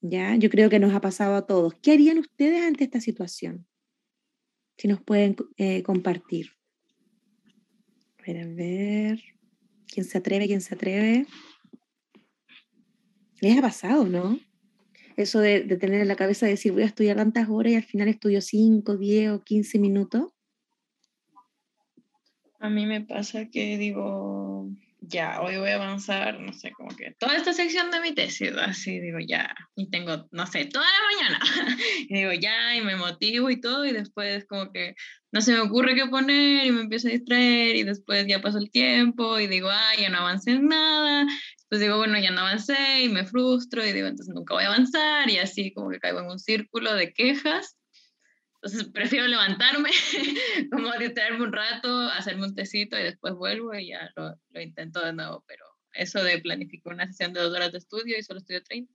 Ya, 0.00 0.36
yo 0.36 0.50
creo 0.50 0.70
que 0.70 0.78
nos 0.78 0.94
ha 0.94 1.00
pasado 1.00 1.34
a 1.34 1.46
todos. 1.46 1.74
¿Qué 1.82 1.92
harían 1.92 2.18
ustedes 2.18 2.64
ante 2.64 2.84
esta 2.84 3.00
situación? 3.00 3.66
Si 4.76 4.88
nos 4.88 5.02
pueden 5.02 5.36
eh, 5.56 5.82
compartir. 5.82 6.50
A 8.18 8.22
ver, 8.26 8.42
a 8.42 8.46
ver. 8.46 9.22
¿Quién 9.86 10.04
se 10.04 10.18
atreve? 10.18 10.46
¿Quién 10.46 10.60
se 10.60 10.74
atreve? 10.74 11.26
Les 13.40 13.58
ha 13.58 13.62
pasado, 13.62 14.06
¿no? 14.06 14.38
Eso 15.16 15.40
de, 15.40 15.62
tener 15.76 16.02
en 16.02 16.08
la 16.08 16.16
cabeza 16.16 16.46
de 16.46 16.52
decir 16.52 16.72
voy 16.72 16.82
a 16.82 16.86
estudiar 16.86 17.16
tantas 17.16 17.48
horas 17.48 17.72
y 17.72 17.76
al 17.76 17.82
final 17.82 18.08
estudio 18.08 18.40
5, 18.40 18.96
10 18.96 19.30
o 19.30 19.42
15 19.42 19.78
minutos. 19.78 20.32
A 22.58 22.68
mí 22.68 22.86
me 22.86 23.00
pasa 23.00 23.48
que 23.48 23.78
digo, 23.78 24.70
ya, 25.08 25.40
hoy 25.40 25.56
voy 25.56 25.70
a 25.70 25.76
avanzar, 25.76 26.40
no 26.40 26.52
sé, 26.52 26.72
como 26.72 26.94
que 26.96 27.14
toda 27.18 27.36
esta 27.36 27.52
sección 27.52 27.90
de 27.90 28.00
mi 28.00 28.14
tesis, 28.14 28.52
así 28.58 29.00
digo, 29.00 29.18
ya, 29.26 29.54
y 29.74 29.90
tengo, 29.90 30.26
no 30.30 30.46
sé, 30.46 30.64
toda 30.66 30.86
la 30.86 31.16
mañana, 31.16 31.40
y 32.08 32.14
digo, 32.14 32.32
ya, 32.32 32.76
y 32.76 32.82
me 32.82 32.96
motivo 32.96 33.50
y 33.50 33.60
todo, 33.60 33.84
y 33.84 33.92
después 33.92 34.46
como 34.46 34.72
que 34.72 34.94
no 35.32 35.40
se 35.40 35.52
me 35.52 35.60
ocurre 35.60 35.94
qué 35.94 36.06
poner, 36.06 36.66
y 36.66 36.72
me 36.72 36.82
empiezo 36.82 37.08
a 37.08 37.12
distraer, 37.12 37.76
y 37.76 37.82
después 37.82 38.26
ya 38.26 38.40
pasó 38.40 38.58
el 38.58 38.70
tiempo, 38.70 39.38
y 39.38 39.46
digo, 39.46 39.68
ah, 39.70 39.92
ya 39.98 40.08
no 40.08 40.18
avancé 40.18 40.52
en 40.52 40.68
nada, 40.68 41.26
pues 41.68 41.80
digo, 41.80 41.96
bueno, 41.96 42.18
ya 42.18 42.30
no 42.30 42.42
avancé 42.42 43.02
y 43.02 43.08
me 43.08 43.24
frustro 43.24 43.84
y 43.84 43.92
digo, 43.92 44.06
entonces 44.06 44.34
nunca 44.34 44.54
voy 44.54 44.64
a 44.64 44.68
avanzar 44.68 45.28
y 45.28 45.38
así 45.38 45.72
como 45.72 45.90
que 45.90 45.98
caigo 45.98 46.20
en 46.20 46.26
un 46.26 46.38
círculo 46.38 46.94
de 46.94 47.12
quejas. 47.12 47.76
Entonces 48.66 48.88
prefiero 48.92 49.26
levantarme, 49.28 49.90
como 50.72 50.90
distraerme 50.98 51.44
un 51.44 51.52
rato, 51.52 52.00
hacerme 52.08 52.46
un 52.46 52.54
tecito 52.54 52.98
y 52.98 53.02
después 53.04 53.34
vuelvo 53.34 53.74
y 53.74 53.88
ya 53.88 54.10
lo, 54.16 54.34
lo, 54.50 54.60
intento 54.60 55.04
de 55.04 55.12
nuevo. 55.12 55.44
Pero 55.46 55.64
eso 55.94 56.22
de 56.22 56.38
planificar 56.38 56.92
una 56.92 57.06
sesión 57.06 57.32
de 57.32 57.40
dos 57.40 57.54
horas 57.54 57.72
de 57.72 57.78
estudio 57.78 58.18
y 58.18 58.22
solo 58.22 58.40
estudio 58.40 58.62
30, 58.62 58.92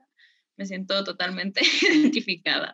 me 0.58 0.66
siento 0.66 1.04
totalmente 1.04 1.62
identificada. 1.92 2.74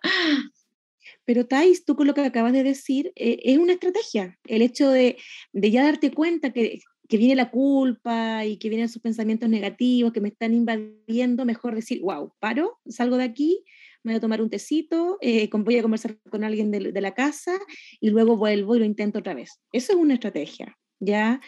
Pero 1.23 1.45
Thais, 1.45 1.85
tú 1.85 1.95
con 1.95 2.07
lo 2.07 2.13
que 2.13 2.21
acabas 2.21 2.53
de 2.53 2.63
decir, 2.63 3.11
eh, 3.15 3.39
es 3.43 3.57
una 3.57 3.73
estrategia. 3.73 4.37
El 4.45 4.61
hecho 4.61 4.89
de, 4.89 5.17
de 5.53 5.71
ya 5.71 5.83
darte 5.83 6.11
cuenta 6.11 6.51
que 6.51 6.79
que 7.07 7.17
viene 7.17 7.35
la 7.35 7.51
culpa 7.51 8.45
y 8.45 8.57
que 8.57 8.69
vienen 8.69 8.89
sus 8.89 9.01
pensamientos 9.01 9.47
negativos 9.49 10.11
que 10.11 10.21
me 10.21 10.27
están 10.29 10.53
invadiendo, 10.53 11.45
mejor 11.45 11.73
decir, 11.75 12.01
wow, 12.01 12.33
paro, 12.39 12.79
salgo 12.85 13.17
de 13.17 13.23
aquí, 13.23 13.63
me 14.07 14.13
voy 14.13 14.17
a 14.17 14.21
tomar 14.21 14.41
un 14.41 14.49
tecito, 14.49 15.17
eh, 15.19 15.49
voy 15.51 15.77
a 15.77 15.81
conversar 15.81 16.17
con 16.31 16.45
alguien 16.45 16.71
de, 16.71 17.01
la 17.01 17.13
casa 17.13 17.59
y 17.99 18.09
luego 18.09 18.37
vuelvo 18.37 18.75
y 18.75 18.79
lo 18.79 18.85
intento 18.85 19.19
otra 19.19 19.33
vez. 19.33 19.59
Eso 19.73 19.91
es 19.91 19.97
una 19.97 20.13
estrategia, 20.13 20.77
¿ya? 20.99 21.41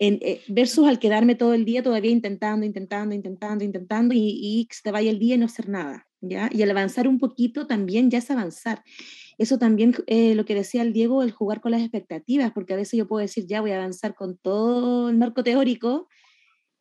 eh, 0.00 0.40
versus 0.48 0.88
al 0.88 0.98
quedarme 0.98 1.36
todo 1.36 1.54
el 1.54 1.64
día 1.64 1.82
todavía 1.82 2.10
intentando, 2.10 2.66
intentando, 2.66 3.14
intentando, 3.14 3.64
intentando 3.64 4.14
y, 4.14 4.18
y 4.18 4.68
se 4.72 4.82
te 4.82 4.90
vaya 4.90 5.10
el 5.10 5.20
día 5.20 5.36
y 5.36 5.38
no 5.38 5.46
hacer 5.46 5.68
nada, 5.68 6.08
¿ya? 6.20 6.50
Y 6.52 6.62
al 6.62 6.70
avanzar 6.70 7.06
un 7.06 7.18
poquito 7.18 7.66
también 7.66 8.10
ya 8.10 8.18
es 8.18 8.30
avanzar. 8.30 8.82
Eso 9.38 9.58
también, 9.58 9.94
eh, 10.06 10.34
lo 10.34 10.44
que 10.44 10.54
decía 10.54 10.82
el 10.82 10.92
Diego, 10.92 11.22
el 11.22 11.30
jugar 11.30 11.60
con 11.60 11.70
las 11.70 11.80
expectativas, 11.80 12.52
porque 12.52 12.74
a 12.74 12.76
veces 12.76 12.98
yo 12.98 13.06
puedo 13.06 13.20
decir, 13.20 13.46
ya 13.46 13.60
voy 13.60 13.70
a 13.70 13.76
avanzar 13.76 14.14
con 14.14 14.36
todo 14.36 15.10
el 15.10 15.16
marco 15.16 15.42
teórico, 15.42 16.08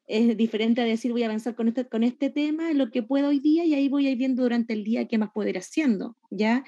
es 0.09 0.35
diferente 0.35 0.81
a 0.81 0.85
decir 0.85 1.11
voy 1.11 1.21
a 1.21 1.27
avanzar 1.27 1.55
con 1.55 1.67
este, 1.67 1.87
con 1.87 2.03
este 2.03 2.31
tema, 2.31 2.73
lo 2.73 2.89
que 2.89 3.03
puedo 3.03 3.29
hoy 3.29 3.39
día, 3.39 3.63
y 3.63 3.75
ahí 3.75 3.87
voy 3.89 4.07
a 4.07 4.11
ir 4.11 4.17
viendo 4.17 4.41
durante 4.41 4.73
el 4.73 4.83
día 4.83 5.07
qué 5.07 5.19
más 5.19 5.29
puedo 5.31 5.47
ir 5.47 5.57
haciendo, 5.57 6.17
¿ya? 6.31 6.65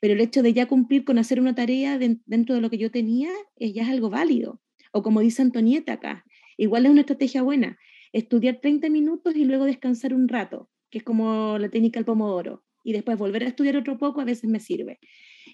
Pero 0.00 0.14
el 0.14 0.20
hecho 0.20 0.42
de 0.42 0.52
ya 0.52 0.66
cumplir 0.66 1.04
con 1.04 1.18
hacer 1.18 1.40
una 1.40 1.56
tarea 1.56 1.98
dentro 1.98 2.54
de 2.54 2.60
lo 2.60 2.70
que 2.70 2.78
yo 2.78 2.92
tenía, 2.92 3.30
ya 3.58 3.82
es 3.82 3.88
algo 3.88 4.10
válido. 4.10 4.60
O 4.92 5.02
como 5.02 5.20
dice 5.20 5.42
Antonieta 5.42 5.94
acá, 5.94 6.24
igual 6.56 6.86
es 6.86 6.92
una 6.92 7.00
estrategia 7.00 7.42
buena, 7.42 7.78
estudiar 8.12 8.60
30 8.62 8.88
minutos 8.90 9.34
y 9.34 9.44
luego 9.44 9.64
descansar 9.64 10.14
un 10.14 10.28
rato, 10.28 10.70
que 10.88 10.98
es 10.98 11.04
como 11.04 11.58
la 11.58 11.68
técnica 11.68 11.98
del 11.98 12.04
pomodoro, 12.04 12.64
y 12.84 12.92
después 12.92 13.18
volver 13.18 13.42
a 13.42 13.48
estudiar 13.48 13.76
otro 13.76 13.98
poco 13.98 14.20
a 14.20 14.24
veces 14.24 14.48
me 14.48 14.60
sirve. 14.60 15.00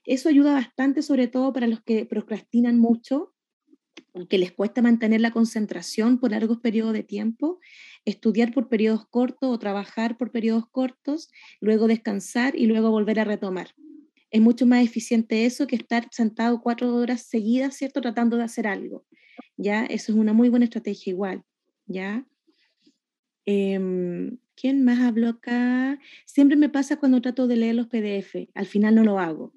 Eso 0.05 0.29
ayuda 0.29 0.53
bastante, 0.53 1.01
sobre 1.01 1.27
todo 1.27 1.55
para 1.55 1.67
los 1.67 1.81
que 1.83 2.05
procrastinan 2.05 2.79
mucho, 2.79 3.33
que 4.29 4.39
les 4.39 4.53
cuesta 4.53 4.83
mantener 4.83 5.21
la 5.21 5.31
concentración 5.31 6.19
por 6.19 6.31
largos 6.31 6.59
periodos 6.59 6.93
de 6.93 7.03
tiempo, 7.03 7.61
estudiar 8.05 8.53
por 8.53 8.69
periodos 8.69 9.07
cortos 9.07 9.51
o 9.51 9.59
trabajar 9.59 10.17
por 10.17 10.31
periodos 10.31 10.69
cortos, 10.69 11.31
luego 11.61 11.87
descansar 11.87 12.57
y 12.57 12.67
luego 12.67 12.91
volver 12.91 13.21
a 13.21 13.25
retomar. 13.25 13.75
Es 14.31 14.41
mucho 14.41 14.67
más 14.67 14.85
eficiente 14.85 15.45
eso 15.45 15.67
que 15.67 15.77
estar 15.77 16.09
sentado 16.13 16.61
cuatro 16.61 16.95
horas 16.95 17.23
seguidas, 17.23 17.77
¿cierto? 17.77 18.01
Tratando 18.01 18.37
de 18.37 18.45
hacer 18.45 18.67
algo. 18.67 19.05
¿Ya? 19.57 19.85
Eso 19.85 20.13
es 20.13 20.19
una 20.19 20.33
muy 20.33 20.49
buena 20.49 20.65
estrategia 20.65 21.11
igual. 21.11 21.45
¿Ya? 21.87 22.27
Em, 23.45 24.39
¿Quién 24.55 24.85
más 24.85 25.01
habló 25.01 25.29
acá? 25.29 25.99
Siempre 26.27 26.57
me 26.57 26.69
pasa 26.69 26.97
cuando 26.97 27.21
trato 27.21 27.47
de 27.47 27.57
leer 27.57 27.75
los 27.75 27.89
PDF. 27.89 28.49
Al 28.55 28.67
final 28.67 28.95
no 28.95 29.03
lo 29.05 29.19
hago. 29.19 29.53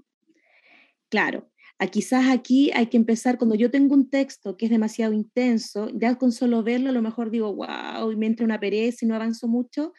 Claro, 1.09 1.51
quizás 1.91 2.29
aquí 2.29 2.71
hay 2.73 2.87
que 2.87 2.97
empezar, 2.97 3.37
cuando 3.37 3.55
yo 3.55 3.69
tengo 3.69 3.93
un 3.93 4.09
texto 4.09 4.57
que 4.57 4.65
es 4.65 4.71
demasiado 4.71 5.13
intenso, 5.13 5.89
ya 5.93 6.15
con 6.15 6.31
solo 6.31 6.63
verlo 6.63 6.89
a 6.89 6.93
lo 6.93 7.01
mejor 7.01 7.29
digo, 7.29 7.53
wow, 7.53 8.11
y 8.11 8.15
me 8.15 8.25
entra 8.25 8.45
una 8.45 8.59
pereza 8.59 9.05
y 9.05 9.07
no 9.07 9.15
avanzo 9.15 9.47
mucho, 9.47 9.93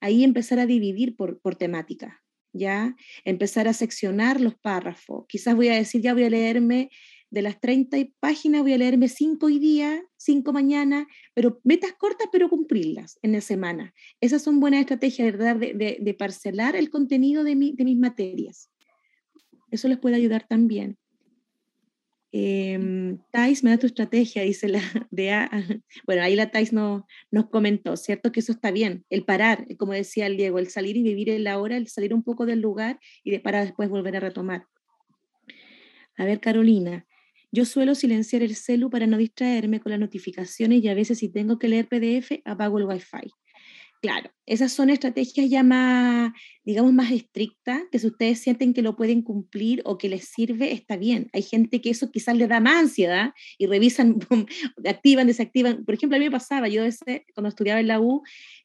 ahí 0.00 0.24
empezar 0.24 0.58
a 0.58 0.66
dividir 0.66 1.16
por, 1.16 1.40
por 1.40 1.56
temática, 1.56 2.22
¿ya? 2.52 2.94
Empezar 3.24 3.68
a 3.68 3.72
seccionar 3.72 4.40
los 4.40 4.56
párrafos. 4.56 5.24
Quizás 5.28 5.54
voy 5.54 5.68
a 5.68 5.74
decir, 5.74 6.02
ya 6.02 6.12
voy 6.12 6.24
a 6.24 6.30
leerme 6.30 6.90
de 7.30 7.40
las 7.40 7.60
30 7.60 7.96
páginas, 8.20 8.60
voy 8.60 8.74
a 8.74 8.78
leerme 8.78 9.08
5 9.08 9.46
hoy 9.46 9.58
día, 9.58 10.02
5 10.18 10.52
mañana, 10.52 11.06
pero 11.32 11.60
metas 11.64 11.92
cortas, 11.92 12.28
pero 12.30 12.50
cumplirlas 12.50 13.18
en 13.22 13.32
la 13.32 13.40
semana. 13.40 13.94
Esas 14.20 14.42
son 14.42 14.60
buenas 14.60 14.80
estrategias, 14.80 15.32
¿verdad? 15.32 15.56
De, 15.56 15.98
de, 15.98 16.14
parcelar 16.14 16.76
el 16.76 16.90
contenido 16.90 17.42
de, 17.42 17.56
mi, 17.56 17.72
de 17.72 17.84
mis 17.84 17.96
materias. 17.96 18.70
Eso 19.70 19.88
les 19.88 19.98
puede 19.98 20.16
ayudar 20.16 20.46
también. 20.46 20.98
Eh, 22.34 23.18
Thais, 23.30 23.62
me 23.62 23.70
da 23.70 23.78
tu 23.78 23.86
estrategia, 23.86 24.42
dice 24.42 24.68
la 24.68 24.80
DA. 25.10 25.50
Bueno, 26.06 26.22
ahí 26.22 26.34
la 26.34 26.50
Thais 26.50 26.72
no, 26.72 27.06
nos 27.30 27.50
comentó, 27.50 27.96
¿cierto? 27.96 28.32
Que 28.32 28.40
eso 28.40 28.52
está 28.52 28.70
bien, 28.70 29.04
el 29.10 29.24
parar, 29.24 29.66
como 29.76 29.92
decía 29.92 30.26
el 30.26 30.38
Diego, 30.38 30.58
el 30.58 30.68
salir 30.68 30.96
y 30.96 31.02
vivir 31.02 31.28
en 31.28 31.44
la 31.44 31.58
hora, 31.58 31.76
el 31.76 31.88
salir 31.88 32.14
un 32.14 32.22
poco 32.22 32.46
del 32.46 32.60
lugar 32.60 32.98
y 33.22 33.30
de 33.30 33.40
para 33.40 33.60
después 33.62 33.90
volver 33.90 34.16
a 34.16 34.20
retomar. 34.20 34.66
A 36.16 36.24
ver, 36.24 36.40
Carolina, 36.40 37.06
yo 37.50 37.66
suelo 37.66 37.94
silenciar 37.94 38.42
el 38.42 38.56
celu 38.56 38.88
para 38.88 39.06
no 39.06 39.18
distraerme 39.18 39.80
con 39.80 39.90
las 39.90 40.00
notificaciones 40.00 40.82
y 40.82 40.88
a 40.88 40.94
veces 40.94 41.18
si 41.18 41.28
tengo 41.28 41.58
que 41.58 41.68
leer 41.68 41.86
PDF, 41.86 42.40
apago 42.46 42.78
el 42.78 42.86
Wi-Fi. 42.86 43.30
Claro, 44.02 44.32
esas 44.46 44.72
son 44.72 44.90
estrategias 44.90 45.48
ya 45.48 45.62
más, 45.62 46.32
digamos, 46.64 46.92
más 46.92 47.12
estrictas, 47.12 47.82
que 47.92 48.00
si 48.00 48.08
ustedes 48.08 48.40
sienten 48.40 48.74
que 48.74 48.82
lo 48.82 48.96
pueden 48.96 49.22
cumplir 49.22 49.80
o 49.84 49.96
que 49.96 50.08
les 50.08 50.24
sirve, 50.24 50.72
está 50.72 50.96
bien. 50.96 51.30
Hay 51.32 51.42
gente 51.42 51.80
que 51.80 51.90
eso 51.90 52.10
quizás 52.10 52.36
le 52.36 52.48
da 52.48 52.58
más 52.58 52.80
ansiedad 52.80 53.32
y 53.58 53.66
revisan, 53.66 54.18
activan, 54.84 55.28
desactivan. 55.28 55.84
Por 55.84 55.94
ejemplo, 55.94 56.16
a 56.16 56.18
mí 56.18 56.24
me 56.24 56.32
pasaba, 56.32 56.66
yo 56.66 56.84
ese, 56.84 57.26
cuando 57.32 57.50
estudiaba 57.50 57.78
en 57.78 57.86
la 57.86 58.00
U, 58.00 58.24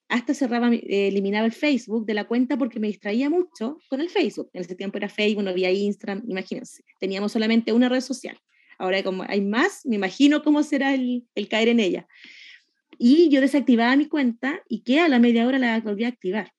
hasta 0.10 0.34
cerraba, 0.34 0.74
eh, 0.74 1.10
eliminaba 1.10 1.46
el 1.46 1.52
Facebook 1.52 2.08
de 2.08 2.16
la 2.16 2.24
cuenta 2.24 2.58
porque 2.58 2.80
me 2.80 2.88
distraía 2.88 3.30
mucho 3.30 3.78
con 3.90 4.02
el 4.02 4.10
Facebook. 4.10 4.50
En 4.54 4.62
ese 4.62 4.74
tiempo 4.74 4.98
era 4.98 5.08
Facebook, 5.08 5.44
no 5.44 5.52
había 5.52 5.70
Instagram, 5.70 6.24
imagínense. 6.28 6.84
Teníamos 7.00 7.32
solamente 7.32 7.74
una 7.74 7.90
red 7.90 8.02
social. 8.02 8.40
Ahora 8.80 9.04
como 9.04 9.24
hay 9.28 9.42
más, 9.42 9.86
me 9.86 9.98
imagino 9.98 10.42
cómo 10.42 10.64
será 10.64 10.96
el, 10.96 11.28
el 11.36 11.48
caer 11.48 11.68
en 11.68 11.80
ella. 11.80 12.08
Y 12.98 13.30
yo 13.30 13.42
desactivaba 13.42 13.96
mi 13.96 14.08
cuenta 14.08 14.62
y 14.68 14.82
que 14.82 15.00
a 15.00 15.10
la 15.10 15.20
media 15.20 15.46
hora 15.46 15.60
la 15.60 15.80
volví 15.82 16.04
a 16.04 16.10
activar. 16.10 16.52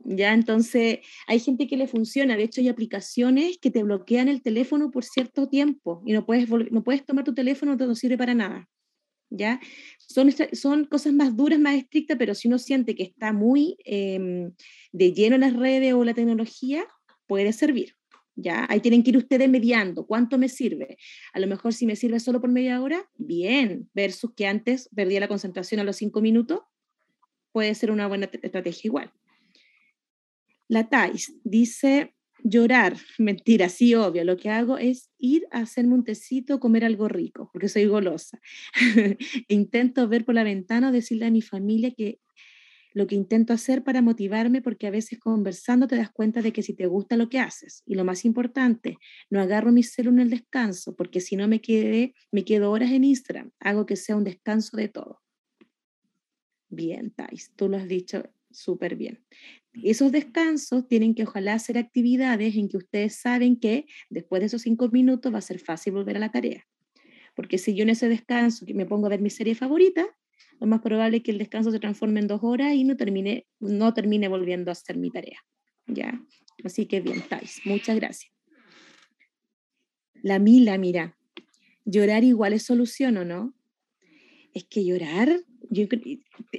Ya, 0.00 0.32
entonces 0.32 1.00
hay 1.26 1.40
gente 1.40 1.66
que 1.66 1.76
le 1.76 1.86
funciona. 1.86 2.36
De 2.36 2.44
hecho, 2.44 2.60
hay 2.60 2.68
aplicaciones 2.68 3.58
que 3.58 3.70
te 3.70 3.82
bloquean 3.82 4.28
el 4.28 4.42
teléfono 4.42 4.90
por 4.90 5.04
cierto 5.04 5.48
tiempo 5.48 6.02
y 6.06 6.12
no 6.12 6.24
puedes, 6.24 6.48
no 6.48 6.82
puedes 6.82 7.04
tomar 7.04 7.24
tu 7.24 7.34
teléfono, 7.34 7.76
no 7.76 7.94
sirve 7.94 8.16
para 8.16 8.34
nada. 8.34 8.68
¿Ya? 9.30 9.60
Son, 9.98 10.32
son 10.52 10.86
cosas 10.86 11.12
más 11.12 11.36
duras, 11.36 11.58
más 11.58 11.76
estrictas, 11.76 12.16
pero 12.16 12.34
si 12.34 12.48
uno 12.48 12.58
siente 12.58 12.94
que 12.94 13.02
está 13.02 13.34
muy 13.34 13.76
em, 13.84 14.52
de 14.92 15.12
lleno 15.12 15.34
en 15.34 15.42
las 15.42 15.52
redes 15.54 15.92
o 15.92 16.04
la 16.04 16.14
tecnología, 16.14 16.86
puede 17.26 17.52
servir. 17.52 17.97
¿Ya? 18.40 18.66
Ahí 18.68 18.80
tienen 18.80 19.02
que 19.02 19.10
ir 19.10 19.16
ustedes 19.16 19.48
mediando, 19.48 20.06
¿cuánto 20.06 20.38
me 20.38 20.48
sirve? 20.48 20.96
A 21.32 21.40
lo 21.40 21.46
mejor 21.46 21.74
si 21.74 21.86
me 21.86 21.96
sirve 21.96 22.20
solo 22.20 22.40
por 22.40 22.50
media 22.50 22.80
hora, 22.80 23.08
bien, 23.16 23.90
versus 23.94 24.32
que 24.34 24.46
antes 24.46 24.88
perdía 24.94 25.20
la 25.20 25.28
concentración 25.28 25.80
a 25.80 25.84
los 25.84 25.96
cinco 25.96 26.20
minutos, 26.20 26.60
puede 27.52 27.74
ser 27.74 27.90
una 27.90 28.06
buena 28.06 28.30
estrategia 28.32 28.88
igual. 28.88 29.12
La 30.68 30.88
Thais 30.88 31.34
dice, 31.42 32.14
llorar, 32.44 32.96
mentira, 33.18 33.68
sí, 33.68 33.94
obvio, 33.94 34.24
lo 34.24 34.36
que 34.36 34.50
hago 34.50 34.78
es 34.78 35.10
ir 35.18 35.46
a 35.50 35.60
hacerme 35.60 35.94
un 35.94 36.04
tecito, 36.04 36.60
comer 36.60 36.84
algo 36.84 37.08
rico, 37.08 37.50
porque 37.52 37.68
soy 37.68 37.86
golosa. 37.86 38.40
Intento 39.48 40.06
ver 40.08 40.24
por 40.24 40.36
la 40.36 40.44
ventana, 40.44 40.92
decirle 40.92 41.26
a 41.26 41.30
mi 41.32 41.42
familia 41.42 41.92
que 41.92 42.20
lo 42.98 43.06
que 43.06 43.14
intento 43.14 43.52
hacer 43.52 43.84
para 43.84 44.02
motivarme, 44.02 44.60
porque 44.60 44.88
a 44.88 44.90
veces 44.90 45.20
conversando 45.20 45.86
te 45.86 45.94
das 45.94 46.10
cuenta 46.10 46.42
de 46.42 46.52
que 46.52 46.64
si 46.64 46.74
te 46.74 46.86
gusta 46.86 47.16
lo 47.16 47.28
que 47.28 47.38
haces, 47.38 47.84
y 47.86 47.94
lo 47.94 48.04
más 48.04 48.24
importante, 48.24 48.98
no 49.30 49.40
agarro 49.40 49.70
mi 49.70 49.84
celular 49.84 50.08
en 50.14 50.20
el 50.20 50.30
descanso, 50.30 50.96
porque 50.96 51.20
si 51.20 51.36
no 51.36 51.46
me, 51.46 51.60
quedé, 51.60 52.14
me 52.32 52.44
quedo 52.44 52.72
horas 52.72 52.90
en 52.90 53.04
Instagram, 53.04 53.52
hago 53.60 53.86
que 53.86 53.94
sea 53.94 54.16
un 54.16 54.24
descanso 54.24 54.76
de 54.76 54.88
todo. 54.88 55.20
Bien, 56.68 57.12
Thais, 57.12 57.52
tú 57.54 57.68
lo 57.68 57.76
has 57.76 57.86
dicho 57.86 58.24
súper 58.50 58.96
bien. 58.96 59.24
Esos 59.84 60.10
descansos 60.10 60.88
tienen 60.88 61.14
que 61.14 61.22
ojalá 61.22 61.56
ser 61.60 61.78
actividades 61.78 62.56
en 62.56 62.68
que 62.68 62.78
ustedes 62.78 63.14
saben 63.14 63.60
que 63.60 63.86
después 64.10 64.40
de 64.40 64.46
esos 64.46 64.62
cinco 64.62 64.88
minutos 64.88 65.32
va 65.32 65.38
a 65.38 65.42
ser 65.42 65.60
fácil 65.60 65.92
volver 65.92 66.16
a 66.16 66.20
la 66.20 66.32
tarea. 66.32 66.66
Porque 67.36 67.58
si 67.58 67.76
yo 67.76 67.84
en 67.84 67.90
ese 67.90 68.08
descanso 68.08 68.66
me 68.74 68.86
pongo 68.86 69.06
a 69.06 69.10
ver 69.10 69.20
mi 69.20 69.30
serie 69.30 69.54
favorita, 69.54 70.04
lo 70.60 70.66
más 70.66 70.80
probable 70.80 71.18
es 71.18 71.22
que 71.22 71.30
el 71.30 71.38
descanso 71.38 71.70
se 71.70 71.78
transforme 71.78 72.20
en 72.20 72.26
dos 72.26 72.40
horas 72.42 72.74
y 72.74 72.84
no 72.84 72.96
termine, 72.96 73.46
no 73.60 73.94
termine 73.94 74.28
volviendo 74.28 74.70
a 74.70 74.72
hacer 74.72 74.96
mi 74.96 75.10
tarea. 75.10 75.38
¿ya? 75.86 76.20
Así 76.64 76.86
que 76.86 77.00
bien, 77.00 77.22
Thais, 77.28 77.60
muchas 77.64 77.96
gracias. 77.96 78.32
La 80.22 80.38
Mila, 80.38 80.76
mira, 80.78 81.16
llorar 81.84 82.24
igual 82.24 82.52
es 82.52 82.64
solución, 82.64 83.16
¿o 83.16 83.24
no? 83.24 83.54
Es 84.52 84.64
que 84.64 84.84
llorar, 84.84 85.40
yo, 85.70 85.86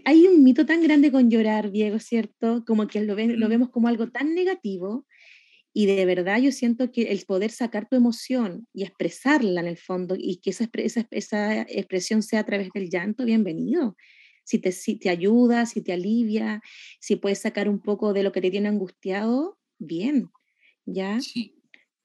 hay 0.06 0.28
un 0.28 0.44
mito 0.44 0.66
tan 0.66 0.82
grande 0.82 1.12
con 1.12 1.30
llorar, 1.30 1.72
Diego, 1.72 2.00
¿cierto? 2.00 2.64
Como 2.66 2.88
que 2.88 3.02
lo, 3.02 3.16
lo 3.16 3.48
mm. 3.48 3.50
vemos 3.50 3.70
como 3.70 3.88
algo 3.88 4.10
tan 4.10 4.34
negativo 4.34 5.06
y 5.74 5.86
de 5.86 6.06
verdad 6.06 6.40
yo 6.40 6.52
siento 6.52 6.92
que 6.92 7.04
el 7.04 7.24
poder 7.26 7.52
sacar 7.52 7.88
tu 7.88 7.96
emoción 7.96 8.68
y 8.74 8.84
expresarla 8.84 9.62
en 9.62 9.68
el 9.68 9.78
fondo 9.78 10.16
y 10.18 10.38
que 10.38 10.50
esa, 10.50 10.70
esa, 10.74 11.08
esa 11.12 11.62
expresión 11.62 12.24
sea 12.24 12.42
a 12.42 12.46
través 12.46 12.70
del 12.74 12.90
llanto, 12.90 13.26
bienvenido. 13.26 13.96
Si 14.44 14.58
te, 14.58 14.72
si 14.72 14.96
te 14.96 15.10
ayuda, 15.10 15.68
si 15.68 15.82
te 15.82 15.94
alivia, 15.94 16.62
si 17.00 17.18
puedes 17.18 17.40
sacar 17.40 17.70
un 17.70 17.80
poco 17.82 18.14
de 18.14 18.24
lo 18.24 18.32
que 18.32 18.42
te 18.42 18.50
tiene 18.50 18.68
angustiado, 18.68 19.60
bien. 19.78 20.30
¿Ya? 20.86 21.22
Sí. 21.22 21.56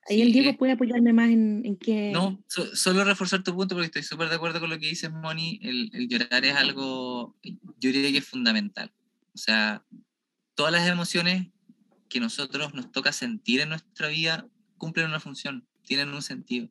Ahí 0.06 0.20
el 0.20 0.32
Diego 0.32 0.50
eh 0.50 0.54
puede 0.58 0.72
apoyarme 0.72 1.14
más 1.14 1.30
en, 1.30 1.62
en 1.64 1.76
que... 1.78 2.10
No, 2.12 2.44
solo 2.46 3.02
reforzar 3.04 3.42
tu 3.42 3.54
punto 3.54 3.74
porque 3.74 3.86
estoy 3.86 4.02
súper 4.02 4.28
de 4.28 4.34
acuerdo 4.34 4.60
con 4.60 4.68
lo 4.68 4.78
que 4.78 4.88
dices, 4.88 5.10
Moni. 5.10 5.58
El, 5.62 5.90
el 5.94 6.06
llorar 6.06 6.44
es 6.44 6.54
algo, 6.54 7.34
yo 7.42 7.90
diría 7.90 8.12
que 8.12 8.18
es 8.18 8.26
fundamental. 8.26 8.92
O 9.34 9.38
sea, 9.38 9.82
todas 10.54 10.70
las 10.70 10.86
emociones 10.86 11.46
que 12.14 12.20
nosotros 12.20 12.74
nos 12.74 12.92
toca 12.92 13.12
sentir 13.12 13.58
en 13.58 13.70
nuestra 13.70 14.06
vida 14.06 14.46
cumplen 14.78 15.08
una 15.08 15.18
función, 15.18 15.66
tienen 15.82 16.10
un 16.10 16.22
sentido. 16.22 16.70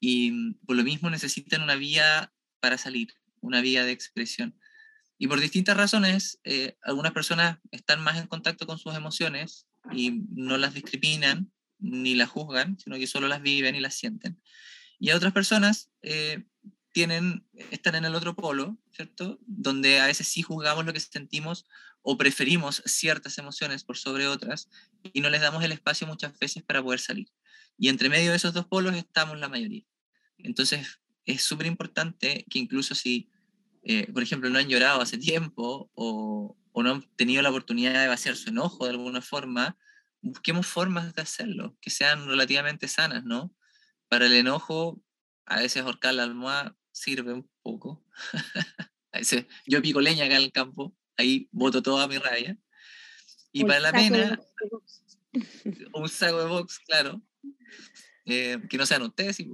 Y 0.00 0.32
mm, 0.32 0.54
por 0.66 0.76
lo 0.76 0.84
mismo 0.84 1.08
necesitan 1.08 1.62
una 1.62 1.76
vía 1.76 2.30
para 2.60 2.76
salir, 2.76 3.14
una 3.40 3.62
vía 3.62 3.86
de 3.86 3.92
expresión. 3.92 4.54
Y 5.16 5.28
por 5.28 5.40
distintas 5.40 5.78
razones, 5.78 6.40
eh, 6.44 6.76
algunas 6.82 7.12
personas 7.12 7.58
están 7.70 8.02
más 8.02 8.18
en 8.18 8.26
contacto 8.26 8.66
con 8.66 8.78
sus 8.78 8.94
emociones 8.94 9.66
y 9.92 10.24
no 10.28 10.58
las 10.58 10.74
discriminan 10.74 11.50
ni 11.78 12.14
las 12.14 12.28
juzgan, 12.28 12.78
sino 12.78 12.96
que 12.96 13.06
solo 13.06 13.28
las 13.28 13.40
viven 13.40 13.76
y 13.76 13.80
las 13.80 13.94
sienten. 13.94 14.38
Y 14.98 15.08
a 15.08 15.16
otras 15.16 15.32
personas 15.32 15.90
eh, 16.02 16.44
tienen, 16.96 17.46
están 17.70 17.94
en 17.94 18.06
el 18.06 18.14
otro 18.14 18.34
polo, 18.34 18.78
¿cierto? 18.90 19.38
Donde 19.46 20.00
a 20.00 20.06
veces 20.06 20.28
sí 20.28 20.40
juzgamos 20.40 20.86
lo 20.86 20.94
que 20.94 21.00
sentimos 21.00 21.66
o 22.00 22.16
preferimos 22.16 22.82
ciertas 22.86 23.36
emociones 23.36 23.84
por 23.84 23.98
sobre 23.98 24.26
otras 24.26 24.70
y 25.02 25.20
no 25.20 25.28
les 25.28 25.42
damos 25.42 25.62
el 25.62 25.72
espacio 25.72 26.06
muchas 26.06 26.38
veces 26.38 26.62
para 26.62 26.82
poder 26.82 26.98
salir. 26.98 27.28
Y 27.76 27.90
entre 27.90 28.08
medio 28.08 28.30
de 28.30 28.38
esos 28.38 28.54
dos 28.54 28.64
polos 28.64 28.96
estamos 28.96 29.38
la 29.38 29.50
mayoría. 29.50 29.84
Entonces, 30.38 31.02
es 31.26 31.42
súper 31.42 31.66
importante 31.66 32.46
que 32.48 32.58
incluso 32.60 32.94
si, 32.94 33.28
eh, 33.82 34.10
por 34.10 34.22
ejemplo, 34.22 34.48
no 34.48 34.58
han 34.58 34.68
llorado 34.68 35.02
hace 35.02 35.18
tiempo 35.18 35.90
o, 35.92 36.56
o 36.72 36.82
no 36.82 36.92
han 36.92 37.02
tenido 37.16 37.42
la 37.42 37.50
oportunidad 37.50 38.00
de 38.00 38.08
vaciar 38.08 38.36
su 38.36 38.48
enojo 38.48 38.86
de 38.86 38.92
alguna 38.92 39.20
forma, 39.20 39.76
busquemos 40.22 40.66
formas 40.66 41.14
de 41.14 41.20
hacerlo, 41.20 41.76
que 41.82 41.90
sean 41.90 42.26
relativamente 42.26 42.88
sanas, 42.88 43.22
¿no? 43.22 43.54
Para 44.08 44.24
el 44.24 44.32
enojo, 44.32 45.02
a 45.44 45.58
veces 45.58 45.82
ahorcar 45.82 46.14
la 46.14 46.22
almohada 46.22 46.74
sirve 46.96 47.32
un 47.32 47.48
poco. 47.62 48.02
yo 49.66 49.82
pico 49.82 50.00
leña 50.00 50.24
acá 50.24 50.36
en 50.36 50.44
el 50.44 50.52
campo, 50.52 50.96
ahí 51.16 51.48
boto 51.52 51.82
toda 51.82 52.08
mi 52.08 52.16
rabia. 52.16 52.56
Y 53.52 53.64
para 53.64 53.80
la 53.80 53.92
pena, 53.92 54.40
un 55.94 56.08
saco 56.08 56.38
de 56.38 56.48
box, 56.48 56.78
claro. 56.80 57.22
Eh, 58.24 58.58
que 58.68 58.78
no 58.78 58.86
sean 58.86 59.02
ustedes, 59.02 59.36
sí, 59.36 59.48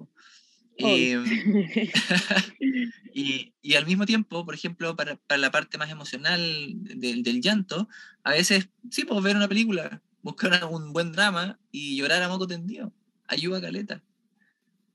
em, 0.78 1.24
y, 3.14 3.54
y, 3.60 3.74
al 3.74 3.84
mismo 3.84 4.06
tiempo, 4.06 4.46
por 4.46 4.54
ejemplo, 4.54 4.96
para, 4.96 5.16
para 5.16 5.38
la 5.38 5.50
parte 5.50 5.76
más 5.76 5.90
emocional 5.90 6.40
del, 6.78 7.22
del 7.22 7.42
llanto, 7.42 7.88
a 8.24 8.30
veces 8.30 8.70
sí 8.90 9.04
puedo 9.04 9.20
ver 9.20 9.36
una 9.36 9.48
película, 9.48 10.02
buscar 10.22 10.64
un 10.64 10.94
buen 10.94 11.12
drama 11.12 11.60
y 11.70 11.96
llorar 11.96 12.22
a 12.22 12.28
moco 12.28 12.46
tendido. 12.46 12.94
Ayuda 13.26 13.60
caleta. 13.60 14.02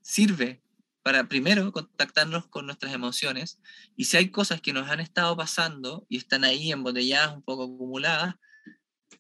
Sirve 0.02 0.64
para 1.08 1.30
primero 1.30 1.72
contactarnos 1.72 2.47
con 2.47 2.66
nuestras 2.66 2.93
emociones 2.93 3.62
y 3.95 4.03
si 4.03 4.18
hay 4.18 4.30
cosas 4.30 4.60
que 4.60 4.74
nos 4.74 4.89
han 4.89 4.99
estado 4.99 5.38
pasando 5.38 6.05
y 6.10 6.18
están 6.18 6.43
ahí 6.43 6.70
embotelladas, 6.70 7.34
un 7.34 7.43
poco 7.43 7.64
acumuladas, 7.64 8.36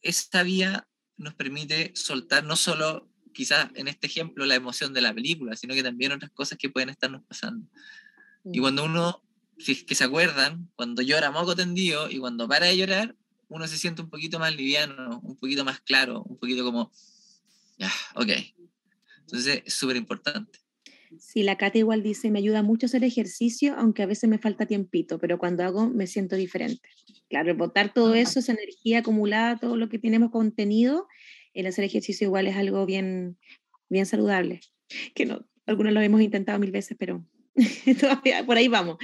esta 0.01 0.43
vía 0.43 0.85
nos 1.15 1.33
permite 1.33 1.93
soltar 1.95 2.43
no 2.43 2.57
solo 2.57 3.09
quizás 3.33 3.69
en 3.75 3.87
este 3.87 4.07
ejemplo 4.07 4.45
la 4.45 4.55
emoción 4.55 4.93
de 4.93 4.99
la 4.99 5.13
película, 5.13 5.55
sino 5.55 5.73
que 5.75 5.81
también 5.81 6.11
otras 6.11 6.29
cosas 6.31 6.57
que 6.57 6.69
pueden 6.69 6.89
estarnos 6.89 7.23
pasando. 7.23 7.65
Y 8.43 8.59
mm. 8.59 8.61
cuando 8.61 8.83
uno, 8.83 9.23
si 9.57 9.71
es 9.71 9.83
que 9.85 9.95
se 9.95 10.03
acuerdan, 10.03 10.69
cuando 10.75 11.01
llora 11.01 11.31
moco 11.31 11.55
tendido 11.55 12.11
y 12.11 12.19
cuando 12.19 12.49
para 12.49 12.65
de 12.65 12.75
llorar, 12.75 13.15
uno 13.47 13.65
se 13.65 13.77
siente 13.77 14.01
un 14.01 14.09
poquito 14.09 14.39
más 14.39 14.53
liviano, 14.53 15.21
un 15.23 15.37
poquito 15.37 15.63
más 15.63 15.79
claro, 15.79 16.21
un 16.23 16.37
poquito 16.37 16.65
como, 16.65 16.91
ya, 17.77 17.93
ok. 18.15 18.31
Entonces 19.21 19.61
es 19.65 19.73
súper 19.73 19.95
importante. 19.95 20.66
Sí, 21.19 21.43
la 21.43 21.57
Cata 21.57 21.77
igual 21.77 22.03
dice, 22.03 22.31
me 22.31 22.39
ayuda 22.39 22.63
mucho 22.63 22.85
hacer 22.85 23.03
ejercicio, 23.03 23.75
aunque 23.77 24.03
a 24.03 24.05
veces 24.05 24.29
me 24.29 24.37
falta 24.37 24.65
tiempito, 24.65 25.19
pero 25.19 25.37
cuando 25.37 25.63
hago 25.63 25.89
me 25.89 26.07
siento 26.07 26.35
diferente. 26.35 26.89
Claro, 27.29 27.55
botar 27.55 27.93
todo 27.93 28.13
eso, 28.13 28.39
esa 28.39 28.53
energía 28.53 28.99
acumulada, 28.99 29.57
todo 29.57 29.77
lo 29.77 29.89
que 29.89 29.99
tenemos 29.99 30.31
contenido, 30.31 31.07
el 31.53 31.67
hacer 31.67 31.85
ejercicio 31.85 32.27
igual 32.27 32.47
es 32.47 32.55
algo 32.55 32.85
bien, 32.85 33.37
bien 33.89 34.05
saludable. 34.05 34.59
Que 35.15 35.25
no, 35.25 35.47
algunos 35.65 35.93
lo 35.93 36.01
hemos 36.01 36.21
intentado 36.21 36.59
mil 36.59 36.71
veces, 36.71 36.97
pero 36.99 37.25
todavía 37.99 38.45
por 38.45 38.57
ahí 38.57 38.67
vamos. 38.67 38.97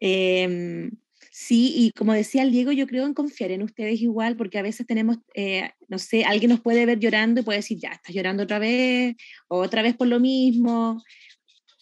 Eh, 0.00 0.90
Sí, 1.34 1.72
y 1.74 1.92
como 1.92 2.12
decía 2.12 2.42
el 2.42 2.52
Diego, 2.52 2.72
yo 2.72 2.86
creo 2.86 3.06
en 3.06 3.14
confiar 3.14 3.52
en 3.52 3.62
ustedes 3.62 4.02
igual, 4.02 4.36
porque 4.36 4.58
a 4.58 4.62
veces 4.62 4.86
tenemos, 4.86 5.16
eh, 5.34 5.70
no 5.88 5.98
sé, 5.98 6.24
alguien 6.24 6.50
nos 6.50 6.60
puede 6.60 6.84
ver 6.84 6.98
llorando 6.98 7.40
y 7.40 7.44
puede 7.44 7.60
decir, 7.60 7.78
ya, 7.80 7.88
estás 7.88 8.14
llorando 8.14 8.42
otra 8.42 8.58
vez, 8.58 9.16
o 9.48 9.60
otra 9.60 9.80
vez 9.80 9.96
por 9.96 10.08
lo 10.08 10.20
mismo. 10.20 11.02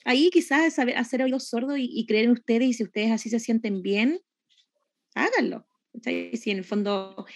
Ahí 0.04 0.30
quizás 0.30 0.78
es 0.78 0.96
hacer 0.96 1.22
oídos 1.22 1.48
sordos 1.48 1.78
y, 1.78 1.90
y, 1.92 2.06
creer 2.06 2.26
en 2.26 2.30
ustedes, 2.30 2.68
y 2.68 2.74
si 2.74 2.84
ustedes 2.84 3.10
así 3.10 3.28
se 3.28 3.40
sienten 3.40 3.82
bien, 3.82 4.20
háganlo. 5.16 5.66
Si 6.00 6.50
en 6.52 6.58
el 6.58 6.64
fondo 6.64 7.26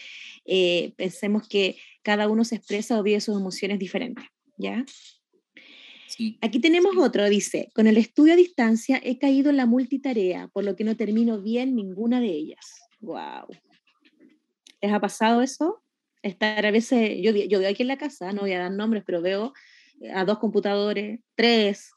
eh, 0.44 0.94
pensemos 0.96 1.48
que 1.48 1.76
cada 2.04 2.28
uno 2.28 2.44
se 2.44 2.54
expresa 2.54 2.96
o 2.98 3.02
vive 3.02 3.20
sus 3.20 3.36
emociones 3.36 3.80
diferentes, 3.80 4.24
¿ya? 4.56 4.84
Aquí 6.40 6.60
tenemos 6.60 6.96
otro, 6.96 7.28
dice, 7.28 7.70
con 7.74 7.86
el 7.86 7.96
estudio 7.96 8.34
a 8.34 8.36
distancia 8.36 9.00
he 9.02 9.18
caído 9.18 9.50
en 9.50 9.56
la 9.56 9.66
multitarea, 9.66 10.48
por 10.48 10.64
lo 10.64 10.76
que 10.76 10.84
no 10.84 10.96
termino 10.96 11.40
bien 11.40 11.74
ninguna 11.74 12.20
de 12.20 12.28
ellas. 12.28 12.82
Wow. 13.00 13.46
¿Les 14.80 14.92
ha 14.92 15.00
pasado 15.00 15.42
eso? 15.42 15.82
Estar 16.22 16.64
a 16.64 16.70
veces, 16.70 17.18
yo, 17.20 17.32
yo 17.32 17.58
veo 17.58 17.68
aquí 17.68 17.82
en 17.82 17.88
la 17.88 17.98
casa, 17.98 18.32
no 18.32 18.42
voy 18.42 18.52
a 18.52 18.58
dar 18.58 18.70
nombres, 18.70 19.02
pero 19.04 19.20
veo 19.20 19.52
eh, 20.00 20.10
a 20.12 20.24
dos 20.24 20.38
computadores, 20.38 21.20
tres, 21.34 21.90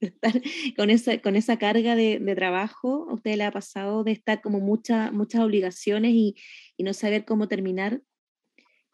con, 0.76 0.90
esa, 0.90 1.20
con 1.20 1.36
esa 1.36 1.58
carga 1.58 1.96
de, 1.96 2.18
de, 2.18 2.34
trabajo, 2.34 3.08
¿a 3.10 3.14
usted 3.14 3.36
le 3.36 3.44
ha 3.44 3.50
pasado 3.50 4.04
de 4.04 4.12
estar 4.12 4.40
como 4.40 4.60
mucha, 4.60 5.10
muchas 5.10 5.40
obligaciones 5.40 6.12
y, 6.12 6.34
y 6.76 6.84
no 6.84 6.92
saber 6.92 7.24
cómo 7.24 7.48
terminar? 7.48 8.02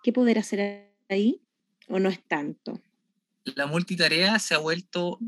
¿Qué 0.03 0.13
poder 0.13 0.39
hacer 0.39 0.91
ahí? 1.09 1.43
¿O 1.89 1.99
no 1.99 2.09
es 2.09 2.23
tanto? 2.27 2.81
La 3.45 3.67
multitarea 3.67 4.39
se 4.39 4.55
ha 4.55 4.59
vuelto, 4.59 5.19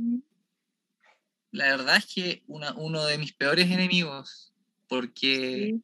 la 1.51 1.65
verdad 1.67 1.97
es 1.97 2.07
que 2.07 2.43
una, 2.47 2.75
uno 2.75 3.05
de 3.05 3.19
mis 3.19 3.33
peores 3.33 3.71
enemigos, 3.71 4.53
porque, 4.89 5.79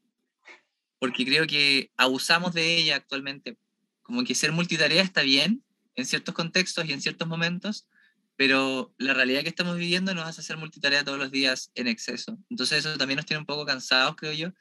porque 0.99 1.24
creo 1.24 1.47
que 1.47 1.91
abusamos 1.97 2.55
de 2.55 2.76
ella 2.76 2.97
actualmente. 2.97 3.59
Como 4.03 4.24
que 4.24 4.35
ser 4.35 4.53
multitarea 4.53 5.03
está 5.03 5.22
bien 5.22 5.62
en 5.95 6.07
ciertos 6.07 6.35
contextos 6.35 6.87
y 6.87 6.93
en 6.93 7.01
ciertos 7.01 7.29
momentos, 7.29 7.89
pero 8.37 8.95
la 8.99 9.14
realidad 9.14 9.43
que 9.43 9.49
estamos 9.49 9.76
viviendo 9.76 10.14
nos 10.14 10.26
hace 10.26 10.41
hacer 10.41 10.57
multitarea 10.57 11.05
todos 11.05 11.18
los 11.18 11.31
días 11.31 11.72
en 11.74 11.89
exceso. 11.89 12.39
Entonces 12.49 12.85
eso 12.85 12.97
también 12.97 13.16
nos 13.16 13.26
tiene 13.26 13.41
un 13.41 13.47
poco 13.47 13.66
cansados, 13.66 14.16
creo 14.16 14.33
yo, 14.33 14.53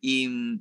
y, 0.00 0.60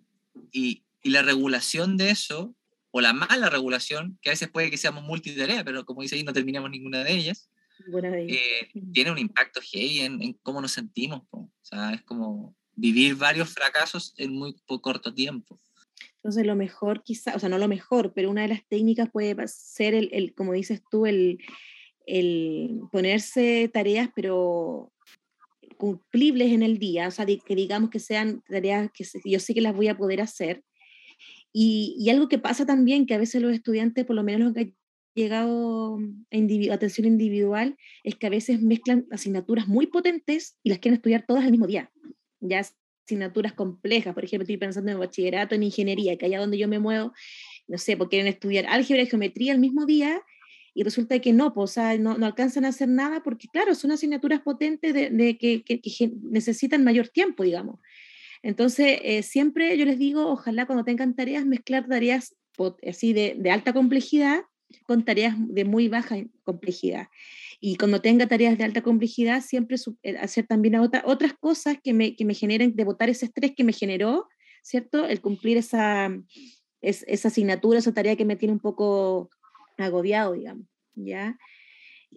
y, 0.51 0.83
y 1.03 1.09
la 1.11 1.21
regulación 1.21 1.95
de 1.95 2.09
eso 2.09 2.55
o 2.97 3.01
la 3.01 3.11
mala 3.11 3.49
regulación, 3.49 4.17
que 4.21 4.29
a 4.29 4.31
veces 4.31 4.47
puede 4.47 4.71
que 4.71 4.77
seamos 4.77 5.03
multitarea, 5.03 5.65
pero 5.65 5.83
como 5.83 6.01
dice 6.01 6.15
ahí, 6.15 6.23
no 6.23 6.31
terminamos 6.31 6.71
ninguna 6.71 7.03
de 7.03 7.11
ellas, 7.11 7.49
eh, 7.91 8.69
tiene 8.93 9.11
un 9.11 9.17
impacto 9.17 9.59
heavy 9.59 9.99
en, 9.99 10.21
en 10.21 10.33
cómo 10.41 10.61
nos 10.61 10.71
sentimos. 10.71 11.23
O 11.29 11.51
sea, 11.61 11.93
es 11.93 12.03
como 12.03 12.55
vivir 12.73 13.15
varios 13.15 13.49
fracasos 13.49 14.13
en 14.15 14.31
muy 14.31 14.55
corto 14.81 15.13
tiempo. 15.13 15.59
Entonces, 16.19 16.45
lo 16.45 16.55
mejor 16.55 17.03
quizá, 17.03 17.35
o 17.35 17.39
sea, 17.39 17.49
no 17.49 17.57
lo 17.57 17.67
mejor, 17.67 18.13
pero 18.13 18.31
una 18.31 18.43
de 18.43 18.47
las 18.47 18.65
técnicas 18.69 19.09
puede 19.11 19.35
ser, 19.49 19.93
el, 19.93 20.07
el 20.13 20.33
como 20.33 20.53
dices 20.53 20.81
tú, 20.89 21.05
el, 21.05 21.39
el 22.05 22.79
ponerse 22.93 23.69
tareas, 23.73 24.07
pero 24.15 24.93
cumplibles 25.75 26.53
en 26.53 26.63
el 26.63 26.79
día, 26.79 27.09
o 27.09 27.11
sea, 27.11 27.25
que 27.25 27.55
digamos 27.55 27.89
que 27.89 27.99
sean 27.99 28.41
tareas 28.47 28.89
que 28.93 29.03
yo 29.25 29.41
sé 29.41 29.53
que 29.53 29.59
las 29.59 29.75
voy 29.75 29.89
a 29.89 29.97
poder 29.97 30.21
hacer, 30.21 30.63
y, 31.57 32.09
algo 32.09 32.27
que 32.27 32.37
pasa 32.37 32.65
también, 32.65 33.05
que 33.05 33.13
a 33.13 33.17
veces 33.17 33.41
los 33.41 33.53
estudiantes, 33.53 34.03
por 34.05 34.17
lo 34.17 34.23
menos 34.23 34.41
los 34.41 34.53
que 34.53 34.59
han 34.59 34.75
llegado 35.13 35.97
a 35.97 36.73
atención 36.73 37.07
individual, 37.07 37.77
es 38.03 38.15
que 38.15 38.27
a 38.27 38.29
veces 38.29 38.61
mezclan 38.61 39.05
asignaturas 39.09 39.65
muy 39.65 39.87
potentes 39.87 40.57
y 40.63 40.69
las 40.69 40.79
quieren 40.79 40.97
estudiar 40.97 41.23
todas 41.25 41.45
el 41.45 41.51
mismo 41.51 41.65
día. 41.65 41.89
Ya 42.41 42.61
asignaturas 43.05 43.53
complejas, 43.53 44.13
por 44.13 44.25
ejemplo, 44.25 44.43
estoy 44.43 44.57
pensando 44.57 44.91
en 44.91 44.99
bachillerato, 44.99 45.55
en 45.55 45.63
ingeniería, 45.63 46.17
que 46.17 46.25
allá 46.25 46.41
donde 46.41 46.57
yo 46.57 46.67
me 46.67 46.79
muevo, 46.79 47.13
no 47.67 47.77
sé, 47.77 47.95
porque 47.95 48.17
quieren 48.17 48.33
estudiar 48.33 48.65
álgebra 48.67 49.03
y 49.03 49.05
geometría 49.05 49.53
el 49.53 49.59
mismo 49.59 49.85
día 49.85 50.21
y 50.73 50.83
resulta 50.83 51.17
que 51.19 51.31
no, 51.31 51.53
pues, 51.53 51.71
o 51.71 51.73
sea, 51.73 51.97
no, 51.97 52.17
no, 52.17 52.25
alcanzan 52.25 52.65
a 52.65 52.67
hacer 52.67 52.89
nada 52.89 53.23
porque, 53.23 53.47
claro, 53.47 53.75
son 53.75 53.91
asignaturas 53.91 54.41
potentes 54.41 54.93
de, 54.93 55.09
de 55.09 55.37
que, 55.37 55.63
necesitan 56.21 56.83
mayor 56.83 57.07
tiempo, 57.07 57.43
digamos. 57.43 57.79
Entonces, 58.45 58.99
eh, 59.01 59.23
siempre 59.23 59.75
yo 59.75 59.85
les 59.85 59.97
digo, 59.97 60.27
ojalá 60.27 60.67
cuando 60.67 60.85
tengan 60.85 61.15
tareas, 61.15 61.47
mezclar 61.47 61.87
tareas 61.87 62.35
así 62.87 63.11
de, 63.11 63.35
de, 63.39 63.49
alta 63.49 63.73
complejidad 63.73 64.43
con 64.85 65.03
tareas 65.03 65.33
de 65.39 65.65
muy 65.65 65.87
baja 65.87 66.17
complejidad. 66.43 67.07
Y 67.59 67.75
cuando 67.75 68.01
tenga 68.01 68.27
tareas 68.27 68.55
de 68.59 68.63
alta 68.63 68.83
complejidad, 68.83 69.41
siempre 69.41 69.77
eh, 70.03 70.17
hacer 70.17 70.45
también 70.45 70.75
otra, 70.75 71.01
otras 71.07 71.33
cosas 71.33 71.77
que 71.83 71.91
me, 71.91 72.15
que 72.15 72.23
me 72.23 72.35
generen, 72.35 72.75
de 72.75 72.83
botar 72.83 73.09
ese 73.09 73.25
estrés 73.25 73.53
que 73.55 73.63
me 73.63 73.73
generó, 73.73 74.27
¿cierto? 74.61 75.07
El 75.07 75.21
cumplir 75.21 75.57
esa, 75.57 76.15
es, 76.81 77.03
esa 77.07 77.29
asignatura, 77.29 77.79
esa 77.79 77.95
tarea 77.95 78.15
que 78.15 78.25
me 78.25 78.35
tiene 78.35 78.53
un 78.53 78.59
poco 78.59 79.31
agobiado, 79.79 80.33
digamos, 80.33 80.67
¿ya? 80.93 81.35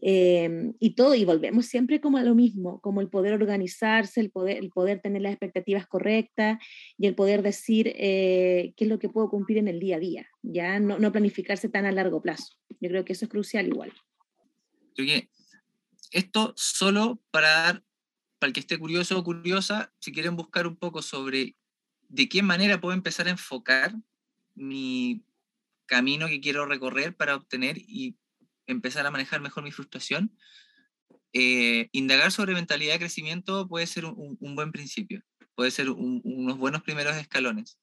Eh, 0.02 0.72
y 0.78 0.94
todo, 0.94 1.14
y 1.14 1.24
volvemos 1.24 1.66
siempre 1.66 2.00
como 2.00 2.18
a 2.18 2.22
lo 2.22 2.34
mismo, 2.34 2.80
como 2.80 3.00
el 3.00 3.08
poder 3.08 3.32
organizarse, 3.32 4.20
el 4.20 4.30
poder, 4.30 4.58
el 4.58 4.70
poder 4.70 5.00
tener 5.00 5.22
las 5.22 5.32
expectativas 5.32 5.86
correctas 5.86 6.58
y 6.96 7.06
el 7.06 7.14
poder 7.14 7.42
decir 7.42 7.92
eh, 7.96 8.74
qué 8.76 8.84
es 8.84 8.90
lo 8.90 8.98
que 8.98 9.08
puedo 9.08 9.28
cumplir 9.28 9.58
en 9.58 9.68
el 9.68 9.80
día 9.80 9.96
a 9.96 10.00
día, 10.00 10.28
ya 10.42 10.78
no, 10.78 10.98
no, 10.98 11.12
planificarse 11.12 11.68
tan 11.68 11.86
a 11.86 11.92
largo 11.92 12.22
plazo. 12.22 12.54
Yo 12.80 12.88
creo 12.88 13.04
que 13.04 13.12
eso 13.12 13.24
es 13.24 13.30
crucial 13.30 13.66
igual. 13.66 13.92
Creo 14.94 15.06
que 15.06 15.30
esto 16.12 16.54
solo 16.56 17.20
para 17.30 17.48
dar, 17.48 17.84
para 18.38 18.48
el 18.48 18.52
que 18.52 18.60
esté 18.60 18.78
curioso 18.78 19.18
o 19.18 19.24
curiosa, 19.24 19.92
si 20.00 20.12
quieren 20.12 20.36
buscar 20.36 20.66
un 20.66 20.76
poco 20.76 21.02
sobre 21.02 21.56
de 22.08 22.28
qué 22.28 22.42
manera 22.42 22.80
puedo 22.80 22.94
empezar 22.94 23.26
a 23.26 23.30
enfocar 23.30 23.94
mi 24.54 25.22
camino 25.86 26.28
que 26.28 26.40
quiero 26.40 26.66
recorrer 26.66 27.16
para 27.16 27.34
obtener 27.34 27.78
y 27.78 28.16
empezar 28.68 29.04
a 29.06 29.10
manejar 29.10 29.40
mejor 29.40 29.64
mi 29.64 29.72
frustración, 29.72 30.36
eh, 31.32 31.88
indagar 31.92 32.32
sobre 32.32 32.54
mentalidad 32.54 32.94
de 32.94 33.00
crecimiento 33.00 33.68
puede 33.68 33.86
ser 33.86 34.04
un, 34.04 34.38
buen 34.54 34.72
principio, 34.72 35.22
puede 35.54 35.70
ser 35.70 35.90
unos 35.90 36.58
buenos 36.58 36.82
primeros 36.82 37.16
escalones. 37.16 37.78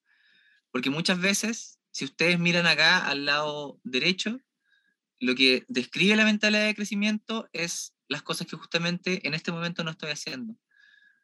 Porque 0.72 0.90
muchas 0.90 1.20
veces, 1.20 1.80
si 1.92 2.06
ustedes 2.06 2.40
miran 2.40 2.68
acá 2.68 3.06
al 3.06 3.26
lado 3.26 3.80
derecho, 3.84 4.40
lo 5.20 5.36
que 5.36 5.66
describe 5.68 6.16
la 6.16 6.26
mentalidad 6.26 6.66
de 6.66 6.76
crecimiento 6.76 7.48
es 7.54 7.96
las 8.08 8.22
cosas 8.22 8.48
que 8.48 8.58
justamente 8.58 9.28
en 9.28 9.34
este 9.34 9.52
momento 9.52 9.84
no 9.84 9.92
estoy 9.92 10.12
haciendo. 10.12 10.56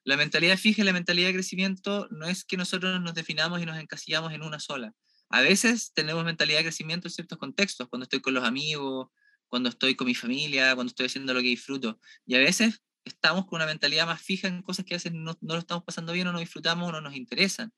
La 0.04 0.18
mentalidad 0.18 0.58
fija 0.58 0.82
y 0.82 0.86
la 0.86 0.94
mentalidad 0.94 1.28
de 1.28 1.34
crecimiento 1.34 2.08
no 2.10 2.26
es 2.26 2.44
que 2.44 2.58
nosotros 2.58 3.00
nos 3.02 3.14
definamos 3.14 3.62
y 3.62 3.66
nos 3.66 3.78
encasillamos 3.78 4.34
en 4.34 4.42
una 4.42 4.60
sola. 4.60 4.94
A 5.30 5.42
veces 5.42 5.94
tenemos 5.94 6.26
mentalidad 6.26 6.60
de 6.60 6.66
crecimiento 6.66 7.08
en 7.08 7.12
ciertos 7.12 7.38
contextos, 7.38 7.88
cuando 7.88 8.04
estoy 8.04 8.20
con 8.20 8.34
los 8.34 8.44
amigos, 8.44 9.10
cuando 9.52 9.68
estoy 9.68 9.96
con 9.96 10.08
mi 10.08 10.16
familia, 10.16 10.74
cuando 10.76 10.92
estoy 10.92 11.08
haciendo 11.08 11.34
lo 11.34 11.42
que 11.42 11.48
disfruto. 11.48 12.00
Y 12.26 12.36
a 12.36 12.40
veces 12.40 12.82
estamos 13.04 13.46
con 13.46 13.58
una 13.58 13.66
mentalidad 13.66 14.06
más 14.06 14.22
fija 14.22 14.48
en 14.48 14.62
cosas 14.62 14.86
que 14.86 14.94
a 14.94 14.98
veces 14.98 15.12
no, 15.12 15.38
no 15.42 15.54
lo 15.56 15.60
estamos 15.60 15.84
pasando 15.84 16.14
bien 16.14 16.26
o 16.28 16.32
no 16.32 16.40
disfrutamos 16.40 16.88
o 16.88 16.92
no 16.94 17.02
nos 17.02 17.16
interesan. 17.16 17.74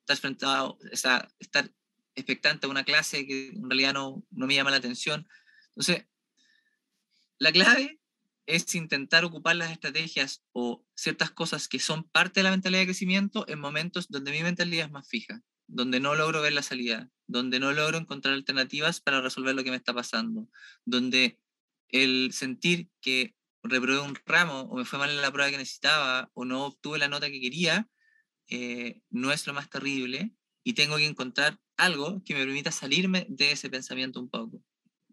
Estar, 0.00 0.16
frente 0.16 0.46
a, 0.46 0.74
estar 0.90 1.70
expectante 2.14 2.66
a 2.66 2.70
una 2.70 2.82
clase 2.82 3.26
que 3.26 3.48
en 3.48 3.68
realidad 3.68 3.92
no, 3.92 4.24
no 4.30 4.46
me 4.46 4.54
llama 4.54 4.70
la 4.70 4.78
atención. 4.78 5.28
Entonces, 5.76 6.06
la 7.38 7.52
clave 7.52 8.00
es 8.46 8.74
intentar 8.74 9.26
ocupar 9.26 9.54
las 9.56 9.70
estrategias 9.70 10.42
o 10.52 10.82
ciertas 10.94 11.30
cosas 11.30 11.68
que 11.68 11.78
son 11.78 12.04
parte 12.04 12.40
de 12.40 12.44
la 12.44 12.52
mentalidad 12.52 12.80
de 12.80 12.86
crecimiento 12.86 13.46
en 13.48 13.60
momentos 13.60 14.08
donde 14.08 14.30
mi 14.30 14.42
mentalidad 14.42 14.86
es 14.86 14.92
más 14.92 15.06
fija, 15.06 15.42
donde 15.68 16.00
no 16.00 16.14
logro 16.14 16.42
ver 16.42 16.52
la 16.52 16.62
salida, 16.62 17.08
donde 17.26 17.60
no 17.60 17.72
logro 17.72 17.98
encontrar 17.98 18.34
alternativas 18.34 19.00
para 19.00 19.20
resolver 19.20 19.54
lo 19.54 19.62
que 19.62 19.70
me 19.70 19.76
está 19.76 19.94
pasando, 19.94 20.48
donde 20.84 21.38
el 21.90 22.30
sentir 22.32 22.88
que 23.00 23.34
reprobé 23.62 24.00
un 24.00 24.18
ramo 24.26 24.62
o 24.62 24.76
me 24.76 24.84
fue 24.84 24.98
mal 24.98 25.10
en 25.10 25.20
la 25.20 25.30
prueba 25.30 25.50
que 25.50 25.58
necesitaba 25.58 26.30
o 26.34 26.44
no 26.44 26.64
obtuve 26.64 26.98
la 26.98 27.08
nota 27.08 27.30
que 27.30 27.40
quería, 27.40 27.88
eh, 28.48 29.02
no 29.10 29.30
es 29.30 29.46
lo 29.46 29.52
más 29.52 29.68
terrible 29.68 30.32
y 30.64 30.72
tengo 30.72 30.96
que 30.96 31.06
encontrar 31.06 31.58
algo 31.76 32.22
que 32.24 32.34
me 32.34 32.44
permita 32.44 32.72
salirme 32.72 33.26
de 33.28 33.52
ese 33.52 33.70
pensamiento 33.70 34.20
un 34.20 34.30
poco. 34.30 34.62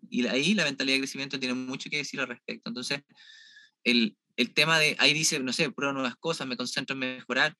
Y 0.10 0.26
ahí 0.28 0.54
la 0.54 0.64
mentalidad 0.64 0.96
de 0.96 1.02
crecimiento 1.02 1.40
tiene 1.40 1.54
mucho 1.54 1.90
que 1.90 1.98
decir 1.98 2.20
al 2.20 2.28
respecto. 2.28 2.70
Entonces, 2.70 3.02
el, 3.84 4.18
el 4.38 4.54
tema 4.54 4.80
de, 4.80 4.96
ahí 5.00 5.14
dice, 5.14 5.40
no 5.40 5.54
sé, 5.54 5.70
pruebo 5.72 5.94
nuevas 5.94 6.16
cosas, 6.16 6.48
me 6.48 6.58
concentro 6.58 6.94
en 6.94 7.00
mejorar. 7.00 7.58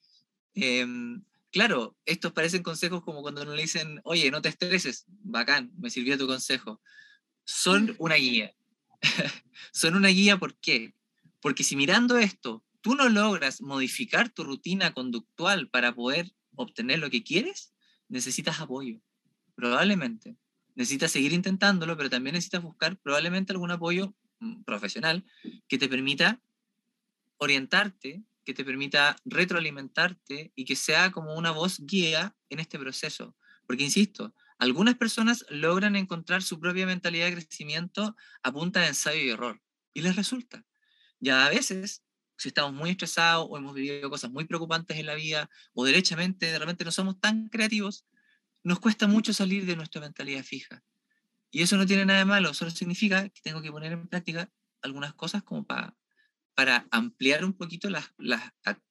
Em, 0.54 1.24
claro, 1.56 1.96
estos 2.06 2.34
parecen 2.34 2.64
consejos 2.64 3.02
como 3.02 3.22
cuando 3.22 3.46
nos 3.46 3.56
le 3.56 3.62
dicen, 3.62 4.02
oye, 4.04 4.30
no 4.30 4.42
te 4.42 4.50
estreses, 4.50 5.06
bacán, 5.08 5.72
me 5.78 5.90
sirvió 5.90 6.18
tu 6.18 6.28
consejo. 6.28 6.82
Son 7.46 7.96
una 8.00 8.16
guía. 8.16 8.54
Son 9.72 9.96
una 9.96 10.10
guía, 10.10 10.38
¿por 10.38 10.56
qué? 10.58 10.94
Porque 11.40 11.64
si 11.64 11.78
mirando 11.78 12.18
esto, 12.18 12.66
tú 12.82 12.96
no 12.96 13.08
logras 13.08 13.62
modificar 13.62 14.30
tu 14.30 14.44
rutina 14.44 14.94
conductual 14.94 15.70
para 15.70 15.96
poder 15.96 16.34
obtener 16.56 17.00
lo 17.00 17.10
que 17.10 17.24
quieres, 17.24 17.74
necesitas 18.10 18.60
apoyo, 18.60 19.00
probablemente 19.56 20.36
necesitas 20.76 21.12
seguir 21.12 21.32
intentándolo, 21.32 21.96
pero 21.96 22.10
también 22.10 22.34
necesitas 22.34 22.62
buscar 22.62 22.98
probablemente 22.98 23.54
algún 23.54 23.72
apoyo 23.72 24.14
mm, 24.40 24.64
profesional 24.64 25.26
que 25.70 25.78
te 25.78 25.88
permita 25.88 26.42
orientarte, 27.38 28.24
que 28.46 28.54
te 28.54 28.64
permita 28.64 29.16
retroalimentarte 29.26 30.54
y 30.56 30.66
que 30.66 30.76
sea 30.76 31.12
como 31.12 31.36
una 31.36 31.52
voz 31.52 31.80
guía 31.86 32.36
en 32.50 32.60
este 32.60 32.78
proceso. 32.80 33.36
Porque, 33.66 33.84
insisto, 33.84 34.34
algunas 34.60 34.96
personas 34.96 35.46
logran 35.50 35.96
encontrar 35.96 36.44
su 36.44 36.60
propia 36.60 36.86
mentalidad 36.86 37.26
de 37.26 37.34
crecimiento 37.34 38.16
a 38.44 38.52
punta 38.52 38.82
de 38.82 38.88
ensayo 38.88 39.22
y 39.22 39.30
error, 39.30 39.62
y 39.94 40.02
les 40.02 40.16
resulta. 40.16 40.64
Ya 41.20 41.46
a 41.46 41.50
veces, 41.50 42.04
si 42.38 42.50
estamos 42.50 42.74
muy 42.74 42.92
estresados 42.92 43.48
o 43.50 43.58
hemos 43.58 43.74
vivido 43.74 44.10
cosas 44.10 44.32
muy 44.32 44.46
preocupantes 44.46 44.98
en 44.98 45.08
la 45.08 45.16
vida, 45.16 45.50
o 45.74 45.84
derechamente 45.84 46.46
de 46.46 46.60
repente 46.60 46.86
no 46.86 46.92
somos 46.92 47.20
tan 47.20 47.50
creativos, 47.50 48.06
nos 48.64 48.80
cuesta 48.80 49.08
mucho 49.08 49.34
salir 49.34 49.66
de 49.66 49.76
nuestra 49.76 50.02
mentalidad 50.02 50.44
fija. 50.44 50.84
Y 51.52 51.62
eso 51.62 51.78
no 51.78 51.86
tiene 51.86 52.06
nada 52.06 52.20
de 52.20 52.26
malo, 52.26 52.54
solo 52.54 52.72
significa 52.72 53.28
que 53.30 53.42
tengo 53.42 53.62
que 53.62 53.72
poner 53.72 53.94
en 53.94 54.08
práctica 54.08 54.52
algunas 54.82 55.14
cosas 55.16 55.42
como 55.44 55.66
para, 55.66 55.96
para 56.56 56.88
ampliar 56.90 57.46
un 57.46 57.54
poquito 57.54 57.90
las, 57.90 58.14
las 58.18 58.42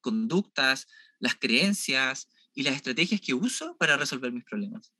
conductas, 0.00 0.86
las 1.18 1.34
creencias 1.34 2.28
y 2.54 2.62
las 2.62 2.76
estrategias 2.76 3.20
que 3.20 3.34
uso 3.34 3.76
para 3.78 3.96
resolver 3.96 4.32
mis 4.32 4.44
problemas. 4.44 4.92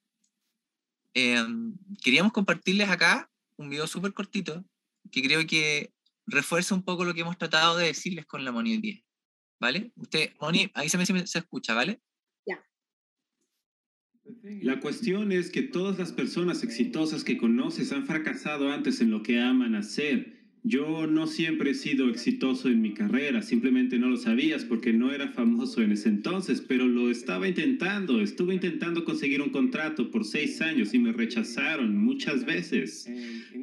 Em, 1.12 1.76
queríamos 2.02 2.32
compartirles 2.32 2.88
acá 2.88 3.30
un 3.56 3.70
video 3.70 3.86
súper 3.86 4.12
cortito 4.12 4.64
que 5.12 5.22
creo 5.22 5.46
que 5.46 5.92
refuerza 6.26 6.74
un 6.74 6.82
poco 6.82 7.04
lo 7.04 7.14
que 7.14 7.20
hemos 7.20 7.38
tratado 7.38 7.76
de 7.76 7.86
decirles 7.86 8.26
con 8.26 8.44
la 8.44 8.50
Moni 8.50 8.72
hoy 8.72 8.78
día. 8.78 9.00
¿Vale? 9.60 9.92
Usted, 9.94 10.34
Moni, 10.40 10.70
ahí 10.74 10.88
se 10.88 10.98
me, 10.98 11.06
se 11.26 11.38
escucha, 11.38 11.74
¿vale? 11.74 12.02
La 14.42 14.80
cuestión 14.80 15.32
es 15.32 15.50
que 15.50 15.62
todas 15.62 15.98
las 15.98 16.12
personas 16.12 16.64
exitosas 16.64 17.24
que 17.24 17.36
conoces 17.36 17.92
han 17.92 18.06
fracasado 18.06 18.72
antes 18.72 19.00
en 19.02 19.10
lo 19.10 19.22
que 19.22 19.40
aman 19.40 19.74
hacer 19.74 20.43
yo 20.66 21.06
no 21.06 21.26
siempre 21.26 21.72
he 21.72 21.74
sido 21.74 22.08
exitoso 22.08 22.70
en 22.70 22.80
mi 22.80 22.94
carrera, 22.94 23.42
simplemente 23.42 23.98
no 23.98 24.08
lo 24.08 24.16
sabías 24.16 24.64
porque 24.64 24.94
no 24.94 25.12
era 25.12 25.28
famoso 25.28 25.82
en 25.82 25.92
ese 25.92 26.08
entonces, 26.08 26.64
pero 26.66 26.88
lo 26.88 27.10
estaba 27.10 27.46
intentando. 27.46 28.22
Estuve 28.22 28.54
intentando 28.54 29.04
conseguir 29.04 29.42
un 29.42 29.50
contrato 29.50 30.10
por 30.10 30.24
seis 30.24 30.62
años 30.62 30.94
y 30.94 30.98
me 30.98 31.12
rechazaron 31.12 31.94
muchas 31.98 32.46
veces. 32.46 33.06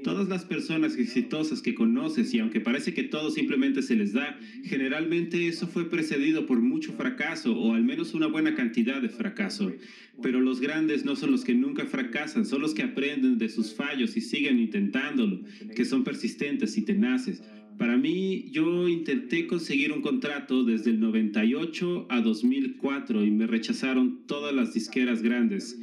Todas 0.03 0.29
las 0.29 0.45
personas 0.45 0.95
exitosas 0.95 1.63
que 1.63 1.73
conoces, 1.73 2.35
y 2.35 2.39
aunque 2.39 2.61
parece 2.61 2.93
que 2.93 3.03
todo 3.03 3.31
simplemente 3.31 3.81
se 3.81 3.95
les 3.95 4.13
da, 4.13 4.39
generalmente 4.63 5.47
eso 5.47 5.67
fue 5.67 5.89
precedido 5.89 6.45
por 6.45 6.61
mucho 6.61 6.93
fracaso 6.93 7.57
o 7.57 7.73
al 7.73 7.83
menos 7.83 8.13
una 8.13 8.27
buena 8.27 8.53
cantidad 8.53 9.01
de 9.01 9.09
fracaso. 9.09 9.73
Pero 10.21 10.39
los 10.39 10.59
grandes 10.61 11.05
no 11.05 11.15
son 11.15 11.31
los 11.31 11.43
que 11.43 11.55
nunca 11.55 11.85
fracasan, 11.85 12.45
son 12.45 12.61
los 12.61 12.73
que 12.73 12.83
aprenden 12.83 13.37
de 13.37 13.49
sus 13.49 13.73
fallos 13.73 14.15
y 14.17 14.21
siguen 14.21 14.59
intentándolo, 14.59 15.41
que 15.75 15.85
son 15.85 16.03
persistentes 16.03 16.77
y 16.77 16.83
tenaces. 16.83 17.43
Para 17.77 17.97
mí, 17.97 18.45
yo 18.51 18.87
intenté 18.87 19.47
conseguir 19.47 19.91
un 19.91 20.01
contrato 20.01 20.63
desde 20.63 20.91
el 20.91 20.99
98 20.99 22.05
a 22.09 22.21
2004 22.21 23.25
y 23.25 23.31
me 23.31 23.47
rechazaron 23.47 24.27
todas 24.27 24.53
las 24.53 24.73
disqueras 24.73 25.23
grandes, 25.23 25.79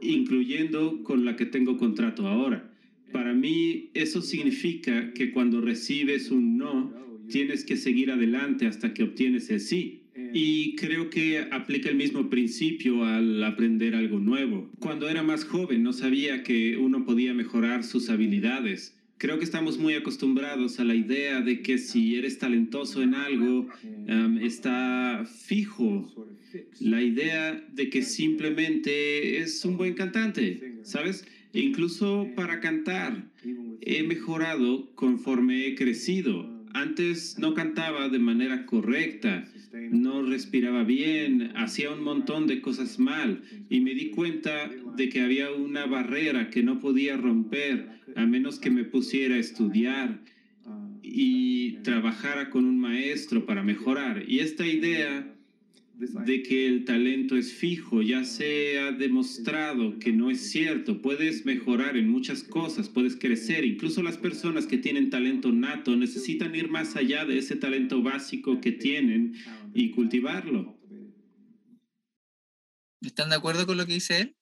incluyendo 0.00 1.04
con 1.04 1.24
la 1.24 1.36
que 1.36 1.46
tengo 1.46 1.76
contrato 1.76 2.26
ahora. 2.26 2.72
Para 3.12 3.32
mí, 3.32 3.90
eso 3.94 4.22
significa 4.22 5.12
que 5.12 5.30
cuando 5.30 5.60
recibes 5.60 6.30
un 6.30 6.58
no, 6.58 6.92
tienes 7.28 7.64
que 7.64 7.76
seguir 7.76 8.10
adelante 8.10 8.66
hasta 8.66 8.92
que 8.92 9.04
obtienes 9.04 9.50
el 9.50 9.60
sí. 9.60 9.99
Y 10.32 10.76
creo 10.76 11.10
que 11.10 11.46
aplica 11.50 11.88
el 11.88 11.96
mismo 11.96 12.30
principio 12.30 13.04
al 13.04 13.42
aprender 13.42 13.94
algo 13.94 14.18
nuevo. 14.18 14.70
Cuando 14.78 15.08
era 15.08 15.22
más 15.22 15.44
joven 15.44 15.82
no 15.82 15.92
sabía 15.92 16.42
que 16.42 16.76
uno 16.76 17.04
podía 17.04 17.34
mejorar 17.34 17.84
sus 17.84 18.10
habilidades. 18.10 18.96
Creo 19.18 19.38
que 19.38 19.44
estamos 19.44 19.76
muy 19.76 19.94
acostumbrados 19.94 20.80
a 20.80 20.84
la 20.84 20.94
idea 20.94 21.42
de 21.42 21.60
que 21.60 21.76
si 21.76 22.16
eres 22.16 22.38
talentoso 22.38 23.02
en 23.02 23.14
algo, 23.14 23.68
está 24.40 25.26
fijo. 25.44 26.10
La 26.80 27.02
idea 27.02 27.62
de 27.72 27.90
que 27.90 28.02
simplemente 28.02 29.38
es 29.38 29.62
un 29.64 29.76
buen 29.76 29.92
cantante, 29.94 30.78
¿sabes? 30.84 31.26
E 31.52 31.60
incluso 31.60 32.28
para 32.34 32.60
cantar, 32.60 33.28
he 33.82 34.02
mejorado 34.04 34.90
conforme 34.94 35.66
he 35.66 35.74
crecido. 35.74 36.48
Antes 36.72 37.36
no 37.38 37.52
cantaba 37.52 38.08
de 38.08 38.20
manera 38.20 38.64
correcta 38.64 39.46
no 39.72 40.22
respiraba 40.22 40.84
bien, 40.84 41.52
hacía 41.56 41.90
un 41.90 42.02
montón 42.02 42.46
de 42.46 42.60
cosas 42.60 42.98
mal 42.98 43.42
y 43.68 43.80
me 43.80 43.94
di 43.94 44.10
cuenta 44.10 44.70
de 44.96 45.08
que 45.08 45.20
había 45.20 45.52
una 45.52 45.86
barrera 45.86 46.50
que 46.50 46.62
no 46.62 46.80
podía 46.80 47.16
romper 47.16 47.88
a 48.16 48.26
menos 48.26 48.58
que 48.58 48.70
me 48.70 48.84
pusiera 48.84 49.36
a 49.36 49.38
estudiar 49.38 50.20
y 51.02 51.72
trabajara 51.82 52.50
con 52.50 52.64
un 52.64 52.78
maestro 52.78 53.46
para 53.46 53.62
mejorar. 53.62 54.24
Y 54.26 54.40
esta 54.40 54.66
idea 54.66 55.34
de 56.00 56.42
que 56.42 56.66
el 56.66 56.84
talento 56.84 57.36
es 57.36 57.52
fijo, 57.52 58.00
ya 58.00 58.24
se 58.24 58.78
ha 58.78 58.90
demostrado 58.90 59.98
que 59.98 60.12
no 60.12 60.30
es 60.30 60.50
cierto. 60.50 61.02
Puedes 61.02 61.44
mejorar 61.44 61.96
en 61.96 62.08
muchas 62.08 62.42
cosas, 62.42 62.88
puedes 62.88 63.16
crecer. 63.16 63.66
Incluso 63.66 64.02
las 64.02 64.16
personas 64.16 64.66
que 64.66 64.78
tienen 64.78 65.10
talento 65.10 65.52
nato 65.52 65.96
necesitan 65.96 66.54
ir 66.54 66.70
más 66.70 66.96
allá 66.96 67.26
de 67.26 67.38
ese 67.38 67.56
talento 67.56 68.02
básico 68.02 68.60
que 68.60 68.72
tienen 68.72 69.34
y 69.74 69.90
cultivarlo. 69.92 70.78
¿Están 73.00 73.30
de 73.30 73.36
acuerdo 73.36 73.66
con 73.66 73.76
lo 73.76 73.86
que 73.86 73.94
dice 73.94 74.20
él? 74.20 74.36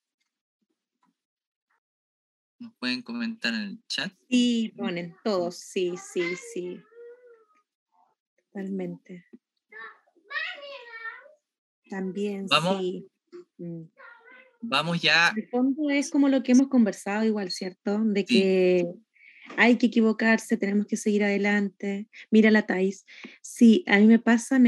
¿Nos 2.59 2.75
pueden 2.75 3.03
comentar 3.03 3.55
en 3.55 3.61
el 3.61 3.87
chat? 3.87 4.13
Sí, 4.29 4.75
ponen 4.77 5.15
todos, 5.23 5.57
sí, 5.57 5.95
sí, 5.97 6.23
sí. 6.53 6.81
Totalmente. 8.37 9.25
También, 11.89 12.47
vamos, 12.49 12.79
sí. 12.79 13.09
Mm. 13.59 13.85
Vamos 14.61 15.01
ya. 15.01 15.33
De 15.35 15.47
fondo 15.47 15.89
es 15.89 16.11
como 16.11 16.29
lo 16.29 16.43
que 16.43 16.53
hemos 16.53 16.69
conversado 16.69 17.25
igual, 17.25 17.51
¿cierto? 17.51 18.03
De 18.03 18.25
que 18.25 18.85
hay 19.57 19.79
que 19.79 19.87
equivocarse, 19.87 20.57
tenemos 20.57 20.87
que 20.87 20.97
seguir 20.97 21.23
adelante. 21.25 22.09
Mira 22.31 22.51
la 22.51 22.67
Thais. 22.67 23.07
Sí, 23.41 23.85
a 23.87 23.99
mí 23.99 24.07
me 24.07 24.19
pasa 24.19 24.59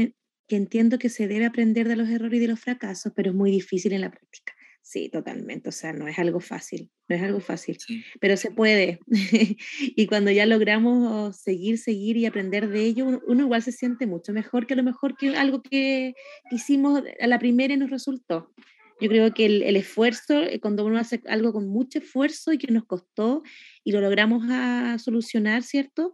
que 0.51 0.57
entiendo 0.57 0.99
que 0.99 1.07
se 1.07 1.29
debe 1.29 1.45
aprender 1.45 1.87
de 1.87 1.95
los 1.95 2.09
errores 2.09 2.35
y 2.35 2.41
de 2.41 2.49
los 2.49 2.59
fracasos, 2.59 3.13
pero 3.15 3.29
es 3.29 3.35
muy 3.37 3.51
difícil 3.51 3.93
en 3.93 4.01
la 4.01 4.11
práctica. 4.11 4.53
Sí, 4.81 5.07
totalmente. 5.07 5.69
O 5.69 5.71
sea, 5.71 5.93
no 5.93 6.09
es 6.09 6.19
algo 6.19 6.41
fácil, 6.41 6.91
no 7.07 7.15
es 7.15 7.21
algo 7.21 7.39
fácil, 7.39 7.77
pero 8.19 8.35
se 8.35 8.51
puede. 8.51 8.99
y 9.79 10.07
cuando 10.07 10.29
ya 10.29 10.45
logramos 10.45 11.37
seguir, 11.37 11.77
seguir 11.77 12.17
y 12.17 12.25
aprender 12.25 12.67
de 12.67 12.83
ello, 12.83 13.21
uno, 13.25 13.43
igual 13.43 13.63
se 13.63 13.71
siente 13.71 14.07
mucho 14.07 14.33
mejor 14.33 14.67
que 14.67 14.73
a 14.73 14.75
lo 14.75 14.83
mejor 14.83 15.15
que 15.15 15.37
algo 15.37 15.61
que 15.61 16.15
hicimos 16.51 17.01
a 17.21 17.27
la 17.27 17.39
primera 17.39 17.73
y 17.73 17.77
nos 17.77 17.89
resultó. 17.89 18.51
Yo 18.99 19.07
creo 19.07 19.33
que 19.33 19.45
el, 19.45 19.77
esfuerzo, 19.77 20.43
eh, 20.43 20.59
cuando 20.59 20.83
uno 20.83 20.97
hace 20.97 21.21
algo 21.29 21.53
con 21.53 21.69
mucho 21.69 21.99
esfuerzo 21.99 22.51
y 22.51 22.57
que 22.57 22.73
nos 22.73 22.83
costó 22.83 23.41
y 23.85 23.93
lo 23.93 24.01
logramos 24.01 24.43
a 24.49 24.99
solucionar, 24.99 25.63
¿cierto? 25.63 26.11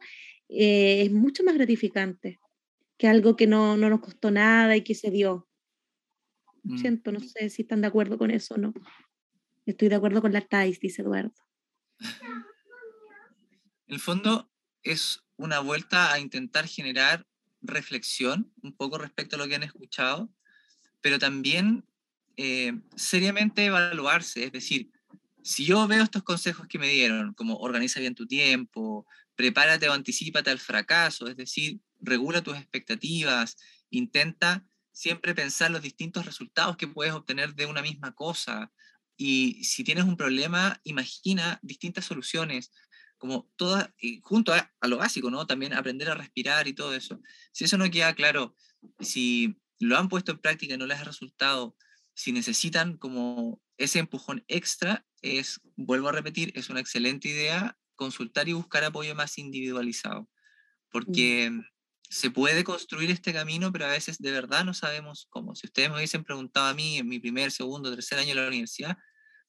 Eh, 0.48 1.02
es 1.02 1.12
mucho 1.12 1.44
más 1.44 1.56
gratificante 1.56 2.38
que 2.98 3.08
algo 3.08 3.36
que 3.36 3.48
no, 3.48 3.78
no, 3.78 3.90
nos 3.90 4.00
costó 4.00 4.32
nada 4.32 4.76
y 4.76 4.84
que 4.84 4.96
se 4.96 5.12
dio. 5.12 5.48
Mm. 6.64 6.78
Siento, 6.78 7.12
no 7.12 7.20
sé 7.20 7.50
si 7.50 7.62
están 7.62 7.82
de 7.82 7.88
acuerdo 7.88 8.18
con 8.18 8.32
eso 8.32 8.56
o 8.56 8.58
no. 8.58 8.74
Estoy 9.66 9.90
de 9.90 9.96
acuerdo 9.96 10.22
con 10.22 10.34
la 10.34 10.42
TAIS, 10.42 10.80
dice 10.80 11.02
Eduardo. 11.02 11.34
El 13.88 14.00
fondo 14.00 14.52
es 14.82 15.24
una 15.36 15.60
vuelta 15.60 16.12
a 16.12 16.20
intentar 16.20 16.68
generar 16.68 17.26
reflexión 17.62 18.52
un 18.62 18.76
poco 18.76 18.98
respecto 18.98 19.36
a 19.36 19.40
lo 19.40 19.48
que 19.48 19.56
han 19.56 19.64
escuchado, 19.64 20.32
pero 21.02 21.20
también 21.20 21.86
eh, 22.38 22.74
seriamente 22.96 23.66
evaluarse, 23.66 24.46
es 24.46 24.52
decir, 24.52 24.92
si 25.44 25.66
yo 25.66 25.88
veo 25.88 26.04
estos 26.04 26.24
consejos 26.24 26.68
que 26.68 26.78
me 26.78 26.90
dieron, 26.90 27.34
como 27.34 27.58
organiza 27.58 28.00
bien 28.00 28.16
tu 28.16 28.28
tiempo, 28.28 29.08
prepárate 29.36 29.88
o 29.88 29.94
anticipate 29.94 30.50
al 30.50 30.60
fracaso, 30.60 31.28
es 31.28 31.38
decir, 31.38 31.80
regula 32.00 32.44
tus 32.44 32.58
expectativas, 32.58 33.58
intenta 33.90 34.66
siempre 34.92 35.36
pensar 35.36 35.72
los 35.72 35.82
distintos 35.82 36.26
resultados 36.26 36.78
que 36.78 36.88
puedes 36.88 37.14
obtener 37.14 37.54
de 37.56 37.66
una 37.66 37.82
misma 37.82 38.14
cosa. 38.16 38.72
Y 39.16 39.64
si 39.64 39.84
tienes 39.84 40.06
un 40.06 40.18
problema, 40.18 40.80
imagina 40.84 41.60
distintas 41.62 42.06
soluciones, 42.06 42.72
como 43.18 43.50
todas, 43.56 43.90
junto 44.22 44.54
a, 44.54 44.72
a, 44.80 44.88
lo 44.88 44.98
básico, 44.98 45.32
¿no? 45.32 45.48
También 45.48 45.74
aprender 45.74 46.10
a 46.10 46.16
respirar 46.16 46.68
y 46.68 46.74
todo 46.74 46.94
eso. 46.94 47.20
Si 47.52 47.64
eso 47.64 47.78
no 47.78 47.90
queda 47.90 48.14
claro, 48.14 48.56
si 49.00 49.60
lo 49.80 49.98
han 49.98 50.10
puesto 50.10 50.32
en 50.32 50.40
práctica 50.40 50.76
y 50.76 50.78
no 50.78 50.86
les 50.86 51.00
ha 51.00 51.04
resultado, 51.04 51.76
si 52.14 52.32
necesitan 52.32 52.98
como 52.98 53.62
ese 53.78 54.00
empujón 54.00 54.44
extra, 54.48 55.06
es, 55.22 55.62
vuelvo 55.76 56.10
a 56.10 56.12
repetir, 56.12 56.52
es 56.56 56.70
una 56.70 56.80
excelente 56.80 57.30
idea 57.30 57.78
consultar 57.96 58.48
y 58.50 58.54
buscar 58.54 58.84
apoyo 58.84 59.14
más 59.16 59.38
individualizado, 59.38 60.30
mm. 61.52 61.62
Se 62.10 62.32
puede 62.32 62.64
construir 62.64 63.12
este 63.12 63.34
camino, 63.34 63.72
pero 63.72 63.86
a 63.86 63.90
veces 63.90 64.18
de 64.20 64.32
verdad 64.32 64.64
no 64.64 64.74
sabemos 64.74 65.28
cómo. 65.30 65.56
Si 65.56 65.68
ustedes 65.68 65.90
me 65.90 65.98
hubiesen 65.98 66.24
preguntado 66.24 66.68
a 66.68 66.74
mí 66.74 66.98
en 66.98 67.08
mi 67.08 67.20
primer, 67.20 67.52
segundo, 67.52 67.92
tercer 67.92 68.20
año 68.20 68.30
de 68.30 68.42
la 68.42 68.48
universidad, 68.48 68.98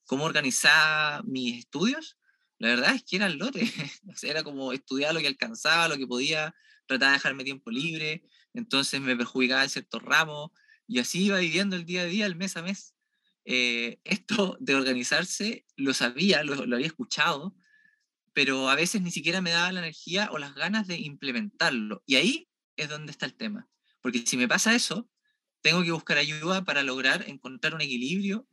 cómo 0.05 0.25
organizar 0.25 1.23
mis 1.25 1.59
estudios, 1.59 2.17
la 2.57 2.69
verdad 2.69 2.95
es 2.95 3.03
que 3.03 3.15
era 3.15 3.27
el 3.27 3.37
lote. 3.37 3.61
era 4.23 4.43
como 4.43 4.73
estudiar 4.73 5.13
lo 5.13 5.21
que 5.21 5.27
alcanzaba, 5.27 5.87
lo 5.87 5.97
que 5.97 6.07
podía, 6.07 6.53
tratar 6.85 7.09
de 7.09 7.13
dejarme 7.13 7.43
tiempo 7.43 7.71
libre, 7.71 8.23
entonces 8.53 8.99
me 8.99 9.15
perjudicaba 9.15 9.63
en 9.63 9.69
ciertos 9.69 10.01
ramos, 10.01 10.51
y 10.87 10.99
así 10.99 11.25
iba 11.25 11.37
viviendo 11.37 11.75
el 11.75 11.85
día 11.85 12.01
a 12.01 12.05
día, 12.05 12.25
el 12.25 12.35
mes 12.35 12.57
a 12.57 12.63
mes. 12.63 12.95
Eh, 13.45 13.99
esto 14.03 14.57
de 14.59 14.75
organizarse 14.75 15.65
lo 15.75 15.93
sabía, 15.93 16.43
lo, 16.43 16.63
había 16.75 16.87
escuchado, 16.87 17.55
pero 18.33 18.69
a 18.69 18.75
veces 18.75 19.01
ni 19.01 19.11
siquiera 19.11 19.41
me 19.41 19.51
daba 19.51 19.71
la 19.71 19.79
energía 19.79 20.29
o 20.31 20.39
las 20.39 20.55
ganas 20.55 20.87
de 20.87 20.97
implementarlo. 20.97 22.03
Y 22.05 22.15
ahí 22.15 22.48
es 22.83 22.89
donde 22.89 23.11
está 23.11 23.25
el 23.25 23.35
tema. 23.35 23.67
Porque 24.01 24.25
si 24.25 24.37
me 24.37 24.47
pasa 24.47 24.75
eso, 24.75 25.09
tengo 25.61 25.83
que 25.83 25.91
buscar 25.91 26.17
ayuda 26.17 26.63
para 26.63 26.83
lograr 26.83 27.25
encontrar 27.27 27.73
un 27.73 27.81
equilibrio 27.81 28.47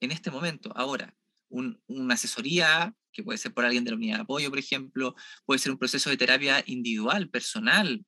en 0.00 0.10
este 0.10 0.30
momento, 0.30 0.72
ahora. 0.76 1.14
una 1.48 2.14
asesoría, 2.14 2.94
que 3.12 3.22
puede 3.22 3.38
ser 3.38 3.52
por 3.52 3.64
alguien 3.64 3.84
de 3.84 3.90
la 3.90 3.96
unidad 3.96 4.16
de 4.16 4.22
apoyo, 4.22 4.48
por 4.48 4.58
ejemplo, 4.58 5.14
puede 5.44 5.58
ser 5.58 5.72
un 5.72 5.78
proceso 5.78 6.08
de 6.08 6.16
terapia 6.16 6.62
individual, 6.66 7.28
personal, 7.28 8.04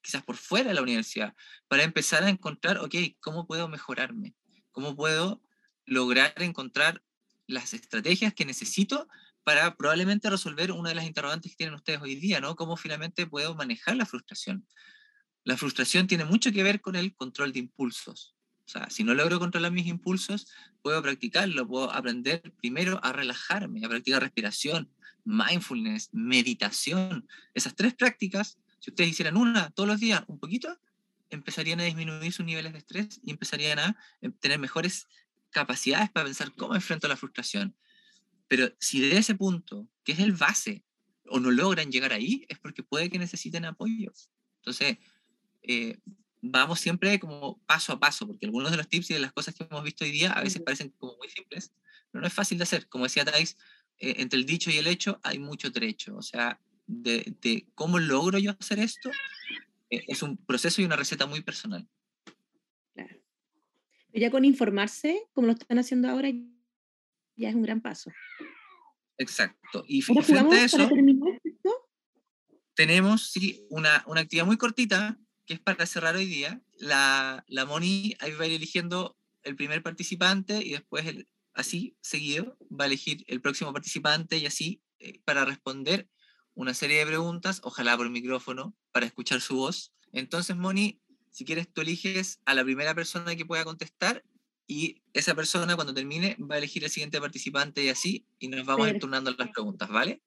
quizás 0.00 0.22
por 0.22 0.36
fuera 0.36 0.68
de 0.68 0.74
la 0.74 0.82
universidad, 0.82 1.34
para 1.66 1.82
empezar 1.82 2.22
a 2.22 2.28
encontrar, 2.28 2.78
ok, 2.78 2.94
¿cómo 3.20 3.46
puedo 3.46 3.68
mejorarme? 3.68 4.34
¿Cómo 4.70 4.94
puedo 4.94 5.42
lograr 5.86 6.34
encontrar 6.36 7.02
las 7.46 7.74
estrategias 7.74 8.32
que 8.32 8.44
necesito 8.44 9.08
para 9.42 9.76
probablemente 9.76 10.30
resolver 10.30 10.72
una 10.72 10.90
de 10.90 10.94
las 10.94 11.04
interrogantes 11.04 11.52
que 11.52 11.56
tienen 11.56 11.74
ustedes 11.74 12.00
hoy 12.00 12.14
día, 12.14 12.40
¿no? 12.40 12.56
¿Cómo 12.56 12.76
finalmente 12.76 13.26
puedo 13.26 13.54
manejar 13.54 13.96
la 13.96 14.06
frustración? 14.06 14.66
La 15.44 15.56
frustración 15.56 16.06
tiene 16.06 16.24
mucho 16.24 16.52
que 16.52 16.62
ver 16.62 16.80
con 16.80 16.96
el 16.96 17.14
control 17.14 17.52
de 17.52 17.60
impulsos. 17.60 18.34
O 18.66 18.68
sea, 18.68 18.88
si 18.90 19.04
no 19.04 19.14
logro 19.14 19.38
controlar 19.38 19.72
mis 19.72 19.86
impulsos, 19.86 20.48
puedo 20.82 21.02
practicarlo, 21.02 21.68
puedo 21.68 21.92
aprender 21.92 22.40
primero 22.58 22.98
a 23.04 23.12
relajarme, 23.12 23.84
a 23.84 23.88
practicar 23.88 24.22
respiración, 24.22 24.90
mindfulness, 25.24 26.08
meditación. 26.12 27.28
Esas 27.52 27.74
tres 27.74 27.94
prácticas 27.94 28.58
si 28.84 28.90
ustedes 28.90 29.08
hicieran 29.08 29.38
una 29.38 29.70
todos 29.70 29.88
los 29.88 29.98
días, 29.98 30.22
un 30.26 30.38
poquito, 30.38 30.78
empezarían 31.30 31.80
a 31.80 31.84
disminuir 31.84 32.30
sus 32.34 32.44
niveles 32.44 32.70
de 32.72 32.80
estrés 32.80 33.18
y 33.24 33.30
empezarían 33.30 33.78
a 33.78 33.96
eh, 34.20 34.28
tener 34.28 34.58
mejores 34.58 35.08
capacidades 35.48 36.10
para 36.10 36.26
pensar 36.26 36.52
cómo 36.54 36.74
enfrento 36.74 37.08
la 37.08 37.16
frustración. 37.16 37.74
Pero 38.46 38.74
si 38.78 39.00
de 39.00 39.16
ese 39.16 39.36
punto, 39.36 39.88
que 40.04 40.12
es 40.12 40.18
el 40.18 40.32
base, 40.32 40.84
o 41.30 41.40
no 41.40 41.50
logran 41.50 41.90
llegar 41.90 42.12
ahí, 42.12 42.44
es 42.50 42.58
porque 42.58 42.82
puede 42.82 43.08
que 43.08 43.18
necesiten 43.18 43.64
apoyo. 43.64 44.12
Entonces, 44.58 44.98
eh, 45.66 45.98
vamos 46.40 46.80
siempre 46.80 47.18
como 47.18 47.58
paso 47.66 47.92
a 47.92 48.00
paso, 48.00 48.26
porque 48.26 48.46
algunos 48.46 48.70
de 48.70 48.76
los 48.76 48.88
tips 48.88 49.10
y 49.10 49.14
de 49.14 49.20
las 49.20 49.32
cosas 49.32 49.54
que 49.54 49.64
hemos 49.64 49.82
visto 49.82 50.04
hoy 50.04 50.10
día 50.10 50.32
a 50.32 50.42
veces 50.42 50.62
parecen 50.62 50.90
como 50.90 51.16
muy 51.16 51.28
simples, 51.28 51.72
pero 52.10 52.20
no 52.20 52.26
es 52.26 52.34
fácil 52.34 52.58
de 52.58 52.64
hacer. 52.64 52.86
Como 52.88 53.04
decía 53.04 53.24
Thais, 53.24 53.56
eh, 53.98 54.16
entre 54.18 54.38
el 54.38 54.46
dicho 54.46 54.70
y 54.70 54.76
el 54.76 54.86
hecho 54.86 55.20
hay 55.22 55.38
mucho 55.38 55.72
trecho. 55.72 56.16
O 56.16 56.22
sea, 56.22 56.60
de, 56.86 57.66
cómo 57.74 57.98
logro 57.98 58.38
yo 58.38 58.54
hacer 58.58 58.78
esto, 58.78 59.10
eh, 59.90 60.04
es 60.06 60.22
un 60.22 60.36
proceso 60.36 60.82
y 60.82 60.84
una 60.84 60.96
receta 60.96 61.26
muy 61.26 61.40
personal. 61.40 61.88
Claro. 62.94 63.16
ya 64.12 64.30
con 64.30 64.44
informarse, 64.44 65.24
como 65.32 65.48
lo 65.48 65.54
están 65.54 65.78
haciendo 65.78 66.08
ahora, 66.08 66.30
ya 67.36 67.48
es 67.48 67.54
un 67.54 67.62
gran 67.62 67.80
paso. 67.80 68.12
Exacto. 69.18 69.84
Y 69.88 70.02
frente 70.02 70.34
a 70.34 70.64
eso, 70.64 70.88
tenemos 72.74 73.30
sí, 73.30 73.66
una, 73.70 74.04
una, 74.06 74.20
actividad 74.20 74.46
muy 74.46 74.56
cortita, 74.56 75.18
que 75.46 75.54
es 75.54 75.60
para 75.60 75.86
cerrar 75.86 76.16
hoy 76.16 76.26
día. 76.26 76.62
La, 76.78 77.44
la 77.48 77.64
Moni 77.64 78.14
ahí 78.20 78.32
va 78.32 78.44
a 78.44 78.46
ir 78.46 78.54
eligiendo 78.54 79.16
el 79.42 79.56
primer 79.56 79.82
participante 79.82 80.64
y 80.64 80.70
después 80.70 81.06
el, 81.06 81.28
así 81.54 81.96
seguido 82.00 82.56
va 82.70 82.84
a 82.84 82.86
elegir 82.86 83.24
el 83.28 83.40
próximo 83.40 83.72
participante 83.72 84.38
y 84.38 84.46
así 84.46 84.82
eh, 84.98 85.20
para 85.24 85.44
responder 85.44 86.08
una 86.54 86.74
serie 86.74 86.98
de 86.98 87.06
preguntas, 87.06 87.60
ojalá 87.64 87.96
por 87.96 88.08
micrófono, 88.10 88.76
para 88.92 89.06
escuchar 89.06 89.40
su 89.40 89.56
voz. 89.56 89.92
Entonces, 90.12 90.56
Moni, 90.56 91.00
si 91.30 91.44
quieres, 91.44 91.72
tú 91.72 91.80
eliges 91.80 92.40
a 92.44 92.54
la 92.54 92.62
primera 92.62 92.94
persona 92.94 93.34
que 93.34 93.44
pueda 93.44 93.64
contestar 93.64 94.24
y 94.66 95.02
esa 95.12 95.34
persona 95.34 95.74
cuando 95.74 95.92
termine 95.92 96.36
va 96.40 96.54
a 96.54 96.58
elegir 96.58 96.84
el 96.84 96.90
siguiente 96.90 97.20
participante 97.20 97.84
y 97.84 97.88
así, 97.88 98.26
y 98.38 98.48
nos 98.48 98.64
vamos 98.64 98.88
a 98.88 98.98
turnando 98.98 99.34
las 99.36 99.50
preguntas, 99.50 99.88
¿vale? 99.88 100.22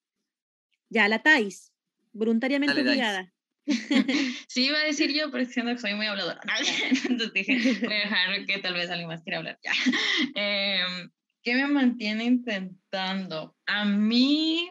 Ya, 0.90 1.08
la 1.08 1.24
Tais, 1.24 1.72
voluntariamente 2.12 2.82
obligada. 2.82 3.34
Sí, 4.48 4.66
iba 4.66 4.80
a 4.80 4.86
decir 4.86 5.14
yo, 5.14 5.30
pero 5.32 5.46
siendo 5.46 5.74
que 5.74 5.80
soy 5.80 5.94
muy 5.94 6.06
habladora. 6.06 6.40
Entonces 7.10 7.34
dije, 7.34 7.86
voy 7.86 7.94
a 7.94 8.00
dejar 8.00 8.46
que 8.46 8.58
tal 8.60 8.74
vez 8.74 8.90
alguien 8.90 9.10
más 9.10 9.22
quiera 9.24 9.40
hablar. 9.40 9.60
Ya. 9.64 9.72
Em, 10.36 11.10
¿Qué 11.44 11.56
me 11.56 11.68
mantiene 11.68 12.26
intentando? 12.26 13.56
A 13.66 13.86
mí 13.86 14.70